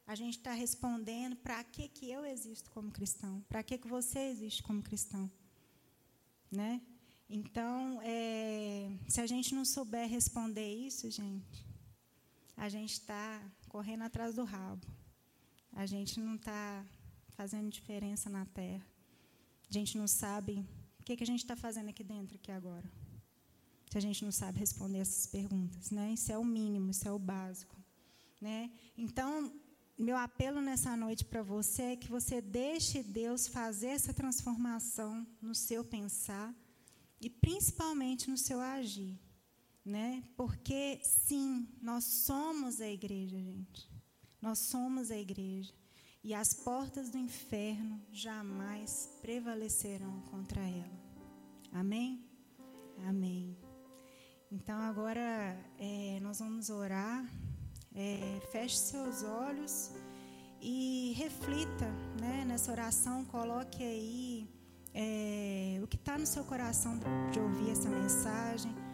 a 0.05 0.13
gente 0.13 0.37
está 0.37 0.53
respondendo 0.53 1.35
para 1.35 1.63
que, 1.63 1.87
que 1.87 2.11
eu 2.11 2.25
existo 2.25 2.69
como 2.71 2.91
cristão, 2.91 3.43
para 3.49 3.63
que, 3.63 3.77
que 3.77 3.87
você 3.87 4.19
existe 4.19 4.61
como 4.61 4.83
cristão. 4.83 5.29
Né? 6.51 6.81
Então, 7.27 7.99
é, 8.03 8.91
se 9.07 9.19
a 9.19 9.25
gente 9.25 9.55
não 9.55 9.65
souber 9.65 10.07
responder 10.07 10.71
isso, 10.75 11.09
gente, 11.09 11.65
a 12.55 12.69
gente 12.69 12.93
está 12.93 13.41
correndo 13.75 14.03
atrás 14.03 14.33
do 14.35 14.45
rabo. 14.45 14.87
A 15.73 15.85
gente 15.85 16.17
não 16.17 16.35
está 16.35 16.85
fazendo 17.31 17.69
diferença 17.69 18.29
na 18.29 18.45
terra. 18.45 18.87
A 19.69 19.73
gente 19.77 19.97
não 19.97 20.07
sabe 20.07 20.65
o 20.97 21.03
que, 21.03 21.17
que 21.17 21.23
a 21.23 21.27
gente 21.31 21.41
está 21.41 21.57
fazendo 21.57 21.89
aqui 21.89 22.01
dentro, 22.01 22.37
aqui 22.37 22.53
agora. 22.53 22.89
Se 23.91 23.97
a 23.97 23.99
gente 23.99 24.23
não 24.23 24.31
sabe 24.31 24.59
responder 24.59 24.99
essas 24.99 25.25
perguntas, 25.27 25.91
né? 25.91 26.13
Isso 26.13 26.31
é 26.31 26.37
o 26.37 26.45
mínimo, 26.45 26.89
isso 26.89 27.05
é 27.05 27.11
o 27.11 27.19
básico, 27.19 27.75
né? 28.39 28.71
Então, 28.97 29.51
meu 29.97 30.15
apelo 30.15 30.61
nessa 30.61 30.95
noite 30.95 31.25
para 31.25 31.43
você 31.43 31.81
é 31.81 31.95
que 31.97 32.09
você 32.09 32.39
deixe 32.41 33.03
Deus 33.03 33.45
fazer 33.45 33.87
essa 33.87 34.13
transformação 34.13 35.27
no 35.41 35.53
seu 35.53 35.83
pensar 35.83 36.55
e 37.19 37.29
principalmente 37.29 38.29
no 38.29 38.37
seu 38.37 38.61
agir 38.61 39.19
né? 39.85 40.23
Porque 40.35 40.99
sim, 41.03 41.67
nós 41.81 42.03
somos 42.03 42.81
a 42.81 42.87
igreja, 42.89 43.37
gente. 43.37 43.89
Nós 44.41 44.59
somos 44.59 45.11
a 45.11 45.17
igreja 45.17 45.73
e 46.23 46.33
as 46.33 46.53
portas 46.53 47.09
do 47.09 47.17
inferno 47.17 48.01
jamais 48.11 49.11
prevalecerão 49.21 50.21
contra 50.31 50.59
ela. 50.61 51.05
Amém? 51.71 52.25
Amém. 53.05 53.55
Então 54.51 54.79
agora 54.81 55.55
é, 55.77 56.19
nós 56.21 56.39
vamos 56.39 56.69
orar. 56.69 57.23
É, 57.93 58.41
feche 58.51 58.75
seus 58.75 59.23
olhos 59.23 59.91
e 60.59 61.13
reflita 61.15 61.85
né, 62.19 62.43
nessa 62.45 62.71
oração. 62.71 63.23
Coloque 63.25 63.83
aí 63.83 64.49
é, 64.93 65.79
o 65.81 65.87
que 65.87 65.95
está 65.95 66.17
no 66.17 66.25
seu 66.25 66.43
coração 66.43 66.99
de 67.31 67.39
ouvir 67.39 67.69
essa 67.69 67.89
mensagem 67.89 68.84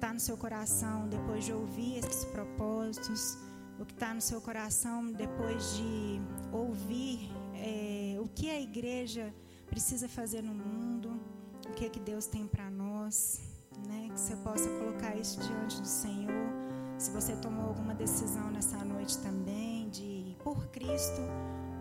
está 0.00 0.14
no 0.14 0.20
seu 0.20 0.34
coração 0.34 1.06
depois 1.08 1.44
de 1.44 1.52
ouvir 1.52 1.98
esses 1.98 2.24
propósitos, 2.24 3.36
o 3.78 3.84
que 3.84 3.92
está 3.92 4.14
no 4.14 4.20
seu 4.22 4.40
coração 4.40 5.12
depois 5.12 5.76
de 5.76 6.18
ouvir 6.50 7.30
é, 7.54 8.16
o 8.18 8.26
que 8.26 8.48
a 8.48 8.58
igreja 8.58 9.34
precisa 9.68 10.08
fazer 10.08 10.40
no 10.42 10.54
mundo, 10.54 11.20
o 11.68 11.72
que, 11.74 11.84
é 11.84 11.90
que 11.90 12.00
Deus 12.00 12.24
tem 12.26 12.46
para 12.46 12.70
nós, 12.70 13.42
né? 13.86 14.08
que 14.08 14.18
você 14.18 14.34
possa 14.36 14.70
colocar 14.78 15.14
isso 15.16 15.38
diante 15.40 15.78
do 15.82 15.86
Senhor. 15.86 16.48
Se 16.96 17.10
você 17.10 17.36
tomou 17.36 17.68
alguma 17.68 17.94
decisão 17.94 18.50
nessa 18.50 18.82
noite 18.82 19.18
também 19.18 19.90
de 19.90 20.34
por 20.42 20.66
Cristo 20.68 21.20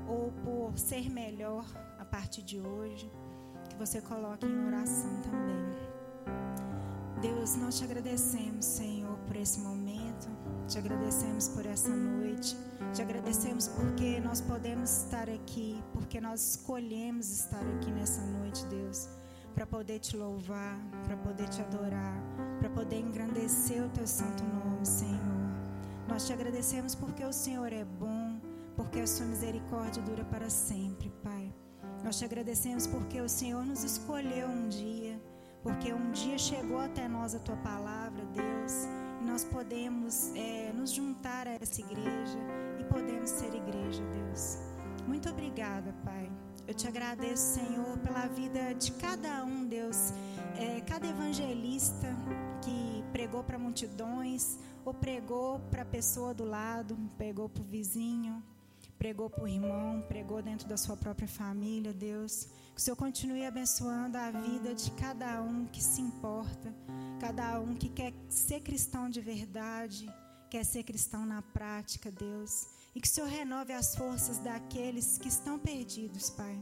ou 0.10 0.34
por 0.44 0.78
ser 0.78 1.10
melhor 1.10 1.66
a 1.98 2.04
partir 2.04 2.42
de 2.42 2.60
hoje, 2.60 3.10
que 3.70 3.78
você 3.78 4.02
coloque 4.02 4.46
em 4.46 4.66
oração 4.68 5.22
também. 5.22 6.69
Deus, 7.22 7.58
nós 7.58 7.78
te 7.78 7.84
agradecemos, 7.84 8.66
Senhor, 8.66 9.18
por 9.28 9.36
esse 9.36 9.60
momento. 9.60 10.30
Te 10.68 10.78
agradecemos 10.78 11.50
por 11.50 11.66
essa 11.66 11.90
noite. 11.90 12.56
Te 12.94 13.02
agradecemos 13.02 13.68
porque 13.68 14.22
nós 14.22 14.40
podemos 14.40 14.90
estar 15.04 15.30
aqui, 15.30 15.84
porque 15.94 16.22
nós 16.22 16.52
escolhemos 16.52 17.30
estar 17.30 17.62
aqui 17.76 17.92
nessa 17.92 18.22
noite, 18.22 18.66
Deus, 18.68 19.10
para 19.54 19.68
poder 19.68 20.00
te 20.00 20.16
louvar, 20.16 20.80
para 21.06 21.18
poder 21.18 21.50
te 21.50 21.62
adorar, 21.62 22.24
para 22.60 22.70
poder 22.70 23.00
engrandecer 23.00 23.84
o 23.84 23.90
teu 23.90 24.08
santo 24.08 24.44
nome, 24.46 24.86
Senhor. 24.86 25.20
Nós 26.08 26.26
te 26.26 26.32
agradecemos 26.32 26.96
porque 26.96 27.24
o 27.26 27.34
Senhor 27.34 27.72
é 27.74 27.84
bom, 27.84 28.40
porque 28.78 29.02
a 29.02 29.08
sua 29.08 29.26
misericórdia 29.26 30.02
dura 30.04 30.24
para 30.24 30.50
sempre, 30.50 31.12
Pai. 31.22 31.54
Nós 32.04 32.18
te 32.18 32.24
agradecemos 32.24 32.88
porque 32.88 33.20
o 33.20 33.28
Senhor 33.28 33.66
nos 33.66 33.84
escolheu 33.84 34.48
um 34.48 34.70
dia 34.70 35.09
porque 35.64 35.93
um 35.93 36.12
dia 36.12 36.38
chegou 36.38 36.80
até 36.80 37.07
nós 37.07 37.36
a 37.36 37.39
tua 37.39 37.57
palavra, 37.57 38.24
Deus, 38.34 38.88
e 39.22 39.26
nós 39.26 39.43
podemos 39.43 40.32
é, 40.36 40.72
nos 40.74 40.91
juntar 40.91 41.47
a 41.47 41.51
essa 41.51 41.82
igreja 41.82 42.39
e 42.80 42.84
podemos 42.86 43.30
ser 43.30 43.53
igreja, 43.53 44.03
Deus. 44.14 44.57
Muito 45.07 45.30
obrigada, 45.30 45.93
Pai. 46.03 46.30
Eu 46.68 46.74
te 46.74 46.88
agradeço, 46.88 47.55
Senhor, 47.55 47.97
pela 47.99 48.28
vida 48.28 48.74
de 48.76 48.91
cada 48.93 49.43
um, 49.43 49.66
Deus, 49.66 50.14
é, 50.57 50.82
cada 50.82 51.07
evangelista 51.07 52.07
que 52.62 53.03
pregou 53.12 53.43
para 53.43 53.57
multidões, 53.57 54.60
ou 54.86 54.93
pregou 54.93 55.60
para 55.72 55.82
a 55.82 55.86
pessoa 55.86 56.34
do 56.34 56.45
lado, 56.45 56.97
pregou 57.18 57.49
para 57.49 57.62
o 57.62 57.66
vizinho, 57.66 58.41
pregou 59.00 59.32
o 59.39 59.47
irmão, 59.47 60.02
pregou 60.02 60.41
dentro 60.41 60.68
da 60.68 60.76
sua 60.76 60.97
própria 60.97 61.28
família, 61.28 61.93
Deus. 61.93 62.50
Que 62.76 62.82
o 62.82 62.84
Senhor 62.84 62.97
continue 62.97 63.45
abençoando 63.45 64.18
a 64.18 64.30
vida 64.30 64.76
de 64.76 64.91
cada 64.91 65.41
um 65.41 65.66
que 65.66 65.82
se 65.82 66.02
importa, 66.02 66.76
cada 67.20 67.62
um 67.62 67.76
que 67.76 67.88
quer 67.88 68.14
ser 68.28 68.60
cristão 68.60 69.10
de 69.10 69.22
verdade, 69.22 70.14
quer 70.50 70.66
ser 70.66 70.84
cristão 70.84 71.26
na 71.26 71.41
prática, 71.41 72.12
Deus. 72.12 72.68
E 72.93 73.00
que 73.00 73.08
o 73.08 73.12
Senhor 73.12 73.30
renove 73.30 73.72
as 73.72 73.95
forças 73.95 74.38
daqueles 74.39 75.18
que 75.18 75.30
estão 75.30 75.58
perdidos, 75.58 76.30
Pai. 76.30 76.62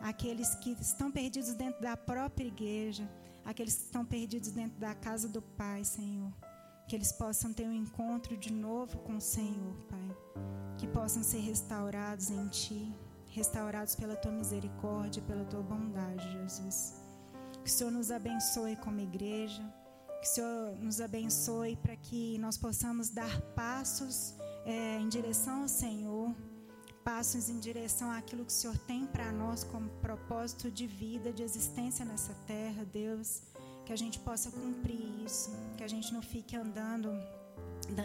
Aqueles 0.00 0.54
que 0.56 0.76
estão 0.80 1.10
perdidos 1.10 1.54
dentro 1.54 1.82
da 1.82 1.96
própria 1.96 2.46
igreja, 2.46 3.08
aqueles 3.44 3.74
que 3.74 3.84
estão 3.84 4.04
perdidos 4.04 4.52
dentro 4.52 4.78
da 4.78 4.94
casa 4.94 5.28
do 5.28 5.42
Pai, 5.42 5.84
Senhor. 5.84 6.32
Que 6.88 6.96
eles 6.96 7.12
possam 7.12 7.52
ter 7.52 7.66
um 7.66 7.72
encontro 7.72 8.36
de 8.36 8.52
novo 8.52 8.98
com 8.98 9.16
o 9.16 9.20
Senhor, 9.20 9.74
Pai. 9.88 10.16
Que 10.78 10.86
possam 10.86 11.22
ser 11.22 11.38
restaurados 11.38 12.30
em 12.30 12.48
Ti 12.48 12.94
restaurados 13.34 13.96
pela 13.96 14.14
tua 14.14 14.30
misericórdia, 14.30 15.20
pela 15.22 15.44
tua 15.44 15.60
bondade, 15.60 16.22
Jesus. 16.32 16.94
Que 17.64 17.68
o 17.68 17.72
Senhor 17.72 17.90
nos 17.90 18.10
abençoe 18.12 18.76
como 18.76 19.00
igreja, 19.00 19.62
que 20.20 20.26
o 20.28 20.30
Senhor 20.30 20.76
nos 20.78 21.00
abençoe 21.00 21.74
para 21.76 21.96
que 21.96 22.38
nós 22.38 22.56
possamos 22.56 23.10
dar 23.10 23.40
passos 23.56 24.34
é, 24.64 24.98
em 25.00 25.08
direção 25.08 25.62
ao 25.62 25.68
Senhor, 25.68 26.32
passos 27.02 27.48
em 27.48 27.58
direção 27.58 28.10
àquilo 28.12 28.44
que 28.44 28.52
o 28.52 28.54
Senhor 28.54 28.78
tem 28.78 29.04
para 29.04 29.32
nós 29.32 29.64
como 29.64 29.88
propósito 30.00 30.70
de 30.70 30.86
vida, 30.86 31.32
de 31.32 31.42
existência 31.42 32.04
nessa 32.04 32.34
terra, 32.46 32.84
Deus. 32.84 33.42
Que 33.84 33.92
a 33.92 33.96
gente 33.96 34.18
possa 34.18 34.50
cumprir 34.50 35.24
isso, 35.24 35.50
que 35.76 35.84
a 35.84 35.88
gente 35.88 36.12
não 36.12 36.22
fique 36.22 36.56
andando 36.56 37.10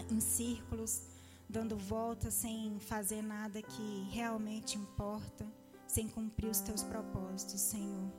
em 0.10 0.20
círculos, 0.20 1.02
dando 1.48 1.78
voltas 1.78 2.34
sem 2.34 2.80
fazer 2.80 3.22
nada 3.22 3.62
que 3.62 4.08
realmente 4.12 4.78
importa, 4.78 5.46
sem 5.88 6.08
cumprir 6.08 6.50
os 6.50 6.60
teus 6.60 6.84
propósitos, 6.84 7.60
Senhor. 7.62 8.12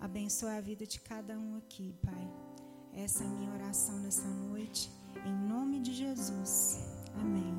Abençoe 0.00 0.50
a 0.50 0.60
vida 0.60 0.86
de 0.86 1.00
cada 1.00 1.38
um 1.38 1.56
aqui, 1.56 1.94
Pai. 2.02 2.28
Essa 2.94 3.24
é 3.24 3.26
a 3.26 3.30
minha 3.30 3.52
oração 3.52 3.98
nessa 3.98 4.26
noite, 4.26 4.90
em 5.24 5.48
nome 5.48 5.80
de 5.80 5.94
Jesus. 5.94 6.78
Amém. 7.14 7.54